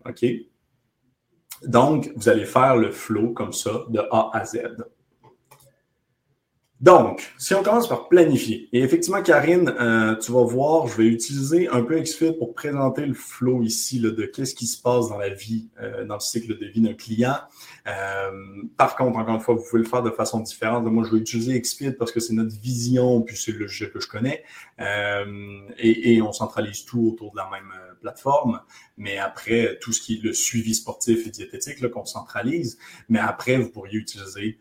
OK? 0.08 0.26
Donc, 1.64 2.12
vous 2.16 2.30
allez 2.30 2.46
faire 2.46 2.78
le 2.78 2.92
flow 2.92 3.32
comme 3.32 3.52
ça 3.52 3.86
de 3.90 4.00
A 4.12 4.30
à 4.34 4.46
Z. 4.46 4.60
Donc, 6.82 7.34
si 7.38 7.54
on 7.54 7.62
commence 7.62 7.90
par 7.90 8.08
planifier, 8.08 8.70
et 8.72 8.82
effectivement, 8.82 9.22
Karine, 9.22 9.74
euh, 9.82 10.16
tu 10.16 10.32
vas 10.32 10.44
voir, 10.44 10.88
je 10.88 10.96
vais 10.96 11.08
utiliser 11.08 11.68
un 11.68 11.82
peu 11.84 12.00
XFIT 12.00 12.32
pour 12.38 12.54
présenter 12.54 13.06
le 13.06 13.14
flow 13.14 13.64
ici 13.64 14.00
là, 14.00 14.12
de 14.12 14.24
qu'est-ce 14.24 14.56
qui 14.56 14.66
se 14.66 14.82
passe 14.82 15.10
dans 15.10 15.18
la 15.18 15.28
vie, 15.28 15.68
euh, 15.82 16.06
dans 16.06 16.14
le 16.14 16.22
cycle 16.22 16.58
de 16.58 16.66
vie 16.68 16.80
d'un 16.80 16.94
client. 16.94 17.36
Euh, 17.86 18.32
par 18.78 18.96
contre, 18.96 19.20
encore 19.20 19.36
une 19.36 19.42
fois, 19.42 19.56
vous 19.56 19.64
pouvez 19.70 19.82
le 19.82 19.90
faire 19.90 20.04
de 20.04 20.10
façon 20.10 20.40
différente. 20.40 20.86
Moi, 20.86 21.04
je 21.06 21.12
vais 21.12 21.20
utiliser 21.20 21.60
XFIT 21.60 21.92
parce 21.92 22.14
que 22.14 22.22
c'est 22.22 22.34
notre 22.34 22.58
vision, 22.62 23.22
puis 23.24 23.36
c'est 23.36 23.52
le 23.52 23.68
jeu 23.68 23.88
que 23.88 24.00
je 24.00 24.08
connais, 24.08 24.46
et, 24.80 26.14
et, 26.14 26.22
on 26.22 26.32
centralise 26.32 26.86
tout 26.86 27.10
autour 27.12 27.32
de 27.32 27.38
la 27.38 27.50
même 27.50 27.74
plateforme. 28.00 28.62
Mais 28.96 29.18
après, 29.18 29.78
tout 29.82 29.92
ce 29.92 30.00
qui 30.00 30.16
est 30.16 30.24
le 30.24 30.32
suivi 30.32 30.76
sportif 30.76 31.28
et 31.28 31.30
diététique, 31.30 31.86
qu'on 31.90 32.06
centralise. 32.06 32.78
Mais 33.10 33.20
après, 33.20 33.58
vous 33.58 33.70
pourriez 33.70 33.98
utiliser 33.98 34.60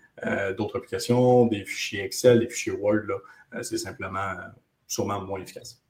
d'autres 0.57 0.79
applications, 0.79 1.47
des 1.47 1.65
fichiers 1.65 2.05
Excel, 2.05 2.41
des 2.41 2.49
fichiers 2.49 2.73
Word, 2.73 3.07
euh, 3.55 3.63
c'est 3.63 3.79
simplement 3.79 4.19
euh, 4.19 4.49
sûrement 4.87 5.21
moins 5.23 5.41
efficace. 5.41 5.83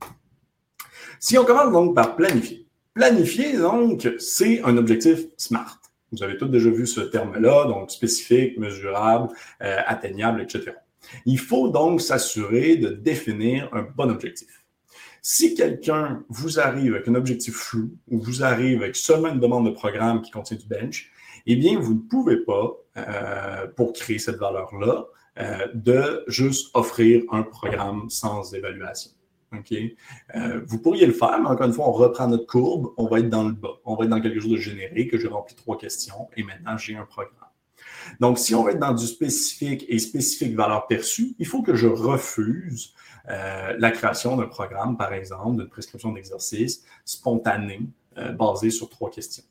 Si 1.21 1.39
on 1.39 1.45
commence 1.45 1.73
donc 1.73 1.95
par 1.95 2.17
planifier. 2.17 2.67
Planifier, 2.95 3.57
donc, 3.57 4.09
c'est 4.19 4.63
un 4.63 4.77
objectif 4.77 5.27
SMART. 5.37 5.81
Vous 6.11 6.23
avez 6.23 6.37
tous 6.37 6.49
déjà 6.49 6.71
vu 6.71 6.87
ce 6.87 7.01
terme-là, 7.01 7.67
donc 7.67 7.91
spécifique, 7.91 8.59
mesurable, 8.59 9.29
atteignable, 9.61 10.41
etc. 10.41 10.73
Il 11.27 11.39
faut 11.39 11.69
donc 11.69 12.01
s'assurer 12.01 12.77
de 12.77 12.89
définir 12.89 13.69
un 13.73 13.83
bon 13.83 14.11
objectif. 14.11 14.65
Si 15.23 15.55
quelqu'un 15.55 16.25
vous 16.29 16.59
arrive 16.59 16.95
avec 16.95 17.09
un 17.09 17.15
objectif 17.15 17.55
flou 17.55 17.91
ou 18.09 18.19
vous 18.21 18.43
arrive 18.43 18.83
avec 18.83 18.97
seulement 18.97 19.29
une 19.29 19.41
demande 19.41 19.67
de 19.67 19.71
programme 19.71 20.23
qui 20.23 20.31
contient 20.31 20.57
du 20.57 20.67
bench, 20.67 21.11
eh 21.51 21.57
bien, 21.57 21.81
vous 21.81 21.95
ne 21.95 22.01
pouvez 22.01 22.37
pas, 22.37 22.77
euh, 22.99 23.67
pour 23.75 23.95
créer 23.95 24.19
cette 24.19 24.37
valeur-là, 24.37 25.07
euh, 25.39 25.67
de 25.73 26.25
juste 26.29 26.71
offrir 26.75 27.23
un 27.31 27.43
programme 27.43 28.11
sans 28.11 28.55
évaluation. 28.55 29.11
Euh, 29.55 30.61
vous 30.67 30.79
pourriez 30.79 31.07
le 31.07 31.15
faire, 31.15 31.41
mais 31.41 31.49
encore 31.49 31.67
une 31.67 31.73
fois, 31.73 31.89
on 31.89 31.93
reprend 31.93 32.29
notre 32.29 32.47
courbe, 32.47 32.93
on 32.99 33.07
va 33.07 33.21
être 33.21 33.31
dans 33.31 33.45
le 33.45 33.55
bas. 33.55 33.79
On 33.87 33.97
va 33.97 34.05
être 34.05 34.11
dans 34.11 34.21
quelque 34.21 34.41
chose 34.41 34.51
de 34.51 34.57
générique, 34.59 35.11
que 35.11 35.19
j'ai 35.19 35.29
rempli 35.29 35.57
trois 35.57 35.79
questions 35.79 36.29
et 36.37 36.43
maintenant 36.43 36.77
j'ai 36.77 36.97
un 36.97 37.07
programme. 37.07 37.33
Donc, 38.21 38.39
si 38.39 38.55
on 38.55 38.63
va 38.63 38.73
être 38.73 38.79
dans 38.79 38.93
du 38.93 39.07
spécifique 39.07 39.87
et 39.89 39.99
spécifique 39.99 40.55
valeur 40.55 40.87
perçue, 40.87 41.35
il 41.39 41.47
faut 41.47 41.63
que 41.63 41.75
je 41.75 41.87
refuse 41.87 42.95
la 43.27 43.91
création 43.91 44.37
d'un 44.37 44.47
programme, 44.47 44.97
par 44.97 45.13
exemple, 45.13 45.59
d'une 45.59 45.69
prescription 45.69 46.13
d'exercice 46.13 46.83
spontanée 47.05 47.83
euh, 48.19 48.33
basé 48.33 48.71
sur 48.71 48.89
trois 48.89 49.11
questions. 49.11 49.45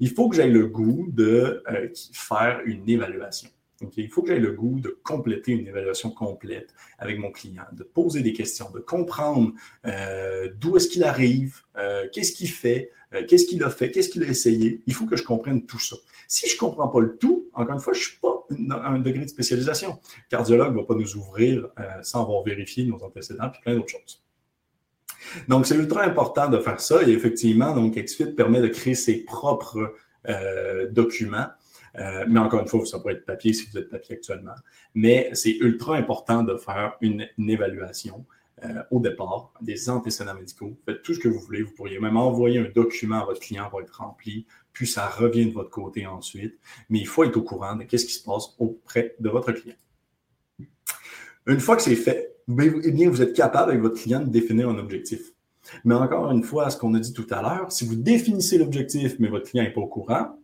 Il 0.00 0.10
faut 0.10 0.28
que 0.28 0.36
j'aie 0.36 0.48
le 0.48 0.66
goût 0.66 1.08
de 1.12 1.62
euh, 1.68 1.88
faire 2.12 2.60
une 2.64 2.88
évaluation. 2.88 3.50
Il 3.96 4.08
faut 4.08 4.22
que 4.22 4.28
j'aie 4.28 4.38
le 4.38 4.52
goût 4.52 4.80
de 4.80 4.96
compléter 5.02 5.52
une 5.52 5.66
évaluation 5.66 6.10
complète 6.10 6.72
avec 6.98 7.18
mon 7.18 7.30
client, 7.30 7.64
de 7.72 7.82
poser 7.82 8.22
des 8.22 8.32
questions, 8.32 8.70
de 8.70 8.78
comprendre 8.78 9.52
euh, 9.84 10.48
d'où 10.58 10.76
est-ce 10.76 10.88
qu'il 10.88 11.04
arrive, 11.04 11.60
qu'est-ce 12.12 12.32
qu'il 12.32 12.48
fait, 12.48 12.92
qu'est-ce 13.28 13.44
qu'il 13.44 13.62
a 13.62 13.68
fait, 13.68 13.90
qu'est-ce 13.90 14.08
qu'il 14.08 14.22
a 14.22 14.26
essayé. 14.26 14.80
Il 14.86 14.94
faut 14.94 15.04
que 15.06 15.16
je 15.16 15.24
comprenne 15.24 15.66
tout 15.66 15.80
ça. 15.80 15.96
Si 16.28 16.48
je 16.48 16.54
ne 16.54 16.60
comprends 16.60 16.88
pas 16.88 17.00
le 17.00 17.18
tout, 17.18 17.50
encore 17.52 17.74
une 17.74 17.80
fois, 17.80 17.92
je 17.92 17.98
ne 17.98 18.04
suis 18.04 18.18
pas 18.20 18.46
à 18.70 18.88
un 18.88 19.00
degré 19.00 19.24
de 19.24 19.30
spécialisation. 19.30 19.98
Le 20.16 20.30
cardiologue 20.30 20.72
ne 20.72 20.80
va 20.80 20.86
pas 20.86 20.94
nous 20.94 21.16
ouvrir 21.16 21.68
sans 22.02 22.22
avoir 22.22 22.42
vérifié 22.42 22.86
nos 22.86 23.02
antécédents 23.02 23.48
et 23.48 23.60
plein 23.60 23.74
d'autres 23.74 23.90
choses. 23.90 24.23
Donc, 25.48 25.66
c'est 25.66 25.76
ultra 25.76 26.02
important 26.02 26.48
de 26.48 26.58
faire 26.58 26.80
ça. 26.80 27.02
Et 27.02 27.10
effectivement, 27.10 27.74
donc, 27.74 27.94
XFIT 27.94 28.34
permet 28.34 28.60
de 28.60 28.68
créer 28.68 28.94
ses 28.94 29.24
propres 29.24 29.94
euh, 30.28 30.88
documents. 30.90 31.46
Euh, 31.98 32.24
mais 32.28 32.40
encore 32.40 32.60
une 32.60 32.68
fois, 32.68 32.84
ça 32.86 32.98
peut 32.98 33.10
être 33.10 33.24
papier 33.24 33.52
si 33.52 33.68
vous 33.70 33.78
êtes 33.78 33.88
papier 33.88 34.16
actuellement. 34.16 34.54
Mais 34.94 35.30
c'est 35.32 35.56
ultra 35.56 35.96
important 35.96 36.42
de 36.42 36.56
faire 36.56 36.96
une, 37.00 37.26
évaluation 37.38 38.24
euh, 38.64 38.82
au 38.90 39.00
départ, 39.00 39.52
des 39.60 39.90
antécédents 39.90 40.34
médicaux. 40.34 40.76
Faites 40.86 41.02
tout 41.02 41.14
ce 41.14 41.20
que 41.20 41.28
vous 41.28 41.38
voulez. 41.38 41.62
Vous 41.62 41.72
pourriez 41.72 42.00
même 42.00 42.16
envoyer 42.16 42.58
un 42.58 42.70
document 42.74 43.22
à 43.22 43.24
votre 43.26 43.40
client 43.40 43.68
pour 43.70 43.80
être 43.80 43.98
rempli, 43.98 44.46
puis 44.72 44.86
ça 44.86 45.06
revient 45.08 45.46
de 45.46 45.52
votre 45.52 45.70
côté 45.70 46.06
ensuite. 46.06 46.58
Mais 46.88 46.98
il 46.98 47.06
faut 47.06 47.24
être 47.24 47.36
au 47.36 47.42
courant 47.42 47.76
de 47.76 47.84
ce 47.84 48.04
qui 48.04 48.12
se 48.12 48.24
passe 48.24 48.54
auprès 48.58 49.14
de 49.20 49.28
votre 49.28 49.52
client. 49.52 49.76
Une 51.46 51.60
fois 51.60 51.76
que 51.76 51.82
c'est 51.82 51.96
fait, 51.96 52.33
eh 52.48 52.90
bien, 52.92 53.10
vous 53.10 53.22
êtes 53.22 53.34
capable 53.34 53.70
avec 53.70 53.82
votre 53.82 54.00
client 54.00 54.20
de 54.20 54.30
définir 54.30 54.68
un 54.68 54.78
objectif. 54.78 55.32
Mais 55.84 55.94
encore 55.94 56.30
une 56.30 56.42
fois, 56.42 56.68
ce 56.70 56.76
qu'on 56.76 56.94
a 56.94 56.98
dit 56.98 57.12
tout 57.12 57.26
à 57.30 57.40
l'heure, 57.40 57.72
si 57.72 57.86
vous 57.86 57.96
définissez 57.96 58.58
l'objectif, 58.58 59.16
mais 59.18 59.28
votre 59.28 59.48
client 59.48 59.64
n'est 59.64 59.72
pas 59.72 59.80
au 59.80 59.86
courant, 59.86 60.38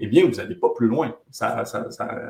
eh 0.00 0.06
bien, 0.06 0.26
vous 0.26 0.36
n'allez 0.36 0.54
pas 0.54 0.70
plus 0.70 0.86
loin. 0.86 1.16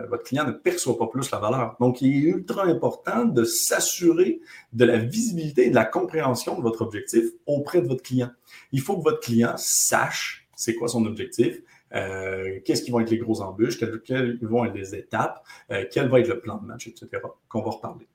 votre 0.08 0.22
client 0.22 0.46
ne 0.46 0.52
perçoit 0.52 0.96
pas 0.96 1.06
plus 1.08 1.30
la 1.30 1.38
valeur. 1.38 1.76
Donc, 1.80 2.00
il 2.00 2.14
est 2.14 2.30
ultra 2.30 2.64
important 2.64 3.24
de 3.24 3.44
s'assurer 3.44 4.40
de 4.72 4.84
la 4.84 4.98
visibilité 4.98 5.66
et 5.66 5.70
de 5.70 5.74
la 5.74 5.84
compréhension 5.84 6.56
de 6.56 6.62
votre 6.62 6.82
objectif 6.82 7.24
auprès 7.44 7.82
de 7.82 7.88
votre 7.88 8.02
client. 8.02 8.30
Il 8.72 8.80
faut 8.80 8.96
que 8.96 9.02
votre 9.02 9.20
client 9.20 9.54
sache 9.56 10.48
c'est 10.58 10.74
quoi 10.74 10.88
son 10.88 11.06
objectif, 11.06 11.62
euh, 11.94 12.58
qu'est-ce 12.64 12.82
qui 12.82 12.90
vont 12.90 12.98
être 12.98 13.10
les 13.10 13.18
gros 13.18 13.40
embûches, 13.40 13.78
quelles, 13.78 14.38
vont 14.42 14.64
être 14.64 14.74
les 14.74 14.96
étapes, 14.96 15.40
euh, 15.70 15.84
quel 15.90 16.08
va 16.08 16.18
être 16.18 16.26
le 16.26 16.40
plan 16.40 16.58
de 16.58 16.66
match, 16.66 16.88
etc., 16.88 17.06
qu'on 17.48 17.62
va 17.62 17.70
reparler. 17.70 18.08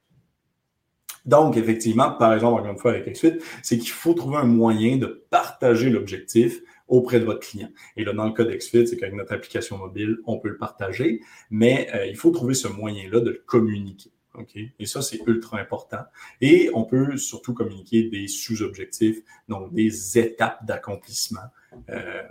Donc, 1.26 1.58
effectivement, 1.58 2.12
par 2.12 2.34
exemple, 2.34 2.60
encore 2.60 2.72
une 2.72 2.78
fois 2.78 2.92
avec 2.92 3.08
XFIT, 3.12 3.40
c'est 3.62 3.78
qu'il 3.78 3.92
faut 3.92 4.14
trouver 4.14 4.38
un 4.38 4.46
moyen 4.46 4.98
de 4.98 5.26
partager 5.30 5.90
l'objectif 5.90 6.62
auprès 6.88 7.20
de 7.20 7.26
votre 7.26 7.40
client. 7.40 7.70
Et 7.96 8.04
là, 8.04 8.14
dans 8.14 8.26
le 8.26 8.34
cas 8.34 8.44
d'XFIT, 8.44 8.88
c'est 8.88 8.98
qu'avec 8.98 9.16
notre 9.16 9.34
application 9.34 9.78
mobile, 9.78 10.18
on 10.26 10.38
peut 10.40 10.50
le 10.50 10.58
partager, 10.58 11.22
mais 11.50 11.90
euh, 11.96 12.06
il 12.06 12.16
faut 12.18 12.32
trouver 12.32 12.54
ce 12.54 12.68
moyen-là 12.68 13.22
de 13.22 13.32
le 13.32 13.44
communiquer. 13.46 14.12
OK? 14.36 14.58
Et 14.80 14.86
ça, 14.86 15.02
c'est 15.02 15.20
ultra 15.28 15.60
important. 15.60 16.04
Et 16.42 16.70
on 16.74 16.84
peut 16.84 17.18
surtout 17.18 17.54
communiquer 17.54 18.10
des 18.10 18.28
sous-objectifs, 18.28 19.20
donc 19.48 19.74
des 19.74 20.18
étapes 20.18 20.66
d'accomplissement 20.66 21.48
euh, 21.90 22.24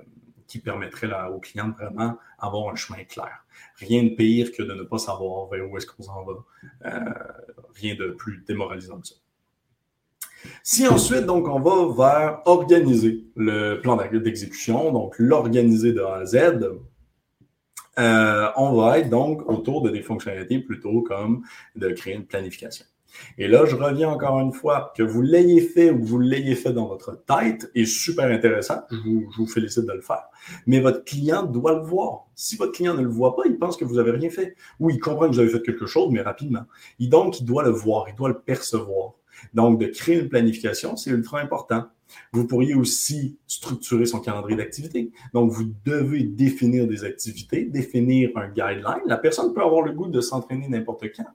qui 0.52 0.58
permettraient 0.58 1.06
là, 1.06 1.30
au 1.30 1.40
client 1.40 1.68
de 1.68 1.72
vraiment 1.72 2.18
avoir 2.38 2.70
un 2.70 2.76
chemin 2.76 3.04
clair. 3.04 3.46
Rien 3.76 4.02
de 4.02 4.10
pire 4.10 4.52
que 4.52 4.62
de 4.62 4.74
ne 4.74 4.82
pas 4.82 4.98
savoir 4.98 5.48
vers 5.48 5.66
où 5.66 5.78
est-ce 5.78 5.86
qu'on 5.86 6.02
s'en 6.02 6.22
va. 6.24 6.34
Euh, 6.84 7.00
rien 7.74 7.94
de 7.94 8.08
plus 8.10 8.44
démoralisant 8.46 9.00
que 9.00 9.06
ça. 9.06 9.14
Si 10.62 10.86
ensuite, 10.86 11.24
donc, 11.24 11.48
on 11.48 11.58
va 11.58 11.86
vers 11.96 12.42
organiser 12.44 13.24
le 13.35 13.77
plan 13.81 13.96
d'exécution, 13.96 14.92
donc 14.92 15.14
l'organiser 15.18 15.94
de 15.94 16.02
A 16.02 16.16
à 16.16 16.27
Z, 16.27 16.37
euh, 17.98 18.50
on 18.56 18.74
va 18.74 18.98
être 18.98 19.08
donc 19.08 19.48
autour 19.48 19.81
de 19.81 19.88
des 19.88 20.02
fonctionnalités 20.02 20.58
plutôt 20.58 21.00
comme 21.00 21.44
de 21.77 21.88
créer 21.92 22.14
une 22.14 22.27
planification. 22.27 22.85
Et 23.38 23.48
là, 23.48 23.65
je 23.65 23.77
reviens 23.77 24.10
encore 24.10 24.40
une 24.40 24.52
fois, 24.52 24.92
que 24.96 25.02
vous 25.02 25.23
l'ayez 25.23 25.60
fait 25.60 25.90
ou 25.90 26.00
que 26.00 26.04
vous 26.04 26.19
l'ayez 26.19 26.54
fait 26.54 26.73
dans 26.73 26.87
votre 26.87 27.25
tête 27.25 27.71
est 27.75 27.85
super 27.85 28.27
intéressant. 28.27 28.83
Je 28.90 28.96
vous, 29.37 29.46
félicite 29.46 29.87
de 29.87 29.92
le 29.92 30.00
faire. 30.00 30.25
Mais 30.67 30.81
votre 30.81 31.04
client 31.04 31.42
doit 31.42 31.75
le 31.75 31.83
voir. 31.83 32.27
Si 32.35 32.56
votre 32.56 32.73
client 32.73 32.94
ne 32.94 33.02
le 33.02 33.08
voit 33.08 33.37
pas, 33.37 33.42
il 33.46 33.58
pense 33.58 33.77
que 33.77 33.85
vous 33.85 33.96
n'avez 33.96 34.13
rien 34.13 34.31
fait. 34.31 34.56
Ou 34.81 34.90
il 34.90 34.98
comprend 34.98 35.29
que 35.29 35.35
vous 35.35 35.40
avez 35.40 35.50
fait 35.50 35.63
quelque 35.63 35.87
chose, 35.87 36.10
mais 36.10 36.23
rapidement. 36.23 36.65
Donc, 37.00 37.40
il 37.40 37.44
doit 37.44 37.63
le 37.63 37.71
voir, 37.71 38.06
il 38.08 38.15
doit 38.15 38.29
le 38.29 38.38
percevoir. 38.38 39.15
Donc, 39.54 39.81
de 39.81 39.87
créer 39.87 40.21
une 40.21 40.29
planification, 40.29 40.96
c'est 40.96 41.10
ultra 41.10 41.40
important. 41.40 41.87
Vous 42.33 42.46
pourriez 42.46 42.75
aussi 42.75 43.38
structurer 43.46 44.06
son 44.06 44.21
calendrier 44.21 44.56
d'activité. 44.56 45.13
Donc, 45.35 45.50
vous 45.50 45.73
devez 45.85 46.23
définir 46.23 46.87
des 46.87 47.04
activités, 47.04 47.65
définir 47.65 48.31
un 48.37 48.48
guideline. 48.48 49.02
La 49.06 49.19
personne 49.19 49.52
peut 49.52 49.63
avoir 49.63 49.83
le 49.83 49.92
goût 49.92 50.08
de 50.08 50.21
s'entraîner 50.21 50.69
n'importe 50.69 51.04
quand, 51.15 51.27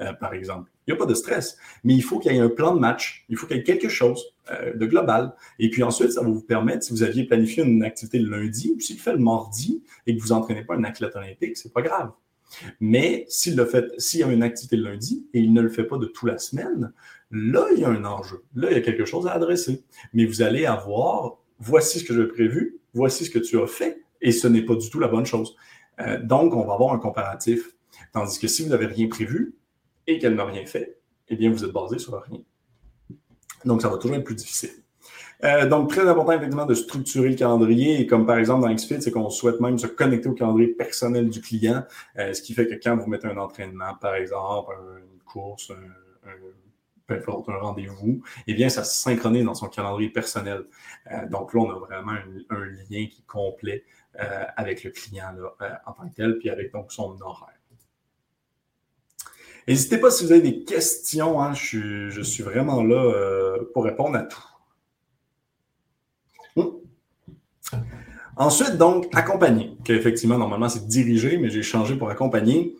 euh, 0.00 0.12
par 0.14 0.34
exemple. 0.34 0.70
Il 0.86 0.92
n'y 0.92 0.96
a 0.96 0.98
pas 0.98 1.06
de 1.06 1.14
stress, 1.14 1.58
mais 1.82 1.94
il 1.94 2.02
faut 2.02 2.18
qu'il 2.18 2.32
y 2.32 2.36
ait 2.36 2.40
un 2.40 2.48
plan 2.48 2.74
de 2.74 2.80
match. 2.80 3.24
Il 3.28 3.36
faut 3.36 3.46
qu'il 3.46 3.56
y 3.56 3.60
ait 3.60 3.64
quelque 3.64 3.88
chose 3.88 4.34
euh, 4.50 4.74
de 4.74 4.86
global. 4.86 5.34
Et 5.58 5.70
puis 5.70 5.82
ensuite, 5.82 6.12
ça 6.12 6.22
va 6.22 6.28
vous 6.28 6.42
permettre, 6.42 6.84
si 6.84 6.92
vous 6.92 7.02
aviez 7.02 7.24
planifié 7.24 7.64
une 7.64 7.82
activité 7.82 8.18
le 8.18 8.38
lundi, 8.38 8.74
puis 8.76 8.86
s'il 8.86 8.98
fait 8.98 9.12
le 9.12 9.18
mardi 9.18 9.82
et 10.06 10.16
que 10.16 10.22
vous 10.22 10.32
entraînez 10.32 10.64
pas 10.64 10.76
un 10.76 10.84
athlète 10.84 11.16
olympique, 11.16 11.56
c'est 11.56 11.72
pas 11.72 11.82
grave. 11.82 12.12
Mais 12.80 13.26
s'il 13.28 13.56
le 13.56 13.66
fait, 13.66 13.86
s'il 13.98 14.20
y 14.20 14.22
a 14.22 14.28
une 14.28 14.42
activité 14.42 14.76
le 14.76 14.90
lundi 14.90 15.26
et 15.34 15.40
il 15.40 15.52
ne 15.52 15.60
le 15.60 15.68
fait 15.68 15.84
pas 15.84 15.98
de 15.98 16.06
toute 16.06 16.28
la 16.28 16.38
semaine, 16.38 16.92
là, 17.30 17.66
il 17.72 17.80
y 17.80 17.84
a 17.84 17.88
un 17.88 18.04
enjeu. 18.04 18.44
Là, 18.54 18.70
il 18.70 18.76
y 18.76 18.80
a 18.80 18.82
quelque 18.82 19.04
chose 19.04 19.26
à 19.26 19.32
adresser. 19.32 19.84
Mais 20.12 20.24
vous 20.24 20.42
allez 20.42 20.66
avoir, 20.66 21.38
voici 21.58 22.00
ce 22.00 22.04
que 22.04 22.14
j'avais 22.14 22.28
prévu, 22.28 22.78
voici 22.94 23.24
ce 23.24 23.30
que 23.30 23.38
tu 23.38 23.58
as 23.60 23.66
fait, 23.66 24.02
et 24.20 24.32
ce 24.32 24.48
n'est 24.48 24.62
pas 24.62 24.74
du 24.74 24.88
tout 24.90 24.98
la 24.98 25.08
bonne 25.08 25.26
chose. 25.26 25.56
Euh, 26.00 26.20
donc, 26.22 26.54
on 26.54 26.64
va 26.64 26.74
avoir 26.74 26.92
un 26.92 26.98
comparatif. 26.98 27.74
Tandis 28.12 28.38
que 28.38 28.48
si 28.48 28.62
vous 28.62 28.70
n'avez 28.70 28.86
rien 28.86 29.08
prévu 29.08 29.54
et 30.06 30.18
qu'elle 30.18 30.34
n'a 30.34 30.44
rien 30.44 30.64
fait, 30.66 30.98
eh 31.28 31.36
bien, 31.36 31.50
vous 31.50 31.64
êtes 31.64 31.72
basé 31.72 31.98
sur 31.98 32.20
rien. 32.22 32.40
Donc, 33.64 33.82
ça 33.82 33.88
va 33.88 33.98
toujours 33.98 34.16
être 34.16 34.24
plus 34.24 34.34
difficile. 34.34 34.70
Euh, 35.44 35.68
donc, 35.68 35.90
très 35.90 36.06
important, 36.08 36.32
effectivement, 36.32 36.66
de 36.66 36.74
structurer 36.74 37.30
le 37.30 37.34
calendrier. 37.34 38.06
Comme 38.06 38.26
par 38.26 38.38
exemple 38.38 38.62
dans 38.66 38.72
XFIT, 38.72 39.02
c'est 39.02 39.10
qu'on 39.10 39.28
souhaite 39.28 39.60
même 39.60 39.78
se 39.78 39.86
connecter 39.86 40.28
au 40.28 40.32
calendrier 40.32 40.68
personnel 40.68 41.28
du 41.28 41.40
client, 41.40 41.84
euh, 42.18 42.32
ce 42.32 42.40
qui 42.40 42.54
fait 42.54 42.66
que 42.66 42.74
quand 42.82 42.96
vous 42.96 43.06
mettez 43.08 43.28
un 43.28 43.36
entraînement, 43.36 43.94
par 44.00 44.14
exemple, 44.14 44.72
une 44.98 45.20
course, 45.24 45.70
un, 45.70 46.30
peu 47.06 47.14
importe, 47.14 47.48
un 47.48 47.58
rendez-vous, 47.58 48.22
eh 48.46 48.54
bien, 48.54 48.68
ça 48.68 48.84
se 48.84 49.00
synchronise 49.00 49.44
dans 49.44 49.54
son 49.54 49.68
calendrier 49.68 50.10
personnel. 50.10 50.64
Euh, 51.10 51.28
donc 51.28 51.54
là, 51.54 51.60
on 51.60 51.70
a 51.70 51.78
vraiment 51.78 52.12
un, 52.50 52.64
lien 52.64 53.06
qui 53.06 53.20
est 53.20 53.26
complet 53.26 53.84
avec 54.56 54.82
le 54.82 54.90
client 54.92 55.34
là, 55.36 55.82
en 55.84 55.92
tant 55.92 56.08
que 56.08 56.14
tel, 56.14 56.38
puis 56.38 56.48
avec 56.48 56.72
donc 56.72 56.90
son 56.90 57.20
horaire. 57.20 57.52
N'hésitez 59.68 59.98
pas 59.98 60.10
si 60.10 60.24
vous 60.24 60.32
avez 60.32 60.40
des 60.40 60.64
questions, 60.64 61.38
hein, 61.38 61.52
je, 61.52 62.08
je, 62.08 62.22
suis 62.22 62.42
vraiment 62.42 62.82
là 62.82 63.58
pour 63.74 63.84
répondre 63.84 64.16
à 64.16 64.22
tout. 64.22 64.40
Ensuite, 68.36 68.76
donc, 68.76 69.08
accompagner, 69.14 69.78
qu'effectivement, 69.82 70.36
normalement, 70.36 70.68
c'est 70.68 70.86
diriger, 70.86 71.38
mais 71.38 71.48
j'ai 71.48 71.62
changé 71.62 71.96
pour 71.96 72.10
accompagner. 72.10 72.76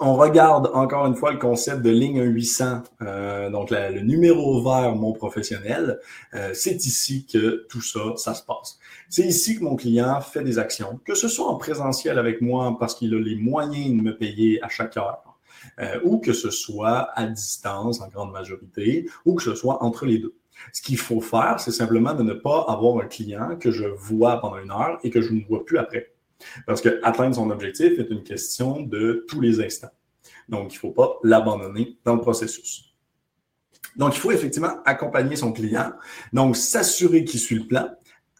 On 0.00 0.14
regarde 0.14 0.70
encore 0.74 1.06
une 1.06 1.14
fois 1.14 1.32
le 1.32 1.38
concept 1.38 1.82
de 1.82 1.90
ligne 1.90 2.22
800, 2.22 2.82
euh, 3.02 3.50
donc 3.50 3.70
le 3.70 4.00
numéro 4.00 4.62
vert 4.62 4.94
mon 4.94 5.12
professionnel. 5.12 5.98
Euh, 6.34 6.50
c'est 6.54 6.84
ici 6.84 7.26
que 7.26 7.66
tout 7.68 7.80
ça, 7.80 8.00
ça 8.16 8.34
se 8.34 8.42
passe. 8.42 8.78
C'est 9.08 9.22
ici 9.22 9.58
que 9.58 9.64
mon 9.64 9.76
client 9.76 10.20
fait 10.20 10.42
des 10.42 10.58
actions, 10.58 11.00
que 11.04 11.14
ce 11.14 11.28
soit 11.28 11.46
en 11.46 11.56
présentiel 11.56 12.18
avec 12.18 12.40
moi 12.40 12.76
parce 12.78 12.94
qu'il 12.94 13.14
a 13.14 13.20
les 13.20 13.36
moyens 13.36 13.96
de 13.96 14.02
me 14.02 14.16
payer 14.16 14.62
à 14.62 14.68
chaque 14.68 14.96
heure, 14.96 15.38
euh, 15.80 16.00
ou 16.04 16.18
que 16.18 16.32
ce 16.32 16.50
soit 16.50 17.10
à 17.14 17.26
distance 17.26 18.00
en 18.00 18.08
grande 18.08 18.32
majorité, 18.32 19.08
ou 19.24 19.34
que 19.34 19.42
ce 19.42 19.54
soit 19.54 19.82
entre 19.82 20.06
les 20.06 20.18
deux. 20.18 20.34
Ce 20.72 20.80
qu'il 20.80 20.98
faut 20.98 21.20
faire, 21.20 21.58
c'est 21.58 21.72
simplement 21.72 22.14
de 22.14 22.22
ne 22.22 22.34
pas 22.34 22.64
avoir 22.68 23.02
un 23.02 23.08
client 23.08 23.56
que 23.58 23.70
je 23.70 23.84
vois 23.84 24.40
pendant 24.40 24.58
une 24.58 24.70
heure 24.70 24.98
et 25.02 25.10
que 25.10 25.20
je 25.20 25.32
ne 25.32 25.44
vois 25.44 25.64
plus 25.64 25.78
après. 25.78 26.11
Parce 26.66 26.80
que 26.80 27.00
atteindre 27.02 27.34
son 27.34 27.50
objectif 27.50 27.98
est 27.98 28.10
une 28.10 28.22
question 28.22 28.80
de 28.80 29.24
tous 29.28 29.40
les 29.40 29.60
instants. 29.60 29.90
Donc, 30.48 30.72
il 30.72 30.76
ne 30.76 30.80
faut 30.80 30.90
pas 30.90 31.18
l'abandonner 31.22 31.98
dans 32.04 32.14
le 32.14 32.20
processus. 32.20 32.94
Donc, 33.96 34.16
il 34.16 34.20
faut 34.20 34.32
effectivement 34.32 34.82
accompagner 34.84 35.36
son 35.36 35.52
client. 35.52 35.92
Donc, 36.32 36.56
s'assurer 36.56 37.24
qu'il 37.24 37.40
suit 37.40 37.58
le 37.58 37.66
plan, 37.66 37.88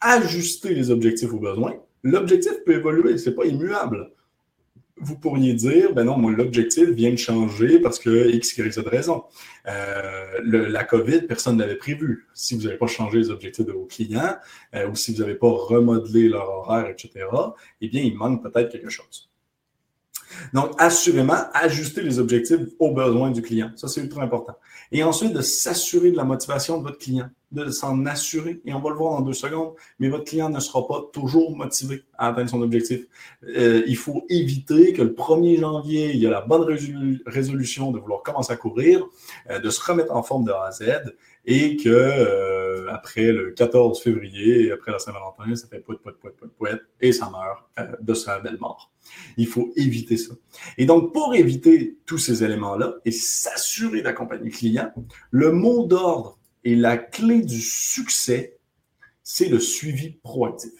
ajuster 0.00 0.74
les 0.74 0.90
objectifs 0.90 1.32
aux 1.32 1.38
besoins. 1.38 1.74
L'objectif 2.02 2.52
peut 2.64 2.74
évoluer, 2.74 3.18
ce 3.18 3.30
n'est 3.30 3.36
pas 3.36 3.44
immuable 3.44 4.10
vous 5.02 5.18
pourriez 5.18 5.54
dire, 5.54 5.92
ben 5.92 6.04
non, 6.04 6.16
l'objectif 6.28 6.88
vient 6.90 7.10
de 7.10 7.16
changer 7.16 7.80
parce 7.80 7.98
que 7.98 8.30
X, 8.30 8.56
Y, 8.56 8.72
Z 8.72 8.78
raison. 8.86 9.24
Euh, 9.66 10.40
la 10.44 10.84
COVID, 10.84 11.22
personne 11.22 11.56
ne 11.56 11.62
l'avait 11.62 11.76
prévu. 11.76 12.28
Si 12.34 12.54
vous 12.56 12.62
n'avez 12.62 12.78
pas 12.78 12.86
changé 12.86 13.18
les 13.18 13.30
objectifs 13.30 13.66
de 13.66 13.72
vos 13.72 13.86
clients 13.86 14.36
euh, 14.74 14.88
ou 14.88 14.94
si 14.94 15.12
vous 15.12 15.20
n'avez 15.20 15.34
pas 15.34 15.50
remodelé 15.50 16.28
leur 16.28 16.48
horaire, 16.48 16.88
etc., 16.88 17.26
eh 17.80 17.88
bien, 17.88 18.02
il 18.02 18.16
manque 18.16 18.42
peut-être 18.42 18.70
quelque 18.70 18.90
chose. 18.90 19.31
Donc, 20.52 20.72
assurément, 20.78 21.38
ajuster 21.54 22.02
les 22.02 22.18
objectifs 22.18 22.60
aux 22.78 22.92
besoins 22.92 23.30
du 23.30 23.42
client. 23.42 23.70
Ça, 23.76 23.88
c'est 23.88 24.00
ultra 24.00 24.22
important. 24.22 24.54
Et 24.90 25.02
ensuite, 25.02 25.32
de 25.32 25.40
s'assurer 25.40 26.10
de 26.10 26.16
la 26.16 26.24
motivation 26.24 26.78
de 26.78 26.82
votre 26.82 26.98
client, 26.98 27.28
de 27.50 27.70
s'en 27.70 28.04
assurer. 28.06 28.60
Et 28.64 28.74
on 28.74 28.80
va 28.80 28.90
le 28.90 28.96
voir 28.96 29.18
dans 29.18 29.20
deux 29.20 29.32
secondes, 29.32 29.72
mais 29.98 30.08
votre 30.08 30.24
client 30.24 30.50
ne 30.50 30.60
sera 30.60 30.86
pas 30.86 31.02
toujours 31.12 31.56
motivé 31.56 32.02
à 32.18 32.28
atteindre 32.28 32.50
son 32.50 32.62
objectif. 32.62 33.06
Euh, 33.56 33.82
il 33.86 33.96
faut 33.96 34.24
éviter 34.28 34.92
que 34.92 35.02
le 35.02 35.12
1er 35.12 35.60
janvier, 35.60 36.12
il 36.12 36.20
y 36.20 36.26
a 36.26 36.30
la 36.30 36.40
bonne 36.40 36.66
résolution 37.26 37.90
de 37.90 37.98
vouloir 37.98 38.22
commencer 38.22 38.52
à 38.52 38.56
courir, 38.56 39.06
euh, 39.50 39.58
de 39.58 39.70
se 39.70 39.80
remettre 39.82 40.14
en 40.14 40.22
forme 40.22 40.44
de 40.44 40.52
A 40.52 40.66
à 40.66 40.72
Z 40.72 41.14
et 41.44 41.76
que 41.76 41.88
euh, 41.88 42.61
après 42.90 43.32
le 43.32 43.52
14 43.52 44.00
février, 44.00 44.70
après 44.72 44.92
la 44.92 44.98
Saint-Valentin, 44.98 45.54
ça 45.54 45.66
fait 45.68 45.80
poète, 45.80 46.00
poète, 46.00 46.16
poète, 46.16 46.36
poète, 46.36 46.52
poète, 46.52 46.80
et 47.00 47.12
ça 47.12 47.30
meurt 47.30 47.64
euh, 47.78 47.96
de 48.00 48.14
sa 48.14 48.40
belle 48.40 48.58
mort. 48.58 48.92
Il 49.36 49.46
faut 49.46 49.72
éviter 49.76 50.16
ça. 50.16 50.34
Et 50.78 50.86
donc, 50.86 51.12
pour 51.12 51.34
éviter 51.34 51.98
tous 52.06 52.18
ces 52.18 52.44
éléments-là 52.44 52.94
et 53.04 53.10
s'assurer 53.10 54.02
d'accompagner 54.02 54.44
le 54.44 54.50
client, 54.50 54.92
le 55.30 55.52
mot 55.52 55.86
d'ordre 55.86 56.38
et 56.64 56.76
la 56.76 56.96
clé 56.96 57.42
du 57.42 57.60
succès, 57.60 58.58
c'est 59.22 59.48
le 59.48 59.58
suivi 59.58 60.10
proactif. 60.22 60.72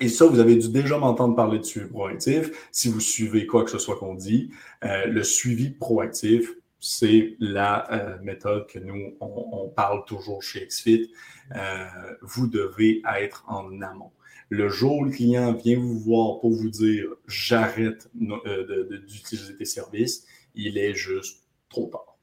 Et 0.00 0.08
ça, 0.08 0.26
vous 0.26 0.40
avez 0.40 0.56
dû 0.56 0.68
déjà 0.68 0.98
m'entendre 0.98 1.36
parler 1.36 1.58
de 1.58 1.64
suivi 1.64 1.86
proactif. 1.86 2.50
Si 2.72 2.88
vous 2.88 3.00
suivez 3.00 3.46
quoi 3.46 3.64
que 3.64 3.70
ce 3.70 3.78
soit 3.78 3.96
qu'on 3.96 4.14
dit, 4.14 4.50
euh, 4.84 5.06
le 5.06 5.22
suivi 5.22 5.70
proactif, 5.70 6.52
c'est 6.82 7.36
la 7.38 7.90
euh, 7.92 8.18
méthode 8.22 8.66
que 8.66 8.80
nous, 8.80 9.16
on, 9.20 9.68
parle 9.68 10.04
toujours 10.04 10.42
chez 10.42 10.66
XFIT. 10.66 11.12
Euh, 11.54 11.86
vous 12.22 12.48
devez 12.48 13.00
être 13.20 13.44
en 13.46 13.80
amont. 13.80 14.10
Le 14.48 14.68
jour 14.68 14.96
où 14.96 15.04
le 15.04 15.12
client 15.12 15.52
vient 15.54 15.78
vous 15.78 16.00
voir 16.00 16.40
pour 16.40 16.50
vous 16.50 16.68
dire 16.68 17.06
j'arrête 17.28 18.10
euh, 18.20 18.98
d'utiliser 19.06 19.56
tes 19.56 19.64
services, 19.64 20.26
il 20.56 20.76
est 20.76 20.92
juste 20.94 21.44
trop 21.68 21.86
tard. 21.86 22.18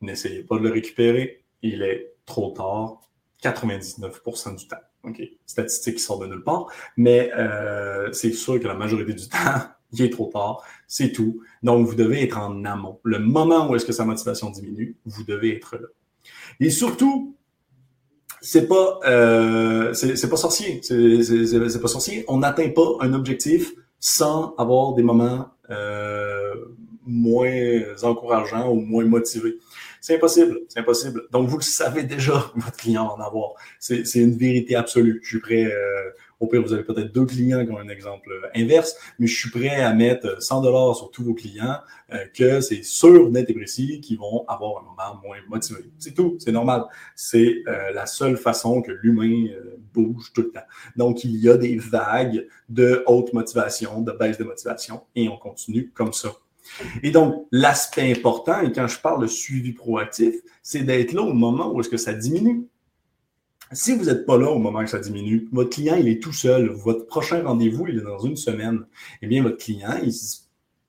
N'essayez 0.00 0.42
pas 0.42 0.56
de 0.56 0.62
le 0.62 0.70
récupérer, 0.70 1.44
il 1.60 1.82
est 1.82 2.14
trop 2.24 2.52
tard 2.52 3.02
99% 3.42 4.56
du 4.56 4.66
temps. 4.66 4.76
OK? 5.02 5.20
Statistique 5.44 5.96
qui 5.96 6.02
sort 6.02 6.20
de 6.20 6.26
nulle 6.26 6.42
part, 6.42 6.72
mais 6.96 7.30
c'est 8.12 8.32
sûr 8.32 8.58
que 8.58 8.66
la 8.66 8.74
majorité 8.74 9.12
du 9.12 9.28
temps, 9.28 9.60
il 9.92 10.02
est 10.02 10.10
trop 10.10 10.26
tard, 10.26 10.62
c'est 10.86 11.12
tout. 11.12 11.40
Donc, 11.62 11.86
vous 11.86 11.94
devez 11.94 12.22
être 12.22 12.38
en 12.38 12.64
amont. 12.64 12.98
Le 13.02 13.18
moment 13.18 13.68
où 13.68 13.76
est-ce 13.76 13.84
que 13.84 13.92
sa 13.92 14.04
motivation 14.04 14.50
diminue, 14.50 14.96
vous 15.04 15.24
devez 15.24 15.56
être 15.56 15.76
là. 15.76 15.88
Et 16.60 16.70
surtout, 16.70 17.34
c'est 18.40 18.66
pas, 18.68 19.00
euh, 19.04 19.92
c'est 19.92 20.30
pas 20.30 20.36
sorcier. 20.36 20.80
C'est 20.82 21.80
pas 21.80 21.88
sorcier. 21.88 22.24
On 22.28 22.38
n'atteint 22.38 22.70
pas 22.70 22.96
un 23.00 23.12
objectif 23.14 23.72
sans 23.98 24.54
avoir 24.56 24.94
des 24.94 25.02
moments 25.02 25.48
euh, 25.70 26.54
moins 27.06 27.82
encourageants 28.02 28.70
ou 28.70 28.76
moins 28.76 29.04
motivés. 29.04 29.58
C'est 30.00 30.16
impossible, 30.16 30.60
c'est 30.68 30.80
impossible. 30.80 31.24
Donc, 31.30 31.48
vous 31.48 31.58
le 31.58 31.62
savez 31.62 32.04
déjà, 32.04 32.50
votre 32.56 32.76
client 32.76 33.06
en 33.06 33.20
avoir. 33.20 33.52
C'est 33.78 34.04
une 34.14 34.36
vérité 34.36 34.76
absolue. 34.76 35.20
Je 35.22 35.28
suis 35.28 35.40
prêt, 35.40 35.64
euh, 35.64 36.10
au 36.40 36.46
pire, 36.46 36.62
vous 36.62 36.72
avez 36.72 36.82
peut-être 36.82 37.12
deux 37.12 37.26
clients 37.26 37.64
qui 37.64 37.70
ont 37.70 37.78
un 37.78 37.88
exemple 37.88 38.30
inverse, 38.56 38.96
mais 39.18 39.26
je 39.26 39.38
suis 39.38 39.50
prêt 39.50 39.82
à 39.82 39.92
mettre 39.92 40.42
100 40.42 40.62
dollars 40.62 40.96
sur 40.96 41.10
tous 41.10 41.22
vos 41.22 41.34
clients 41.34 41.76
euh, 42.12 42.24
que 42.34 42.62
c'est 42.62 42.82
sûr, 42.82 43.30
net 43.30 43.48
et 43.50 43.54
précis 43.54 44.00
qu'ils 44.00 44.18
vont 44.18 44.44
avoir 44.48 44.78
un 44.78 44.82
moment 44.82 45.20
moins 45.22 45.36
motivé. 45.48 45.80
C'est 45.98 46.14
tout, 46.14 46.36
c'est 46.38 46.52
normal. 46.52 46.84
C'est 47.14 47.62
euh, 47.68 47.92
la 47.92 48.06
seule 48.06 48.38
façon 48.38 48.80
que 48.80 48.90
l'humain 48.90 49.48
euh, 49.52 49.76
bouge 49.92 50.32
tout 50.32 50.42
le 50.42 50.50
temps. 50.50 50.66
Donc, 50.96 51.24
il 51.24 51.36
y 51.36 51.48
a 51.48 51.58
des 51.58 51.76
vagues 51.76 52.46
de 52.70 53.04
haute 53.06 53.32
motivation, 53.34 54.00
de 54.00 54.12
baisse 54.12 54.38
de 54.38 54.44
motivation, 54.44 55.02
et 55.14 55.28
on 55.28 55.36
continue 55.36 55.90
comme 55.94 56.14
ça. 56.14 56.30
Et 57.02 57.10
donc, 57.10 57.46
l'aspect 57.50 58.10
important, 58.10 58.60
et 58.62 58.72
quand 58.72 58.86
je 58.86 58.98
parle 58.98 59.22
de 59.22 59.26
suivi 59.26 59.72
proactif, 59.72 60.34
c'est 60.62 60.82
d'être 60.82 61.12
là 61.12 61.22
au 61.22 61.32
moment 61.32 61.72
où 61.72 61.80
est-ce 61.80 61.88
que 61.88 61.96
ça 61.96 62.12
diminue. 62.12 62.66
Si 63.72 63.96
vous 63.96 64.06
n'êtes 64.06 64.26
pas 64.26 64.36
là 64.36 64.50
au 64.50 64.58
moment 64.58 64.80
que 64.80 64.90
ça 64.90 64.98
diminue, 64.98 65.48
votre 65.52 65.70
client, 65.70 65.94
il 65.96 66.08
est 66.08 66.20
tout 66.20 66.32
seul. 66.32 66.70
Votre 66.70 67.06
prochain 67.06 67.42
rendez-vous, 67.44 67.86
il 67.86 67.98
est 67.98 68.02
dans 68.02 68.18
une 68.18 68.36
semaine. 68.36 68.84
Eh 69.22 69.28
bien, 69.28 69.42
votre 69.42 69.58
client, 69.58 69.94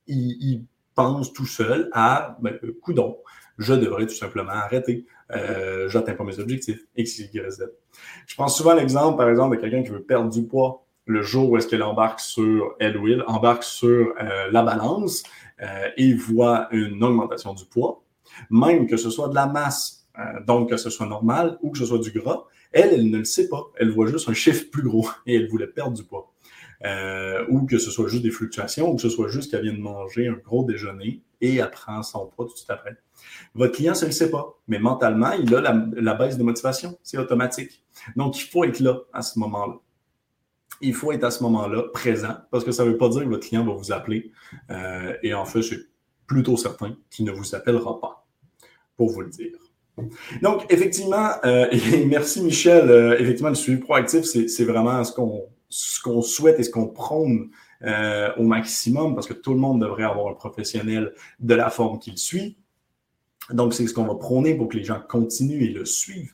il, 0.08 0.64
pense 0.96 1.32
tout 1.32 1.46
seul 1.46 1.90
à, 1.94 2.38
ben, 2.42 2.58
euh, 2.64 2.78
coudon, 2.82 3.18
je 3.58 3.74
devrais 3.74 4.08
tout 4.08 4.16
simplement 4.16 4.52
arrêter. 4.52 5.06
Euh, 5.32 5.88
J'atteins 5.88 6.16
pas 6.16 6.26
mes 6.26 6.40
objectifs, 6.40 6.86
X, 6.98 7.20
Y, 7.20 7.50
Z. 7.50 7.72
Je 8.28 8.36
pense 8.36 8.58
souvent 8.58 8.74
l'exemple, 8.74 9.18
par 9.18 9.30
exemple, 9.30 9.56
de 9.56 9.62
quelqu'un 9.62 9.84
qui 9.84 9.90
veut 9.90 10.04
perdre 10.04 10.30
du 10.30 10.44
poids 10.44 10.86
le 11.06 11.22
jour 11.22 11.50
où 11.50 11.58
est-ce 11.58 11.68
qu'elle 11.68 11.84
embarque 11.84 12.20
sur, 12.20 12.76
elle 12.80 12.98
ou 12.98 13.08
il 13.08 13.24
embarque 13.28 13.64
sur 13.64 14.14
euh, 14.20 14.52
la 14.52 14.64
balance 14.64 15.24
euh, 15.62 15.90
et 15.98 16.14
voit 16.14 16.68
une 16.72 17.04
augmentation 17.04 17.54
du 17.54 17.66
poids, 17.66 18.04
même 18.50 18.88
que 18.88 18.98
ce 18.98 19.10
soit 19.10 19.28
de 19.30 19.36
la 19.36 19.48
masse, 19.48 20.08
euh, 20.20 20.44
donc 20.46 20.70
que 20.70 20.78
ce 20.78 20.90
soit 20.90 21.08
normal 21.08 21.58
ou 21.62 21.72
que 21.72 21.78
ce 21.78 21.86
soit 21.86 22.00
du 22.00 22.12
gras, 22.12 22.46
elle, 22.72 22.94
elle 22.94 23.10
ne 23.10 23.20
le 23.20 23.26
sait 23.26 23.50
pas. 23.50 23.72
Elle 23.78 23.92
voit 23.92 24.08
juste 24.08 24.30
un 24.30 24.34
chiffre 24.34 24.70
plus 24.72 24.84
gros 24.84 25.10
et 25.26 25.36
elle 25.36 25.48
voulait 25.50 25.68
perdre 25.68 25.96
du 25.96 26.04
poids. 26.04 26.32
Euh, 26.84 27.46
ou 27.50 27.68
que 27.68 27.78
ce 27.78 27.92
soit 27.92 28.08
juste 28.08 28.24
des 28.24 28.32
fluctuations, 28.32 28.90
ou 28.90 28.96
que 28.96 29.02
ce 29.04 29.10
soit 29.10 29.28
juste 29.28 29.52
qu'elle 29.52 29.62
vient 29.62 29.74
de 29.74 29.80
manger 29.80 30.28
un 30.28 30.34
gros 30.34 30.64
déjeuner 30.64 31.22
et 31.40 31.58
elle 31.58 31.70
prend 31.70 32.02
son 32.02 32.26
poids 32.26 32.46
tout 32.46 32.54
de 32.54 32.58
suite 32.58 32.72
après. 32.72 32.98
Votre 33.54 33.74
client, 33.74 33.94
ça 33.94 34.06
ne 34.06 34.12
le 34.12 34.14
sait 34.14 34.32
pas, 34.32 34.60
mais 34.68 34.80
mentalement, 34.80 35.32
il 35.34 35.54
a 35.54 35.62
la, 35.62 36.14
baisse 36.16 36.38
de 36.38 36.44
motivation. 36.44 36.98
C'est 37.04 37.18
automatique. 37.18 37.84
Donc, 38.16 38.40
il 38.40 38.48
faut 38.48 38.64
être 38.64 38.80
là 38.80 39.00
à 39.14 39.22
ce 39.22 39.38
moment-là. 39.40 39.76
Il 40.82 40.96
faut 40.96 41.12
être 41.12 41.24
à 41.24 41.30
ce 41.30 41.44
moment-là 41.44 41.84
présent 41.94 42.36
parce 42.50 42.64
que 42.64 42.72
ça 42.72 42.84
ne 42.84 42.90
veut 42.90 42.98
pas 42.98 43.10
dire 43.10 43.22
que 43.22 43.30
votre 43.30 43.48
client 43.48 43.64
va 43.64 43.74
vous 43.74 43.92
appeler. 43.92 44.32
Euh, 44.72 45.16
et 45.22 45.36
en 45.36 45.46
fait, 45.46 45.62
c'est 45.62 45.82
plutôt 46.26 46.58
certain 46.58 46.98
qu'il 47.12 47.26
ne 47.26 47.32
vous 47.32 47.54
appellera 47.54 48.00
pas, 48.00 48.26
pour 48.98 49.12
vous 49.12 49.22
le 49.22 49.30
dire. 49.30 49.71
Donc, 50.42 50.66
effectivement, 50.70 51.30
euh, 51.46 51.68
et 51.72 52.06
merci 52.06 52.42
Michel, 52.42 52.90
euh, 52.90 53.20
effectivement, 53.20 53.50
le 53.50 53.56
suivi 53.56 53.80
proactif, 53.80 54.24
c'est 54.24 54.64
vraiment 54.64 55.04
ce 55.04 56.02
qu'on 56.02 56.22
souhaite 56.22 56.60
et 56.60 56.64
ce 56.64 56.70
qu'on 56.70 56.88
prône 56.88 57.50
euh, 57.84 58.30
au 58.38 58.44
maximum 58.44 59.16
parce 59.16 59.28
que 59.28 59.34
tout 59.34 59.54
le 59.54 59.60
monde 59.60 59.82
devrait 59.82 60.04
avoir 60.04 60.28
un 60.28 60.36
professionnel 60.36 61.14
de 61.40 61.56
la 61.56 61.70
forme 61.70 62.00
qu'il 62.00 62.18
suit. 62.18 62.58
Donc, 63.52 63.74
c'est 63.74 63.88
ce 63.88 63.94
qu'on 63.94 64.06
va 64.06 64.16
prôner 64.16 64.56
pour 64.56 64.70
que 64.70 64.78
les 64.78 64.84
gens 64.84 65.02
continuent 65.08 65.64
et 65.64 65.70
le 65.70 65.86
suivent. 65.86 66.34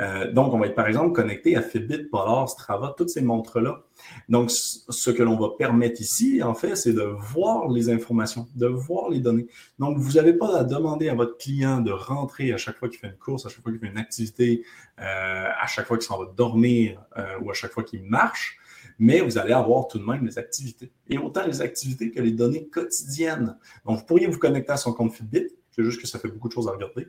Euh, 0.00 0.32
donc, 0.32 0.52
on 0.52 0.58
va 0.58 0.66
être 0.66 0.74
par 0.74 0.88
exemple 0.88 1.12
connecté 1.12 1.56
à 1.56 1.62
Fitbit, 1.62 2.04
Polar, 2.04 2.48
Strava, 2.48 2.94
toutes 2.96 3.10
ces 3.10 3.22
montres-là. 3.22 3.82
Donc, 4.28 4.50
ce 4.50 5.10
que 5.10 5.22
l'on 5.22 5.38
va 5.38 5.50
permettre 5.56 6.00
ici, 6.00 6.42
en 6.42 6.54
fait, 6.54 6.76
c'est 6.76 6.92
de 6.92 7.02
voir 7.02 7.68
les 7.68 7.90
informations, 7.90 8.48
de 8.54 8.66
voir 8.66 9.10
les 9.10 9.20
données. 9.20 9.46
Donc, 9.78 9.98
vous 9.98 10.12
n'avez 10.12 10.34
pas 10.34 10.58
à 10.58 10.64
demander 10.64 11.08
à 11.08 11.14
votre 11.14 11.36
client 11.38 11.80
de 11.80 11.92
rentrer 11.92 12.52
à 12.52 12.56
chaque 12.56 12.76
fois 12.78 12.88
qu'il 12.88 12.98
fait 12.98 13.08
une 13.08 13.18
course, 13.18 13.46
à 13.46 13.48
chaque 13.48 13.62
fois 13.62 13.72
qu'il 13.72 13.80
fait 13.80 13.88
une 13.88 13.98
activité, 13.98 14.64
euh, 15.00 15.48
à 15.60 15.66
chaque 15.66 15.86
fois 15.86 15.96
qu'il 15.96 16.06
s'en 16.06 16.18
va 16.18 16.30
dormir 16.36 17.00
euh, 17.16 17.38
ou 17.42 17.50
à 17.50 17.54
chaque 17.54 17.72
fois 17.72 17.84
qu'il 17.84 18.02
marche 18.02 18.58
mais 18.98 19.20
vous 19.20 19.38
allez 19.38 19.52
avoir 19.52 19.88
tout 19.88 19.98
de 19.98 20.04
même 20.04 20.24
les 20.24 20.38
activités. 20.38 20.92
Et 21.08 21.18
autant 21.18 21.44
les 21.46 21.60
activités 21.60 22.12
que 22.12 22.20
les 22.20 22.30
données 22.30 22.68
quotidiennes. 22.68 23.56
Donc, 23.84 23.98
vous 23.98 24.04
pourriez 24.04 24.26
vous 24.26 24.38
connecter 24.38 24.72
à 24.72 24.76
son 24.76 24.92
compte 24.92 25.12
Fitbit, 25.12 25.48
c'est 25.74 25.82
juste 25.82 26.00
que 26.00 26.06
ça 26.06 26.18
fait 26.18 26.28
beaucoup 26.28 26.48
de 26.48 26.52
choses 26.52 26.68
à 26.68 26.72
regarder. 26.72 27.08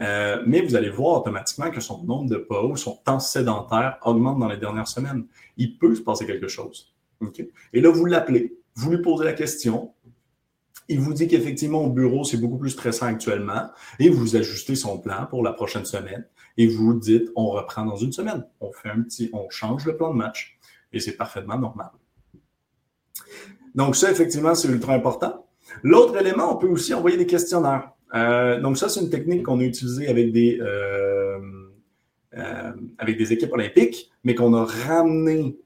Euh, 0.00 0.42
mais 0.46 0.62
vous 0.62 0.74
allez 0.74 0.88
voir 0.88 1.20
automatiquement 1.20 1.70
que 1.70 1.80
son 1.80 2.02
nombre 2.04 2.30
de 2.30 2.36
pas 2.36 2.62
son 2.76 2.96
temps 2.96 3.20
sédentaire 3.20 3.98
augmente 4.04 4.38
dans 4.38 4.48
les 4.48 4.56
dernières 4.56 4.88
semaines. 4.88 5.26
Il 5.56 5.76
peut 5.78 5.94
se 5.94 6.00
passer 6.00 6.26
quelque 6.26 6.48
chose. 6.48 6.94
Et 7.72 7.80
là, 7.80 7.90
vous 7.90 8.04
l'appelez, 8.04 8.58
vous 8.74 8.90
lui 8.90 9.02
posez 9.02 9.24
la 9.24 9.32
question. 9.32 9.92
Il 10.88 11.00
vous 11.00 11.12
dit 11.12 11.26
qu'effectivement, 11.28 11.82
au 11.82 11.90
bureau, 11.90 12.24
c'est 12.24 12.36
beaucoup 12.36 12.58
plus 12.58 12.70
stressant 12.70 13.06
actuellement 13.06 13.70
et 13.98 14.08
vous 14.08 14.36
ajustez 14.36 14.76
son 14.76 14.98
plan 14.98 15.26
pour 15.28 15.42
la 15.42 15.52
prochaine 15.52 15.84
semaine 15.84 16.26
et 16.56 16.66
vous 16.68 16.94
dites, 16.94 17.28
on 17.34 17.50
reprend 17.50 17.84
dans 17.84 17.96
une 17.96 18.12
semaine. 18.12 18.46
On 18.60 18.72
fait 18.72 18.90
un 18.90 19.02
petit, 19.02 19.28
on 19.32 19.50
change 19.50 19.84
le 19.84 19.96
plan 19.96 20.12
de 20.12 20.16
match 20.16 20.58
et 20.92 21.00
c'est 21.00 21.16
parfaitement 21.16 21.58
normal. 21.58 21.90
Donc 23.74 23.96
ça, 23.96 24.10
effectivement, 24.10 24.54
c'est 24.54 24.68
ultra 24.68 24.94
important. 24.94 25.46
L'autre 25.82 26.16
élément, 26.16 26.54
on 26.54 26.56
peut 26.56 26.68
aussi 26.68 26.94
envoyer 26.94 27.16
des 27.16 27.26
questionnaires. 27.26 27.90
Euh, 28.14 28.60
donc 28.60 28.78
ça, 28.78 28.88
c'est 28.88 29.00
une 29.00 29.10
technique 29.10 29.44
qu'on 29.44 29.60
a 29.60 29.64
utilisée 29.64 30.08
avec 30.08 30.32
des, 30.32 30.58
euh, 30.60 31.38
euh, 32.36 32.72
avec 32.98 33.18
des 33.18 33.32
équipes 33.32 33.52
olympiques, 33.52 34.10
mais 34.24 34.34
qu'on 34.34 34.54
a 34.54 34.64
ramené, 34.64 35.58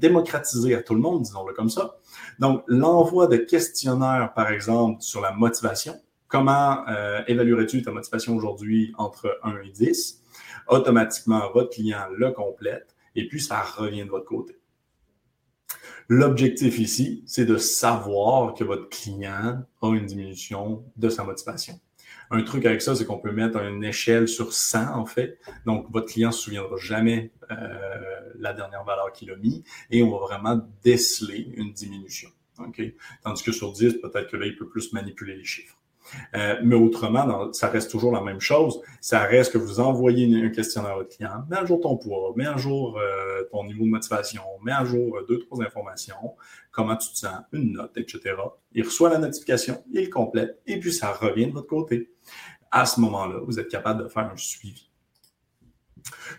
démocratisé 0.00 0.74
à 0.74 0.82
tout 0.82 0.94
le 0.94 1.00
monde, 1.00 1.22
disons-le 1.22 1.54
comme 1.54 1.70
ça. 1.70 1.96
Donc 2.38 2.62
l'envoi 2.66 3.26
de 3.26 3.36
questionnaires, 3.36 4.32
par 4.34 4.50
exemple, 4.50 5.02
sur 5.02 5.20
la 5.20 5.32
motivation. 5.32 5.94
Comment 6.28 6.84
évaluerais-tu 7.28 7.82
ta 7.82 7.92
motivation 7.92 8.34
aujourd'hui 8.36 8.92
entre 8.98 9.38
1 9.42 9.58
et 9.64 9.70
10? 9.70 10.22
Automatiquement, 10.68 11.50
votre 11.52 11.70
client 11.70 12.06
le 12.16 12.32
complète 12.32 12.94
et 13.14 13.28
puis 13.28 13.40
ça 13.40 13.60
revient 13.60 14.04
de 14.04 14.10
votre 14.10 14.26
côté. 14.26 14.56
L'objectif 16.08 16.78
ici, 16.78 17.22
c'est 17.26 17.46
de 17.46 17.56
savoir 17.56 18.54
que 18.54 18.64
votre 18.64 18.88
client 18.88 19.64
a 19.80 19.88
une 19.88 20.06
diminution 20.06 20.84
de 20.96 21.08
sa 21.08 21.24
motivation. 21.24 21.80
Un 22.30 22.42
truc 22.42 22.66
avec 22.66 22.82
ça, 22.82 22.94
c'est 22.94 23.04
qu'on 23.04 23.18
peut 23.18 23.32
mettre 23.32 23.58
une 23.58 23.84
échelle 23.84 24.28
sur 24.28 24.52
100, 24.52 24.94
en 24.94 25.06
fait. 25.06 25.38
Donc, 25.66 25.86
votre 25.90 26.12
client 26.12 26.28
ne 26.28 26.34
se 26.34 26.42
souviendra 26.42 26.76
jamais 26.76 27.32
euh, 27.50 28.20
la 28.38 28.52
dernière 28.52 28.84
valeur 28.84 29.12
qu'il 29.12 29.30
a 29.30 29.36
mis 29.36 29.62
et 29.90 30.02
on 30.02 30.10
va 30.10 30.18
vraiment 30.18 30.60
déceler 30.82 31.52
une 31.56 31.72
diminution. 31.72 32.30
Tandis 33.22 33.42
que 33.42 33.52
sur 33.52 33.72
10, 33.72 33.94
peut-être 33.94 34.30
que 34.30 34.36
là, 34.36 34.46
il 34.46 34.56
peut 34.56 34.68
plus 34.68 34.92
manipuler 34.92 35.36
les 35.36 35.44
chiffres. 35.44 35.76
Euh, 36.34 36.56
mais 36.62 36.74
autrement, 36.74 37.52
ça 37.52 37.68
reste 37.68 37.90
toujours 37.90 38.12
la 38.12 38.20
même 38.20 38.40
chose. 38.40 38.80
Ça 39.00 39.20
reste 39.20 39.52
que 39.52 39.58
vous 39.58 39.80
envoyez 39.80 40.44
un 40.44 40.50
questionnaire 40.50 40.92
à 40.92 40.96
votre 40.96 41.16
client, 41.16 41.44
mets 41.48 41.56
à 41.56 41.64
jour 41.64 41.80
ton 41.80 41.96
poids, 41.96 42.32
mets 42.36 42.46
à 42.46 42.56
jour 42.56 42.98
euh, 42.98 43.44
ton 43.50 43.64
niveau 43.64 43.84
de 43.84 43.90
motivation, 43.90 44.42
mets 44.62 44.72
à 44.72 44.84
jour 44.84 45.16
euh, 45.16 45.26
deux, 45.28 45.38
trois 45.38 45.62
informations, 45.62 46.34
comment 46.70 46.96
tu 46.96 47.10
te 47.10 47.16
sens, 47.16 47.40
une 47.52 47.72
note, 47.72 47.96
etc. 47.96 48.36
Il 48.72 48.84
reçoit 48.84 49.10
la 49.10 49.18
notification, 49.18 49.82
il 49.92 50.10
complète, 50.10 50.60
et 50.66 50.78
puis 50.78 50.92
ça 50.92 51.12
revient 51.12 51.46
de 51.46 51.52
votre 51.52 51.68
côté. 51.68 52.10
À 52.70 52.86
ce 52.86 53.00
moment-là, 53.00 53.40
vous 53.44 53.60
êtes 53.60 53.68
capable 53.68 54.02
de 54.04 54.08
faire 54.08 54.30
un 54.32 54.36
suivi. 54.36 54.90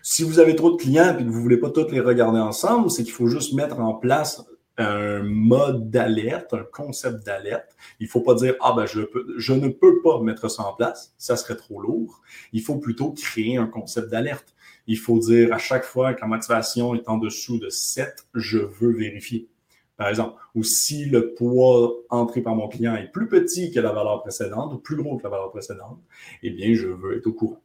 Si 0.02 0.22
vous 0.22 0.38
avez 0.38 0.54
trop 0.54 0.70
de 0.70 0.76
clients 0.76 1.16
et 1.18 1.24
que 1.24 1.28
vous 1.28 1.38
ne 1.38 1.42
voulez 1.42 1.56
pas 1.56 1.70
tous 1.70 1.90
les 1.90 2.00
regarder 2.00 2.38
ensemble, 2.38 2.90
c'est 2.90 3.02
qu'il 3.02 3.12
faut 3.12 3.26
juste 3.26 3.54
mettre 3.54 3.80
en 3.80 3.94
place 3.94 4.44
un 4.78 5.22
mode 5.22 5.90
d'alerte, 5.90 6.54
un 6.54 6.64
concept 6.64 7.24
d'alerte. 7.24 7.76
Il 8.00 8.08
faut 8.08 8.20
pas 8.20 8.34
dire 8.34 8.54
ah 8.60 8.74
ben 8.76 8.86
je, 8.86 9.02
peux, 9.02 9.34
je 9.36 9.52
ne 9.52 9.68
peux 9.68 10.02
pas 10.02 10.20
mettre 10.20 10.48
ça 10.48 10.64
en 10.64 10.74
place, 10.74 11.14
ça 11.18 11.36
serait 11.36 11.56
trop 11.56 11.80
lourd. 11.80 12.20
Il 12.52 12.62
faut 12.62 12.76
plutôt 12.76 13.12
créer 13.12 13.56
un 13.56 13.66
concept 13.66 14.10
d'alerte. 14.10 14.54
Il 14.86 14.98
faut 14.98 15.18
dire 15.18 15.52
à 15.52 15.58
chaque 15.58 15.84
fois 15.84 16.14
que 16.14 16.20
la 16.20 16.26
motivation 16.26 16.94
est 16.94 17.08
en 17.08 17.18
dessous 17.18 17.58
de 17.58 17.68
7, 17.68 18.26
je 18.34 18.58
veux 18.58 18.92
vérifier. 18.92 19.48
Par 19.96 20.08
exemple, 20.08 20.36
ou 20.54 20.62
si 20.62 21.06
le 21.06 21.32
poids 21.34 21.94
entré 22.10 22.42
par 22.42 22.54
mon 22.54 22.68
client 22.68 22.94
est 22.96 23.10
plus 23.10 23.28
petit 23.28 23.70
que 23.70 23.80
la 23.80 23.92
valeur 23.92 24.20
précédente 24.20 24.74
ou 24.74 24.78
plus 24.78 24.96
gros 24.96 25.16
que 25.16 25.22
la 25.22 25.30
valeur 25.30 25.50
précédente, 25.50 25.98
eh 26.42 26.50
bien, 26.50 26.74
je 26.74 26.88
veux 26.88 27.16
être 27.16 27.26
au 27.26 27.32
courant. 27.32 27.62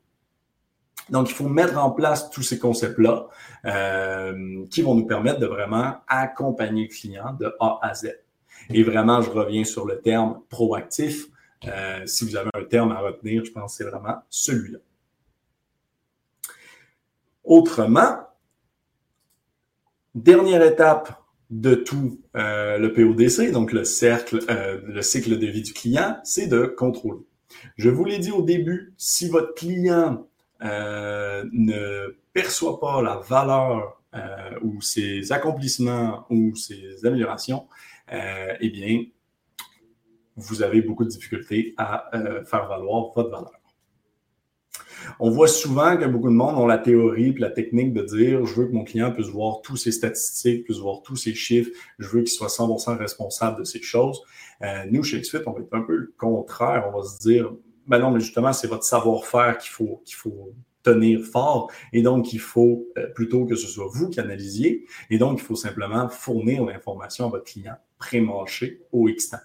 Donc, 1.11 1.29
il 1.29 1.33
faut 1.33 1.49
mettre 1.49 1.77
en 1.77 1.91
place 1.91 2.29
tous 2.29 2.41
ces 2.41 2.57
concepts-là 2.57 3.27
euh, 3.65 4.65
qui 4.71 4.81
vont 4.81 4.95
nous 4.95 5.05
permettre 5.05 5.39
de 5.39 5.45
vraiment 5.45 5.95
accompagner 6.07 6.83
le 6.83 6.87
client 6.87 7.33
de 7.37 7.53
A 7.59 7.79
à 7.81 7.93
Z. 7.93 8.15
Et 8.69 8.81
vraiment, 8.83 9.21
je 9.21 9.29
reviens 9.29 9.65
sur 9.65 9.85
le 9.85 9.99
terme 9.99 10.41
proactif. 10.49 11.27
Euh, 11.67 12.05
si 12.05 12.23
vous 12.25 12.37
avez 12.37 12.49
un 12.53 12.63
terme 12.63 12.93
à 12.93 12.99
retenir, 12.99 13.43
je 13.43 13.51
pense 13.51 13.77
que 13.77 13.83
c'est 13.83 13.89
vraiment 13.89 14.15
celui-là. 14.29 14.79
Autrement, 17.43 18.19
dernière 20.15 20.61
étape 20.61 21.21
de 21.49 21.75
tout 21.75 22.21
euh, 22.37 22.77
le 22.77 22.93
PODC, 22.93 23.51
donc 23.51 23.73
le 23.73 23.81
le 23.81 25.01
cycle 25.01 25.37
de 25.37 25.47
vie 25.47 25.61
du 25.61 25.73
client, 25.73 26.17
c'est 26.23 26.47
de 26.47 26.65
contrôler. 26.65 27.25
Je 27.75 27.89
vous 27.89 28.05
l'ai 28.05 28.19
dit 28.19 28.31
au 28.31 28.41
début, 28.41 28.93
si 28.97 29.27
votre 29.27 29.53
client 29.55 30.25
euh, 30.63 31.43
ne 31.51 32.15
perçoit 32.33 32.79
pas 32.79 33.01
la 33.01 33.15
valeur 33.17 33.99
euh, 34.13 34.59
ou 34.61 34.79
ses 34.81 35.31
accomplissements 35.31 36.25
ou 36.29 36.55
ses 36.55 37.03
améliorations, 37.03 37.67
euh, 38.13 38.53
eh 38.59 38.69
bien, 38.69 39.05
vous 40.35 40.61
avez 40.61 40.81
beaucoup 40.81 41.03
de 41.03 41.09
difficultés 41.09 41.73
à 41.77 42.09
faire 42.45 42.67
valoir 42.67 43.11
votre 43.15 43.29
valeur. 43.29 43.51
On 45.19 45.31
voit 45.31 45.47
souvent 45.47 45.97
que 45.97 46.05
beaucoup 46.05 46.29
de 46.29 46.35
monde 46.35 46.57
ont 46.57 46.67
la 46.67 46.77
théorie 46.77 47.29
et 47.29 47.39
la 47.39 47.49
technique 47.49 47.91
de 47.93 48.03
dire 48.03 48.45
je 48.45 48.53
veux 48.53 48.67
que 48.67 48.73
mon 48.73 48.83
client 48.83 49.11
puisse 49.11 49.27
voir 49.27 49.61
tous 49.61 49.77
ses 49.77 49.91
statistiques, 49.91 50.65
puisse 50.65 50.77
voir 50.77 51.01
tous 51.01 51.15
ses 51.15 51.33
chiffres, 51.33 51.71
je 51.97 52.07
veux 52.07 52.21
qu'il 52.21 52.31
soit 52.31 52.47
100% 52.47 52.97
responsable 52.97 53.59
de 53.59 53.63
ces 53.63 53.81
choses. 53.81 54.21
nous, 54.91 55.03
chez 55.03 55.19
XFIT, 55.19 55.41
on 55.47 55.53
va 55.53 55.61
être 55.61 55.73
un 55.73 55.81
peu 55.81 55.95
le 55.95 56.13
contraire. 56.17 56.91
On 56.93 56.99
va 56.99 57.07
se 57.07 57.17
dire 57.19 57.51
ben 57.91 57.99
non, 57.99 58.11
mais 58.11 58.21
justement, 58.21 58.53
c'est 58.53 58.67
votre 58.67 58.85
savoir-faire 58.85 59.57
qu'il 59.57 59.69
faut, 59.69 60.01
qu'il 60.05 60.15
faut 60.15 60.53
tenir 60.81 61.19
fort. 61.25 61.69
Et 61.91 62.01
donc, 62.01 62.31
il 62.31 62.39
faut 62.39 62.87
euh, 62.97 63.07
plutôt 63.07 63.45
que 63.45 63.55
ce 63.55 63.67
soit 63.67 63.89
vous 63.91 64.09
qui 64.09 64.21
analysiez. 64.21 64.85
Et 65.09 65.17
donc, 65.17 65.39
il 65.41 65.43
faut 65.43 65.57
simplement 65.57 66.07
fournir 66.07 66.63
l'information 66.63 67.25
à 67.25 67.29
votre 67.31 67.43
client 67.43 67.75
pré-marché 67.97 68.81
au 68.93 69.09
X 69.09 69.35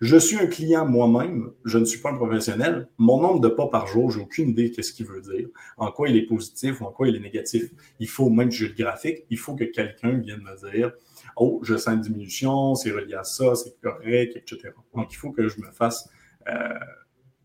Je 0.00 0.16
suis 0.16 0.36
un 0.36 0.48
client 0.48 0.86
moi-même, 0.86 1.52
je 1.64 1.78
ne 1.78 1.84
suis 1.84 2.00
pas 2.00 2.10
un 2.10 2.16
professionnel. 2.16 2.88
Mon 2.98 3.20
nombre 3.22 3.40
de 3.40 3.46
pas 3.46 3.68
par 3.68 3.86
jour, 3.86 4.10
j'ai 4.10 4.20
aucune 4.20 4.48
idée 4.48 4.70
de 4.70 4.82
ce 4.82 4.92
qu'il 4.92 5.06
veut 5.06 5.20
dire, 5.20 5.46
en 5.76 5.92
quoi 5.92 6.08
il 6.08 6.16
est 6.16 6.26
positif 6.26 6.80
ou 6.80 6.86
en 6.86 6.90
quoi 6.90 7.06
il 7.06 7.14
est 7.14 7.20
négatif. 7.20 7.70
Il 8.00 8.08
faut, 8.08 8.28
même 8.28 8.50
si 8.50 8.58
j'ai 8.58 8.68
le 8.70 8.74
graphique, 8.74 9.18
il 9.30 9.38
faut 9.38 9.54
que 9.54 9.62
quelqu'un 9.62 10.18
vienne 10.18 10.42
me 10.42 10.72
dire 10.72 10.90
Oh, 11.36 11.60
je 11.62 11.76
sens 11.76 11.94
une 11.94 12.00
diminution, 12.00 12.74
c'est 12.74 12.90
relié 12.90 13.14
à 13.14 13.22
ça, 13.22 13.54
c'est 13.54 13.80
correct, 13.80 14.36
etc. 14.36 14.70
Donc, 14.96 15.12
il 15.12 15.16
faut 15.16 15.30
que 15.30 15.46
je 15.46 15.60
me 15.60 15.70
fasse 15.70 16.08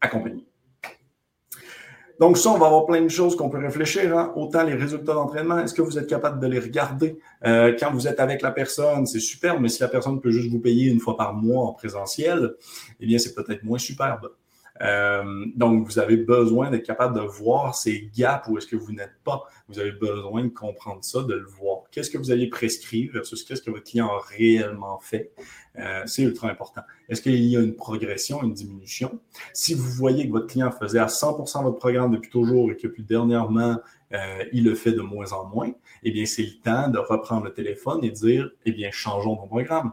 accompagner. 0.01 0.45
Donc 2.19 2.37
ça, 2.37 2.49
on 2.49 2.57
va 2.57 2.65
avoir 2.65 2.85
plein 2.85 3.01
de 3.01 3.07
choses 3.07 3.37
qu'on 3.37 3.49
peut 3.49 3.59
réfléchir. 3.59 4.17
Hein. 4.17 4.33
Autant 4.35 4.63
les 4.63 4.73
résultats 4.73 5.13
d'entraînement, 5.13 5.59
est-ce 5.59 5.73
que 5.73 5.81
vous 5.81 5.97
êtes 5.97 6.07
capable 6.07 6.41
de 6.41 6.47
les 6.47 6.59
regarder? 6.59 7.17
Euh, 7.45 7.73
quand 7.79 7.93
vous 7.93 8.09
êtes 8.09 8.19
avec 8.19 8.41
la 8.41 8.51
personne? 8.51 9.05
C'est 9.05 9.21
super, 9.21 9.59
mais 9.61 9.69
si 9.69 9.81
la 9.81 9.87
personne 9.87 10.19
peut 10.19 10.29
juste 10.29 10.49
vous 10.49 10.59
payer 10.59 10.91
une 10.91 10.99
fois 10.99 11.15
par 11.15 11.33
mois 11.33 11.65
en 11.65 11.73
présentiel, 11.73 12.55
eh 12.99 13.05
bien, 13.05 13.17
c'est 13.19 13.33
peut-être 13.33 13.63
moins 13.63 13.77
superbe. 13.77 14.29
Euh, 14.81 15.45
donc, 15.55 15.85
vous 15.85 15.99
avez 15.99 16.17
besoin 16.17 16.69
d'être 16.69 16.85
capable 16.85 17.15
de 17.15 17.25
voir 17.25 17.75
ces 17.75 18.09
gaps 18.15 18.47
où 18.47 18.57
est-ce 18.57 18.67
que 18.67 18.75
vous 18.75 18.91
n'êtes 18.91 19.15
pas. 19.23 19.43
Vous 19.67 19.79
avez 19.79 19.91
besoin 19.91 20.43
de 20.43 20.49
comprendre 20.49 21.03
ça, 21.03 21.21
de 21.23 21.33
le 21.33 21.45
voir. 21.45 21.83
Qu'est-ce 21.91 22.09
que 22.09 22.17
vous 22.17 22.31
allez 22.31 22.47
prescrire 22.47 23.11
versus 23.13 23.43
qu'est-ce 23.43 23.61
que 23.61 23.71
votre 23.71 23.83
client 23.83 24.07
a 24.07 24.19
réellement 24.19 24.99
fait? 24.99 25.31
Euh, 25.77 26.03
c'est 26.05 26.23
ultra 26.23 26.49
important. 26.49 26.81
Est-ce 27.07 27.21
qu'il 27.21 27.35
y 27.35 27.57
a 27.57 27.61
une 27.61 27.75
progression, 27.75 28.43
une 28.43 28.53
diminution? 28.53 29.19
Si 29.53 29.73
vous 29.73 29.89
voyez 29.89 30.27
que 30.27 30.31
votre 30.31 30.47
client 30.47 30.71
faisait 30.71 30.99
à 30.99 31.07
100% 31.07 31.63
votre 31.63 31.77
programme 31.77 32.11
depuis 32.11 32.29
toujours 32.29 32.71
et 32.71 32.77
que 32.77 32.87
puis 32.87 33.03
dernièrement, 33.03 33.77
euh, 34.13 34.43
il 34.53 34.63
le 34.63 34.75
fait 34.75 34.91
de 34.91 35.01
moins 35.01 35.31
en 35.33 35.45
moins, 35.45 35.71
eh 36.03 36.11
bien, 36.11 36.25
c'est 36.25 36.43
le 36.43 36.59
temps 36.63 36.89
de 36.89 36.97
reprendre 36.97 37.45
le 37.45 37.53
téléphone 37.53 38.03
et 38.03 38.11
dire, 38.11 38.49
eh 38.65 38.71
bien, 38.71 38.89
changeons 38.91 39.35
ton 39.35 39.47
programme. 39.47 39.91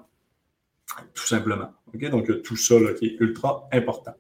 Tout 1.15 1.27
simplement. 1.27 1.73
OK? 1.93 2.09
Donc, 2.11 2.43
tout 2.43 2.57
ça 2.57 2.79
là, 2.79 2.93
qui 2.95 3.07
est 3.07 3.17
ultra 3.21 3.69
important. 3.73 4.15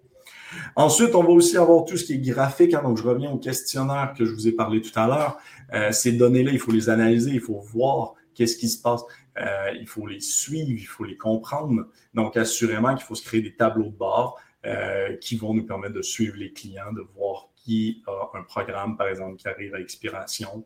Ensuite, 0.74 1.14
on 1.14 1.22
va 1.22 1.30
aussi 1.30 1.57
avoir 1.57 1.84
tout 1.84 1.97
ce 1.97 2.05
qui 2.05 2.14
est 2.14 2.18
graphique. 2.18 2.74
Hein. 2.74 2.82
donc, 2.82 2.99
je 2.99 3.03
reviens 3.03 3.30
au 3.30 3.38
questionnaire 3.38 4.14
que 4.16 4.24
je 4.24 4.32
vous 4.32 4.49
ai 4.49 4.53
parlé 4.53 4.80
tout 4.80 4.97
à 4.99 5.07
l'heure. 5.07 5.38
Euh, 5.72 5.92
ces 5.92 6.12
données-là, 6.12 6.53
il 6.53 6.59
faut 6.59 6.72
les 6.72 6.88
analyser, 6.88 7.30
il 7.32 7.40
faut 7.40 7.61
voir 7.61 8.14
qu'est-ce 8.34 8.57
qui 8.57 8.68
se 8.68 8.80
passe. 8.80 9.03
Euh, 9.38 9.70
il 9.78 9.86
faut 9.86 10.07
les 10.07 10.20
suivre, 10.20 10.70
il 10.70 10.86
faut 10.86 11.05
les 11.05 11.16
comprendre. 11.16 11.86
Donc, 12.14 12.36
assurément 12.36 12.94
qu'il 12.94 13.05
faut 13.05 13.14
se 13.14 13.24
créer 13.24 13.42
des 13.42 13.55
tableaux 13.55 13.90
de 13.90 13.97
bord 13.97 14.38
euh, 14.64 15.16
qui 15.16 15.36
vont 15.36 15.55
nous 15.55 15.64
permettre 15.64 15.94
de 15.94 16.03
suivre 16.03 16.36
les 16.36 16.53
clients, 16.53 16.92
de 16.92 17.05
voir 17.14 17.49
qui 17.57 18.03
a 18.07 18.38
un 18.38 18.42
programme, 18.44 18.97
par 18.97 19.09
exemple, 19.09 19.36
qui 19.36 19.49
arrive 19.49 19.74
à 19.74 19.80
expiration 19.80 20.64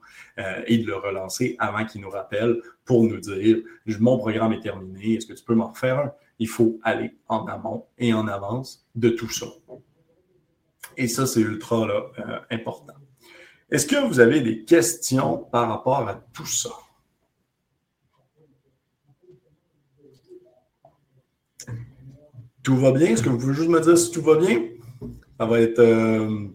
et 0.67 0.77
de 0.77 0.87
le 0.87 0.97
relancer 0.97 1.57
avant 1.59 1.87
qu'il 1.87 2.03
nous 2.03 2.11
rappelle 2.11 2.61
pour 2.85 3.05
nous 3.05 3.19
dire 3.21 3.57
mon 4.01 4.19
programme 4.19 4.53
est 4.53 4.61
terminé, 4.61 5.15
est-ce 5.15 5.25
que 5.25 5.33
tu 5.33 5.43
peux 5.43 5.55
m'en 5.55 5.71
refaire 5.71 5.99
un? 5.99 6.13
il 6.41 6.49
faut 6.49 6.81
aller 6.83 7.17
en 7.29 7.47
amont 7.47 7.87
et 7.99 8.13
en 8.13 8.27
avance 8.27 8.87
de 8.95 9.11
tout 9.11 9.29
ça. 9.29 9.47
Et 10.97 11.09
ça, 11.09 11.27
c'est 11.27 11.41
ultra 11.41 11.89
euh, 11.89 12.41
important. 12.51 12.95
Est-ce 13.71 13.87
que 13.87 14.07
vous 14.07 14.21
avez 14.21 14.41
des 14.41 14.65
questions 14.65 15.39
par 15.39 15.69
rapport 15.69 16.09
à 16.09 16.15
tout 16.33 16.47
ça? 16.47 16.71
Tout 22.63 22.77
va 22.77 22.93
bien? 22.93 23.09
Est-ce 23.09 23.23
que 23.23 23.31
vous 23.31 23.39
pouvez 23.39 23.55
juste 23.55 23.71
me 23.71 23.81
dire 23.81 23.97
si 23.97 24.11
tout 24.11 24.23
va 24.23 24.37
bien? 24.37 24.69
Ça 25.39 25.47
va 25.47 25.61
être. 25.61 25.79
Euh, 25.79 26.49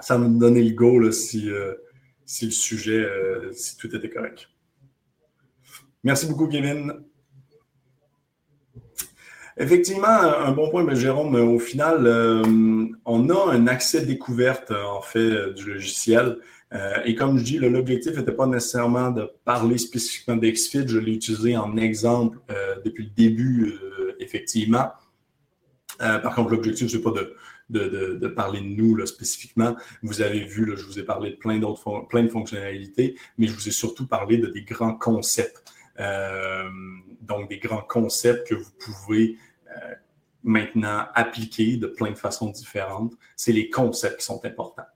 ça 0.00 0.18
va 0.18 0.28
me 0.28 0.38
donner 0.38 0.62
le 0.62 0.74
go 0.74 1.10
si, 1.12 1.48
euh, 1.48 1.74
si 2.26 2.46
le 2.46 2.50
sujet, 2.50 3.08
si 3.52 3.76
tout 3.76 3.94
était 3.94 4.10
correct. 4.10 4.48
Merci 6.02 6.26
beaucoup, 6.26 6.48
Kevin. 6.48 7.04
Effectivement, 9.62 10.08
un 10.08 10.50
bon 10.50 10.68
point, 10.70 10.82
mais 10.82 10.96
Jérôme. 10.96 11.36
Au 11.36 11.60
final, 11.60 12.04
euh, 12.04 12.42
on 13.04 13.30
a 13.30 13.52
un 13.52 13.68
accès 13.68 14.04
découverte, 14.04 14.72
en 14.72 15.02
fait, 15.02 15.52
du 15.54 15.74
logiciel. 15.74 16.38
Euh, 16.72 16.96
et 17.04 17.14
comme 17.14 17.38
je 17.38 17.44
dis, 17.44 17.58
l'objectif 17.58 18.16
n'était 18.16 18.32
pas 18.32 18.48
nécessairement 18.48 19.12
de 19.12 19.30
parler 19.44 19.78
spécifiquement 19.78 20.34
d'XFIT. 20.34 20.88
Je 20.88 20.98
l'ai 20.98 21.12
utilisé 21.12 21.56
en 21.56 21.76
exemple 21.76 22.38
euh, 22.50 22.74
depuis 22.84 23.04
le 23.04 23.10
début, 23.10 23.72
effectivement. 24.18 24.90
par 26.00 26.34
contre, 26.34 26.50
l'objectif, 26.50 26.88
ce 26.88 26.96
n'est 26.96 27.02
pas 27.02 27.12
de, 27.70 28.26
parler 28.26 28.62
de 28.62 28.66
nous 28.66 28.96
là, 28.96 29.06
spécifiquement. 29.06 29.76
Vous 30.02 30.22
avez 30.22 30.40
vu, 30.40 30.72
je 30.76 30.84
vous 30.84 30.98
ai 30.98 31.04
parlé 31.04 31.30
de 31.30 31.36
plein 31.36 31.60
d'autres 31.60 32.08
plein 32.08 32.24
de 32.24 32.28
fonctionnalités, 32.28 33.14
mais 33.38 33.46
je 33.46 33.54
vous 33.54 33.68
ai 33.68 33.72
surtout 33.72 34.08
parlé 34.08 34.38
de 34.38 34.48
des 34.48 34.62
grands 34.62 34.94
concepts. 34.94 35.62
Euh, 36.00 36.68
donc, 37.20 37.48
des 37.48 37.58
grands 37.58 37.84
concepts 37.86 38.48
que 38.48 38.54
vous 38.54 38.70
pouvez 38.80 39.36
euh, 39.36 39.51
maintenant 40.42 41.04
appliquer 41.14 41.76
de 41.76 41.86
plein 41.86 42.10
de 42.10 42.18
façons 42.18 42.50
différentes. 42.50 43.12
C'est 43.36 43.52
les 43.52 43.70
concepts 43.70 44.18
qui 44.20 44.26
sont 44.26 44.44
importants. 44.44 44.86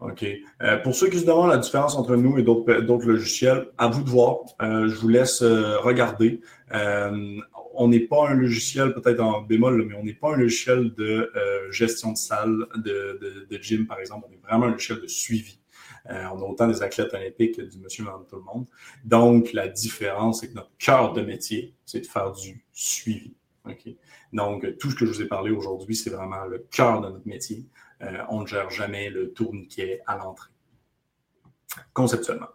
OK? 0.00 0.24
Euh, 0.62 0.78
pour 0.78 0.94
ceux 0.94 1.08
qui 1.08 1.20
se 1.20 1.24
demandent 1.24 1.50
la 1.50 1.58
différence 1.58 1.94
entre 1.94 2.16
nous 2.16 2.36
et 2.36 2.42
d'autres 2.42 3.06
logiciels, 3.06 3.68
à 3.78 3.88
vous 3.88 4.02
de 4.02 4.10
voir. 4.10 4.40
je 4.60 4.94
vous 4.94 5.08
laisse 5.08 5.42
regarder. 5.42 6.40
on 6.72 7.88
n'est 7.88 8.00
pas 8.00 8.28
un 8.28 8.34
logiciel, 8.34 8.92
peut-être 8.94 9.20
en 9.20 9.42
bémol, 9.42 9.86
mais 9.86 9.94
on 9.94 10.02
n'est 10.02 10.12
pas 10.12 10.34
un 10.34 10.36
logiciel 10.36 10.92
de 10.94 11.32
gestion 11.70 12.12
de 12.12 12.18
salle, 12.18 12.66
de, 12.76 13.46
de, 13.48 13.62
gym, 13.62 13.86
par 13.86 14.00
exemple. 14.00 14.26
On 14.28 14.32
est 14.32 14.40
vraiment 14.42 14.66
un 14.66 14.72
logiciel 14.72 15.00
de 15.00 15.06
suivi. 15.06 15.62
Euh, 16.10 16.24
on 16.32 16.42
a 16.42 16.44
autant 16.44 16.66
des 16.66 16.82
athlètes 16.82 17.14
olympiques 17.14 17.56
que 17.56 17.62
du 17.62 17.78
monsieur, 17.78 18.04
madame, 18.04 18.24
tout 18.28 18.36
le 18.36 18.42
monde. 18.42 18.66
Donc, 19.04 19.52
la 19.52 19.68
différence, 19.68 20.40
c'est 20.40 20.48
que 20.48 20.54
notre 20.54 20.72
cœur 20.78 21.12
de 21.12 21.22
métier, 21.22 21.74
c'est 21.84 22.00
de 22.00 22.06
faire 22.06 22.32
du 22.32 22.64
suivi. 22.72 23.34
Donc, 24.32 24.66
tout 24.78 24.90
ce 24.90 24.96
que 24.96 25.06
je 25.06 25.12
vous 25.12 25.22
ai 25.22 25.26
parlé 25.26 25.50
aujourd'hui, 25.50 25.94
c'est 25.94 26.10
vraiment 26.10 26.44
le 26.44 26.66
cœur 26.70 27.00
de 27.00 27.08
notre 27.08 27.26
métier. 27.26 27.66
Euh, 28.02 28.18
on 28.28 28.42
ne 28.42 28.46
gère 28.46 28.70
jamais 28.70 29.10
le 29.10 29.32
tourniquet 29.32 30.00
à 30.06 30.16
l'entrée, 30.16 30.50
conceptuellement. 31.92 32.48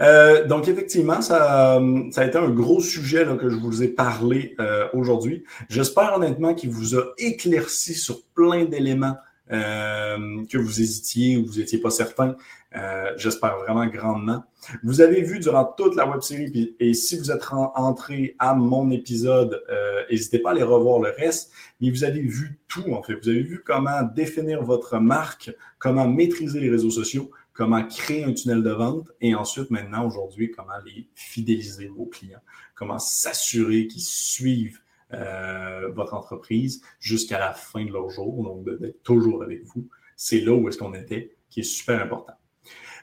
Euh, 0.00 0.46
donc, 0.46 0.68
effectivement, 0.68 1.22
ça, 1.22 1.76
a 1.76 2.24
été 2.24 2.36
un 2.36 2.50
gros 2.50 2.80
sujet 2.80 3.26
que 3.38 3.48
je 3.48 3.56
vous 3.56 3.82
ai 3.82 3.88
parlé 3.88 4.56
aujourd'hui. 4.92 5.44
J'espère 5.68 6.14
honnêtement 6.16 6.54
qu'il 6.54 6.70
vous 6.70 6.96
a 6.96 7.12
éclairci 7.18 7.94
sur 7.94 8.24
plein 8.34 8.64
d'éléments 8.64 9.16
euh, 9.50 10.44
que 10.46 10.58
vous 10.58 10.80
hésitiez 10.80 11.36
ou 11.36 11.46
vous 11.46 11.58
n'étiez 11.58 11.78
pas 11.78 11.90
certain. 11.90 12.36
Euh, 12.76 13.12
j'espère 13.16 13.56
vraiment 13.58 13.86
grandement. 13.86 14.44
Vous 14.82 15.00
avez 15.00 15.22
vu 15.22 15.38
durant 15.38 15.64
toute 15.64 15.96
la 15.96 16.06
web 16.06 16.20
série, 16.20 16.74
et 16.78 16.92
si 16.92 17.16
vous 17.16 17.30
êtes 17.30 17.42
entré 17.50 18.36
à 18.38 18.54
mon 18.54 18.90
épisode, 18.90 19.62
euh, 19.70 20.02
n'hésitez 20.10 20.38
pas 20.38 20.50
à 20.50 20.52
aller 20.52 20.62
revoir 20.62 21.00
le 21.00 21.10
reste, 21.10 21.50
mais 21.80 21.90
vous 21.90 22.04
avez 22.04 22.20
vu 22.20 22.58
tout 22.68 22.92
en 22.92 23.02
fait. 23.02 23.14
Vous 23.14 23.28
avez 23.30 23.42
vu 23.42 23.62
comment 23.64 24.02
définir 24.02 24.62
votre 24.62 24.98
marque, 24.98 25.50
comment 25.78 26.06
maîtriser 26.06 26.60
les 26.60 26.68
réseaux 26.68 26.90
sociaux, 26.90 27.30
comment 27.54 27.82
créer 27.84 28.24
un 28.24 28.34
tunnel 28.34 28.62
de 28.62 28.70
vente 28.70 29.10
et 29.20 29.34
ensuite 29.34 29.70
maintenant 29.70 30.06
aujourd'hui 30.06 30.50
comment 30.50 30.78
les 30.84 31.08
fidéliser 31.14 31.88
vos 31.88 32.06
clients, 32.06 32.42
comment 32.74 32.98
s'assurer 32.98 33.88
qu'ils 33.88 34.02
suivent 34.02 34.80
euh, 35.14 35.88
votre 35.92 36.14
entreprise 36.14 36.82
jusqu'à 37.00 37.38
la 37.38 37.52
fin 37.52 37.84
de 37.84 37.90
leur 37.90 38.10
jour, 38.10 38.42
donc 38.42 38.64
d'être 38.80 39.02
toujours 39.02 39.42
avec 39.42 39.64
vous. 39.64 39.88
C'est 40.16 40.40
là 40.40 40.52
où 40.52 40.68
est-ce 40.68 40.78
qu'on 40.78 40.94
était, 40.94 41.36
qui 41.50 41.60
est 41.60 41.64
super 41.64 42.02
important. 42.02 42.34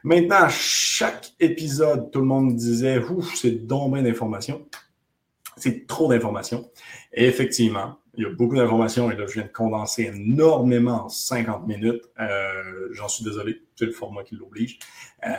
Maintenant, 0.04 0.48
chaque 0.50 1.34
épisode, 1.40 2.12
tout 2.12 2.20
le 2.20 2.26
monde 2.26 2.56
disait 2.56 3.00
Ouf, 3.00 3.34
c'est 3.36 3.66
donc 3.66 3.96
d'informations. 3.96 4.68
C'est 5.58 5.88
trop 5.88 6.10
d'informations. 6.10 6.70
Et 7.14 7.26
effectivement, 7.26 7.98
il 8.18 8.24
y 8.24 8.26
a 8.26 8.30
beaucoup 8.30 8.56
d'informations 8.56 9.10
et 9.12 9.16
là, 9.16 9.26
je 9.28 9.34
viens 9.34 9.44
de 9.44 9.52
condenser 9.52 10.12
énormément 10.14 11.06
en 11.06 11.10
50 11.10 11.68
minutes. 11.68 12.04
Euh, 12.20 12.90
j'en 12.92 13.08
suis 13.08 13.24
désolé, 13.24 13.64
c'est 13.76 13.86
le 13.86 13.92
format 13.92 14.24
qui 14.24 14.36
l'oblige. 14.36 14.80
Euh, 15.26 15.32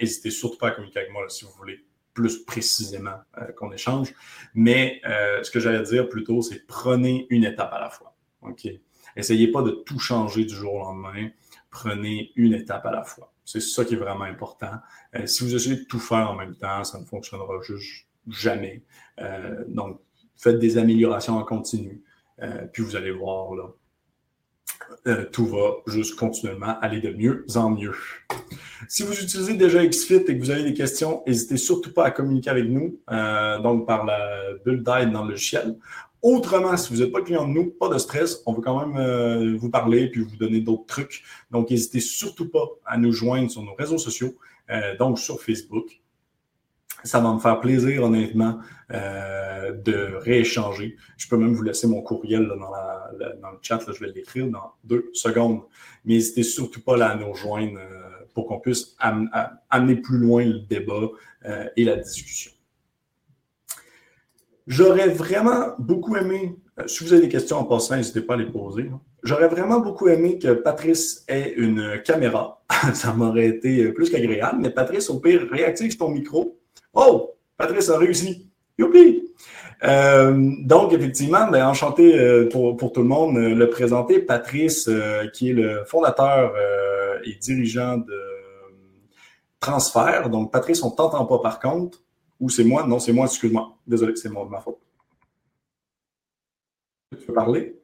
n'hésitez 0.00 0.30
surtout 0.30 0.58
pas 0.58 0.68
à 0.68 0.70
communiquer 0.72 1.00
avec 1.00 1.12
moi 1.12 1.28
si 1.28 1.44
vous 1.44 1.50
voulez 1.52 1.84
plus 2.18 2.44
précisément 2.44 3.14
euh, 3.38 3.52
qu'on 3.52 3.70
échange. 3.72 4.12
Mais 4.52 5.00
euh, 5.06 5.40
ce 5.44 5.52
que 5.52 5.60
j'allais 5.60 5.84
dire 5.84 6.08
plutôt, 6.08 6.42
c'est 6.42 6.66
prenez 6.66 7.28
une 7.30 7.44
étape 7.44 7.72
à 7.72 7.78
la 7.78 7.90
fois. 7.90 8.16
OK? 8.42 8.66
Essayez 9.14 9.52
pas 9.52 9.62
de 9.62 9.70
tout 9.70 10.00
changer 10.00 10.44
du 10.44 10.52
jour 10.52 10.74
au 10.74 10.78
lendemain. 10.80 11.28
Prenez 11.70 12.32
une 12.34 12.54
étape 12.54 12.84
à 12.86 12.90
la 12.90 13.04
fois. 13.04 13.32
C'est 13.44 13.60
ça 13.60 13.84
qui 13.84 13.94
est 13.94 13.98
vraiment 13.98 14.24
important. 14.24 14.72
Euh, 15.14 15.26
si 15.26 15.44
vous 15.44 15.54
essayez 15.54 15.76
de 15.76 15.84
tout 15.84 16.00
faire 16.00 16.28
en 16.28 16.34
même 16.34 16.56
temps, 16.56 16.82
ça 16.82 16.98
ne 16.98 17.04
fonctionnera 17.04 17.60
juste 17.62 18.06
jamais. 18.26 18.82
donc, 19.68 20.00
faites 20.36 20.58
des 20.58 20.76
améliorations 20.76 21.36
en 21.36 21.44
continu. 21.44 22.02
puis 22.72 22.82
vous 22.82 22.94
allez 22.94 23.10
voir, 23.10 23.54
là, 23.54 23.64
euh, 25.06 25.24
tout 25.30 25.46
va 25.46 25.76
juste 25.86 26.16
continuellement 26.16 26.78
aller 26.80 27.00
de 27.00 27.10
mieux 27.10 27.46
en 27.54 27.70
mieux. 27.70 27.94
Si 28.88 29.02
vous 29.02 29.12
utilisez 29.12 29.54
déjà 29.54 29.84
XFIT 29.86 30.24
et 30.28 30.38
que 30.38 30.38
vous 30.38 30.50
avez 30.50 30.64
des 30.64 30.74
questions, 30.74 31.22
n'hésitez 31.26 31.56
surtout 31.56 31.92
pas 31.92 32.04
à 32.04 32.10
communiquer 32.10 32.50
avec 32.50 32.66
nous, 32.68 32.98
euh, 33.10 33.58
donc 33.60 33.86
par 33.86 34.04
la 34.04 34.54
bulle 34.64 34.82
d'aide 34.82 35.12
dans 35.12 35.24
le 35.24 35.30
logiciel. 35.30 35.76
Autrement, 36.20 36.76
si 36.76 36.92
vous 36.92 37.00
n'êtes 37.00 37.12
pas 37.12 37.22
client 37.22 37.46
de 37.46 37.52
nous, 37.52 37.70
pas 37.70 37.88
de 37.88 37.98
stress, 37.98 38.42
on 38.44 38.52
veut 38.52 38.60
quand 38.60 38.86
même 38.86 38.96
euh, 38.96 39.56
vous 39.56 39.70
parler 39.70 40.08
puis 40.08 40.22
vous 40.22 40.36
donner 40.36 40.60
d'autres 40.60 40.86
trucs. 40.86 41.22
Donc, 41.50 41.70
n'hésitez 41.70 42.00
surtout 42.00 42.48
pas 42.48 42.66
à 42.84 42.98
nous 42.98 43.12
joindre 43.12 43.50
sur 43.50 43.62
nos 43.62 43.74
réseaux 43.74 43.98
sociaux, 43.98 44.34
donc 44.98 45.18
sur 45.18 45.40
Facebook, 45.40 46.02
ça 47.04 47.20
va 47.20 47.32
me 47.32 47.38
faire 47.38 47.60
plaisir, 47.60 48.04
honnêtement, 48.04 48.58
euh, 48.92 49.72
de 49.72 50.16
rééchanger. 50.20 50.96
Je 51.16 51.28
peux 51.28 51.36
même 51.36 51.52
vous 51.52 51.62
laisser 51.62 51.86
mon 51.86 52.02
courriel 52.02 52.48
dans, 52.48 53.50
le 53.50 53.58
chat. 53.62 53.80
je 53.86 54.00
vais 54.00 54.12
l'écrire 54.12 54.46
dans 54.48 54.72
deux 54.84 55.10
secondes. 55.12 55.62
Mais 56.04 56.14
n'hésitez 56.14 56.42
surtout 56.42 56.80
pas 56.80 57.02
à 57.04 57.14
nous 57.14 57.30
rejoindre 57.30 57.78
euh, 57.78 58.24
pour 58.34 58.46
qu'on 58.46 58.60
puisse 58.60 58.96
amener 58.98 59.96
plus 59.96 60.18
loin 60.18 60.44
le 60.44 60.60
débat 60.60 61.08
euh, 61.44 61.68
et 61.76 61.84
la 61.84 61.96
discussion. 61.96 62.52
J'aurais 64.66 65.08
vraiment 65.08 65.74
beaucoup 65.78 66.16
aimé 66.16 66.56
si 66.86 67.04
vous 67.04 67.12
avez 67.12 67.22
des 67.22 67.28
questions 67.28 67.58
en 67.58 67.64
passant, 67.64 67.96
n'hésitez 67.96 68.20
pas 68.20 68.34
à 68.34 68.36
les 68.36 68.46
poser. 68.46 68.90
J'aurais 69.22 69.48
vraiment 69.48 69.80
beaucoup 69.80 70.08
aimé 70.08 70.38
que 70.38 70.52
Patrice 70.52 71.24
ait 71.26 71.54
une 71.56 72.00
caméra. 72.04 72.62
Ça 72.94 73.12
m'aurait 73.12 73.48
été 73.48 73.88
plus 73.92 74.10
qu'agréable, 74.10 74.58
mais 74.60 74.70
Patrice, 74.70 75.10
au 75.10 75.18
pire, 75.18 75.48
réactive 75.50 75.96
ton 75.96 76.10
micro. 76.10 76.57
Oh, 77.00 77.36
Patrice 77.56 77.90
a 77.90 77.96
réussi. 77.96 78.50
Youpi! 78.76 79.32
Euh, 79.84 80.52
donc, 80.62 80.92
effectivement, 80.92 81.48
ben, 81.48 81.64
enchanté 81.64 82.18
euh, 82.18 82.48
pour, 82.48 82.76
pour, 82.76 82.92
tout 82.92 83.02
le 83.02 83.06
monde 83.06 83.36
euh, 83.36 83.54
le 83.54 83.70
présenter. 83.70 84.18
Patrice, 84.18 84.90
qui 85.32 85.50
est 85.50 85.52
le 85.52 85.84
fondateur 85.84 86.54
et 87.24 87.34
dirigeant 87.36 87.98
de 87.98 88.20
Transfert. 89.60 90.28
Donc, 90.28 90.50
Patrice, 90.50 90.82
on 90.82 90.90
ne 90.90 90.96
t'entend 90.96 91.24
pas 91.24 91.38
par 91.38 91.60
contre. 91.60 92.02
Ou 92.40 92.50
c'est 92.50 92.64
moi? 92.64 92.84
Non, 92.84 92.98
c'est 92.98 93.12
moi, 93.12 93.26
excuse-moi. 93.26 93.76
Désolé, 93.86 94.16
c'est 94.16 94.28
moi 94.28 94.48
ma 94.50 94.60
faute. 94.60 94.78
Tu 97.12 97.26
veux 97.26 97.34
parler? 97.34 97.80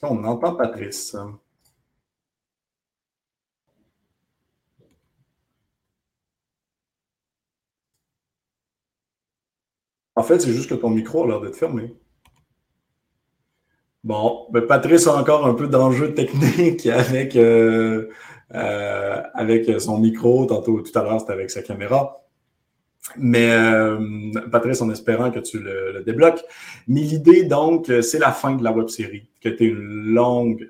On 0.00 0.24
entend 0.24 0.54
Patrice. 0.54 1.14
En 10.18 10.24
fait, 10.24 10.40
c'est 10.40 10.52
juste 10.52 10.68
que 10.68 10.74
ton 10.74 10.90
micro 10.90 11.22
a 11.22 11.28
l'air 11.28 11.40
d'être 11.40 11.54
fermé. 11.54 11.94
Bon, 14.02 14.48
Patrice 14.66 15.06
a 15.06 15.14
encore 15.14 15.46
un 15.46 15.54
peu 15.54 15.68
d'enjeu 15.68 16.12
technique 16.12 16.86
avec, 16.88 17.36
euh, 17.36 18.08
euh, 18.52 19.22
avec 19.32 19.80
son 19.80 19.98
micro. 19.98 20.44
Tantôt, 20.46 20.80
tout 20.80 20.98
à 20.98 21.04
l'heure, 21.04 21.20
c'était 21.20 21.34
avec 21.34 21.52
sa 21.52 21.62
caméra. 21.62 22.24
Mais 23.16 23.52
euh, 23.52 24.32
Patrice, 24.50 24.82
en 24.82 24.90
espérant 24.90 25.30
que 25.30 25.38
tu 25.38 25.60
le, 25.60 26.02
débloques. 26.04 26.42
Mais 26.88 27.02
l'idée, 27.02 27.44
donc, 27.44 27.86
c'est 28.02 28.18
la 28.18 28.32
fin 28.32 28.56
de 28.56 28.64
la 28.64 28.72
web 28.72 28.88
série, 28.88 29.28
a 29.44 29.48
été 29.50 29.66
une 29.66 30.14
longue 30.14 30.68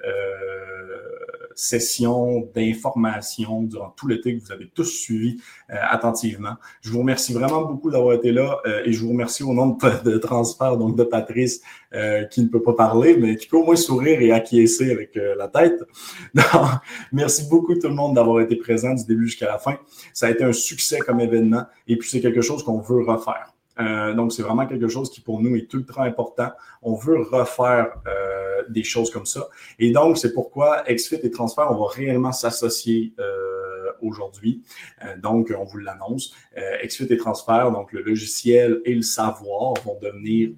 session 1.58 2.48
d'information 2.54 3.62
durant 3.62 3.90
tout 3.96 4.06
l'été 4.06 4.36
que 4.36 4.44
vous 4.44 4.52
avez 4.52 4.70
tous 4.72 4.84
suivi 4.84 5.40
euh, 5.70 5.74
attentivement. 5.90 6.54
Je 6.82 6.90
vous 6.90 7.00
remercie 7.00 7.32
vraiment 7.32 7.62
beaucoup 7.62 7.90
d'avoir 7.90 8.14
été 8.14 8.30
là 8.30 8.58
euh, 8.66 8.82
et 8.84 8.92
je 8.92 9.02
vous 9.02 9.10
remercie 9.10 9.42
au 9.42 9.52
nom 9.52 9.66
de, 9.66 10.02
de 10.10 10.18
transfert 10.18 10.76
donc 10.76 10.96
de 10.96 11.02
Patrice 11.02 11.60
euh, 11.94 12.24
qui 12.24 12.42
ne 12.42 12.48
peut 12.48 12.62
pas 12.62 12.74
parler 12.74 13.16
mais 13.16 13.36
qui 13.36 13.48
peut 13.48 13.56
au 13.56 13.64
moins 13.64 13.76
sourire 13.76 14.20
et 14.20 14.30
acquiescer 14.30 14.92
avec 14.92 15.16
la 15.16 15.48
tête. 15.48 15.82
merci 17.12 17.48
beaucoup 17.48 17.74
tout 17.74 17.88
le 17.88 17.94
monde 17.94 18.14
d'avoir 18.14 18.40
été 18.40 18.54
présent 18.54 18.94
du 18.94 19.04
début 19.04 19.26
jusqu'à 19.26 19.46
la 19.46 19.58
fin. 19.58 19.78
Ça 20.14 20.26
a 20.26 20.30
été 20.30 20.44
un 20.44 20.52
succès 20.52 20.98
comme 21.00 21.20
événement 21.20 21.64
et 21.88 21.96
puis 21.96 22.08
c'est 22.08 22.20
quelque 22.20 22.40
chose 22.40 22.62
qu'on 22.62 22.78
veut 22.78 23.02
refaire. 23.02 23.52
Euh, 23.80 24.14
donc, 24.14 24.32
c'est 24.32 24.42
vraiment 24.42 24.66
quelque 24.66 24.88
chose 24.88 25.10
qui, 25.10 25.20
pour 25.20 25.40
nous, 25.40 25.56
est 25.56 25.72
ultra 25.72 26.04
important. 26.04 26.50
On 26.82 26.94
veut 26.94 27.20
refaire 27.20 28.00
euh, 28.06 28.62
des 28.68 28.82
choses 28.82 29.10
comme 29.10 29.26
ça. 29.26 29.48
Et 29.78 29.92
donc, 29.92 30.18
c'est 30.18 30.32
pourquoi 30.32 30.82
XFIT 30.88 31.20
et 31.22 31.30
Transfert, 31.30 31.70
on 31.70 31.76
va 31.76 31.88
réellement 31.88 32.32
s'associer 32.32 33.14
euh, 33.18 33.92
aujourd'hui. 34.02 34.62
donc, 35.22 35.52
on 35.56 35.64
vous 35.64 35.78
l'annonce. 35.78 36.34
XFIT 36.84 37.12
et 37.12 37.16
Transfert, 37.16 37.72
donc 37.72 37.92
le 37.92 38.02
logiciel 38.02 38.80
et 38.84 38.94
le 38.94 39.02
savoir 39.02 39.74
vont 39.84 39.98
devenir 40.00 40.50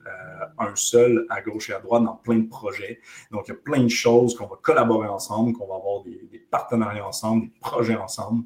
un 0.59 0.75
seul 0.75 1.25
à 1.31 1.41
gauche 1.41 1.71
et 1.71 1.73
à 1.73 1.81
droite 1.81 2.05
dans 2.05 2.17
plein 2.17 2.37
de 2.37 2.49
projets. 2.49 3.01
Donc, 3.31 3.49
il 3.49 3.53
y 3.53 3.55
a 3.55 3.59
plein 3.59 3.83
de 3.83 3.89
choses 3.89 4.35
qu'on 4.35 4.47
va 4.47 4.57
collaborer 4.61 5.09
ensemble, 5.09 5.55
qu'on 5.55 5.67
va 5.67 5.77
avoir 5.77 6.03
des, 6.03 6.29
des, 6.31 6.39
partenariats 6.39 7.07
ensemble, 7.07 7.45
des 7.45 7.61
projets 7.61 7.97
ensemble 7.97 8.45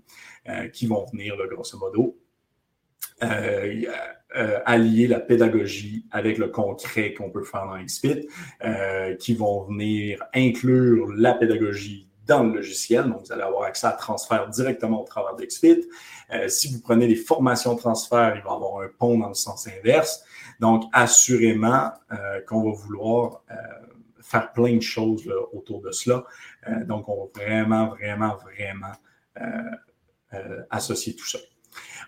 qui 0.72 0.86
vont 0.86 1.04
venir, 1.12 1.36
là, 1.36 1.46
grosso 1.48 1.78
modo. 1.78 2.16
Euh, 3.24 3.82
euh, 4.36 4.58
allier 4.64 5.06
la 5.06 5.20
pédagogie 5.20 6.06
avec 6.10 6.38
le 6.38 6.48
concret 6.48 7.14
qu'on 7.14 7.30
peut 7.30 7.44
faire 7.44 7.66
dans 7.66 7.80
XFIT, 7.80 8.26
euh, 8.64 9.14
qui 9.14 9.32
vont 9.32 9.62
venir 9.62 10.24
inclure 10.34 11.12
la 11.12 11.34
pédagogie 11.34 12.08
dans 12.26 12.42
le 12.42 12.56
logiciel. 12.56 13.04
Donc, 13.04 13.26
vous 13.26 13.32
allez 13.32 13.42
avoir 13.42 13.62
accès 13.62 13.86
à 13.86 13.92
transfert 13.92 14.48
directement 14.48 15.02
au 15.02 15.04
travers 15.04 15.36
d'XFIT. 15.36 15.88
Si 16.48 16.72
vous 16.72 16.80
prenez 16.80 17.06
des 17.06 17.14
formations 17.14 17.76
transfert, 17.76 18.34
il 18.34 18.42
va 18.42 18.50
y 18.50 18.54
avoir 18.54 18.80
un 18.82 18.88
pont 18.98 19.18
dans 19.18 19.28
le 19.28 19.34
sens 19.34 19.68
inverse. 19.68 20.24
Donc, 20.58 20.82
assurément 20.92 21.92
qu'on 22.48 22.64
va 22.64 22.72
vouloir 22.72 23.44
faire 24.20 24.50
plein 24.50 24.74
de 24.74 24.82
choses 24.82 25.30
autour 25.52 25.80
de 25.80 25.92
cela. 25.92 26.24
donc, 26.86 27.08
on 27.08 27.26
va 27.26 27.44
vraiment, 27.44 27.88
vraiment, 27.90 28.36
vraiment 28.36 28.94
associer 30.70 31.14
tout 31.14 31.26
ça. 31.26 31.38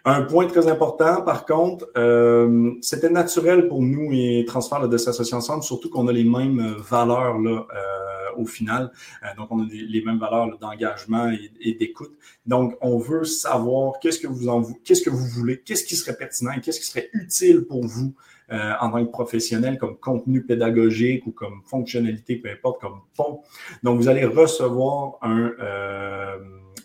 Un 0.09 0.23
point 0.23 0.47
très 0.47 0.69
important, 0.69 1.21
par 1.23 1.45
contre, 1.47 1.91
euh, 1.97 2.75
c'était 2.81 3.11
naturel 3.11 3.67
pour 3.67 3.83
nous 3.83 4.13
et 4.13 4.45
Transfert 4.47 4.89
de 4.89 4.97
s'associer 4.99 5.37
ensemble, 5.37 5.65
surtout 5.65 5.91
qu'on 5.91 6.07
a 6.07 6.13
les 6.13 6.23
mêmes 6.23 6.77
valeurs 6.79 7.41
là, 7.41 7.67
euh, 7.75 8.41
au 8.41 8.47
final. 8.47 8.93
Euh, 9.25 9.27
donc, 9.37 9.49
on 9.51 9.65
a 9.65 9.67
les 9.69 10.05
mêmes 10.05 10.21
valeurs 10.21 10.57
d'engagement 10.59 11.33
et, 11.61 11.75
d'écoute. 11.75 12.13
Donc, 12.47 12.77
on 12.83 12.99
veut 12.99 13.25
savoir 13.25 13.99
qu'est-ce 14.01 14.21
que 14.21 14.29
vous 14.29 14.49
en 14.49 14.63
qu'est-ce 14.85 15.03
que 15.03 15.11
vous 15.11 15.27
voulez, 15.27 15.59
qu'est-ce 15.59 15.85
qui 15.85 15.97
serait 15.97 16.17
pertinent 16.17 16.53
et 16.53 16.61
qu'est-ce 16.61 16.79
qui 16.79 16.87
serait 16.87 17.11
utile 17.13 17.65
pour 17.65 17.85
vous 17.85 18.15
en 18.49 18.93
tant 18.93 19.05
que 19.05 19.11
professionnel 19.11 19.77
comme 19.77 19.97
contenu 19.97 20.41
pédagogique 20.41 21.27
ou 21.27 21.33
comme 21.33 21.63
fonctionnalité, 21.65 22.37
peu 22.37 22.49
importe, 22.49 22.81
comme 22.81 23.01
pont. 23.17 23.41
Donc, 23.83 23.99
vous 23.99 24.07
allez 24.07 24.25
recevoir 24.25 25.19
un 25.21 25.51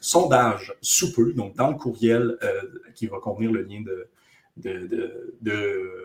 sondage 0.02 0.74
sous 0.82 1.14
peu, 1.14 1.32
donc 1.32 1.56
dans 1.56 1.70
le 1.70 1.78
courriel 1.78 2.38
euh, 2.44 2.62
qui 2.96 3.06
va 3.06 3.20
contenir 3.20 3.52
le 3.52 3.62
lien 3.62 3.82
de, 3.82 4.08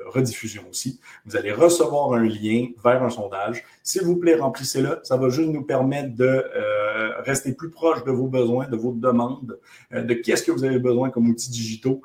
rediffusion 0.06 0.62
aussi. 0.70 1.00
Vous 1.24 1.36
allez 1.36 1.50
recevoir 1.50 2.12
un 2.12 2.24
lien 2.24 2.68
vers 2.84 3.02
un 3.02 3.10
sondage. 3.10 3.64
S'il 3.82 4.02
vous 4.02 4.16
plaît, 4.16 4.36
remplissez-le. 4.36 5.00
Ça 5.02 5.16
va 5.16 5.28
juste 5.30 5.48
nous 5.48 5.64
permettre 5.64 6.14
de 6.14 6.24
euh, 6.24 7.20
rester 7.22 7.54
plus 7.54 7.70
proche 7.70 8.04
de 8.04 8.12
vos 8.12 8.28
besoins, 8.28 8.68
de 8.68 8.76
vos 8.76 8.92
demandes, 8.92 9.58
euh, 9.92 10.02
de 10.02 10.14
qu'est-ce 10.14 10.44
que 10.44 10.52
vous 10.52 10.62
avez 10.62 10.78
besoin 10.78 11.10
comme 11.10 11.28
outils 11.28 11.50
digitaux 11.50 12.02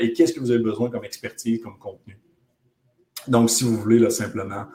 et 0.00 0.12
qu'est-ce 0.12 0.32
que 0.32 0.38
vous 0.38 0.52
avez 0.52 0.62
besoin 0.62 0.88
comme 0.88 1.04
expertise, 1.04 1.60
comme 1.60 1.78
contenu. 1.78 2.16
Donc, 3.26 3.50
si 3.50 3.64
vous 3.64 3.76
voulez 3.76 3.98
là, 3.98 4.08
simplement 4.08 4.66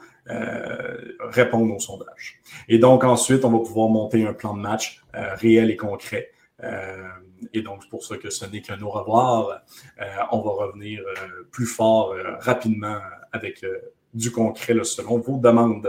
répondre 1.20 1.74
au 1.74 1.78
sondage. 1.78 2.42
Et 2.68 2.78
donc, 2.78 3.02
ensuite, 3.02 3.46
on 3.46 3.50
va 3.50 3.58
pouvoir 3.60 3.88
monter 3.88 4.26
un 4.26 4.34
plan 4.34 4.54
de 4.54 4.60
match 4.60 5.02
réel 5.14 5.70
et 5.70 5.76
concret 5.76 6.34
euh, 6.62 7.08
et 7.52 7.62
donc, 7.62 7.80
c'est 7.82 7.88
pour 7.88 8.04
ça 8.04 8.16
que 8.16 8.30
ce 8.30 8.44
n'est 8.46 8.60
qu'un 8.60 8.80
au 8.82 8.90
revoir. 8.90 9.62
Euh, 10.00 10.04
on 10.30 10.40
va 10.40 10.66
revenir 10.66 11.00
euh, 11.00 11.44
plus 11.50 11.66
fort 11.66 12.14
rapidement 12.40 12.98
avec 13.32 13.64
du 14.12 14.30
concret 14.30 14.76
selon 14.84 15.18
vos 15.18 15.38
demandes. 15.38 15.88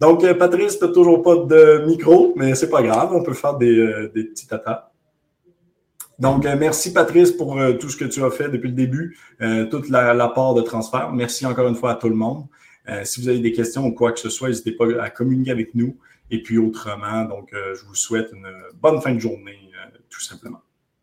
Donc, 0.00 0.30
Patrice, 0.38 0.78
tu 0.78 0.90
toujours 0.92 1.22
pas 1.22 1.36
de 1.36 1.84
micro, 1.86 2.32
mais 2.36 2.54
c'est 2.54 2.70
pas 2.70 2.82
grave, 2.82 3.14
on 3.14 3.22
peut 3.22 3.34
faire 3.34 3.56
des, 3.56 4.08
des 4.14 4.24
petits 4.24 4.46
tatas. 4.46 4.90
Donc, 6.18 6.44
merci 6.44 6.92
Patrice 6.92 7.32
pour 7.32 7.58
tout 7.78 7.88
ce 7.88 7.96
que 7.96 8.04
tu 8.04 8.24
as 8.24 8.30
fait 8.30 8.48
depuis 8.48 8.68
le 8.68 8.74
début, 8.74 9.18
toute 9.70 9.88
la, 9.90 10.14
la, 10.14 10.28
part 10.28 10.54
de 10.54 10.62
transfert. 10.62 11.12
Merci 11.12 11.46
encore 11.46 11.68
une 11.68 11.76
fois 11.76 11.92
à 11.92 11.94
tout 11.94 12.08
le 12.08 12.16
monde. 12.16 12.46
si 13.04 13.20
vous 13.20 13.28
avez 13.28 13.38
des 13.38 13.52
questions 13.52 13.86
ou 13.86 13.92
quoi 13.92 14.12
que 14.12 14.20
ce 14.20 14.30
soit, 14.30 14.48
n'hésitez 14.48 14.72
pas 14.72 14.86
à 15.00 15.10
communiquer 15.10 15.52
avec 15.52 15.74
nous. 15.74 15.96
Et 16.30 16.42
puis 16.42 16.58
autrement, 16.58 17.24
donc, 17.24 17.52
je 17.52 17.84
vous 17.84 17.94
souhaite 17.94 18.30
une 18.32 18.48
bonne 18.80 19.00
fin 19.00 19.14
de 19.14 19.20
journée 19.20 19.63
tout 20.14 20.20
simplement. 20.20 20.62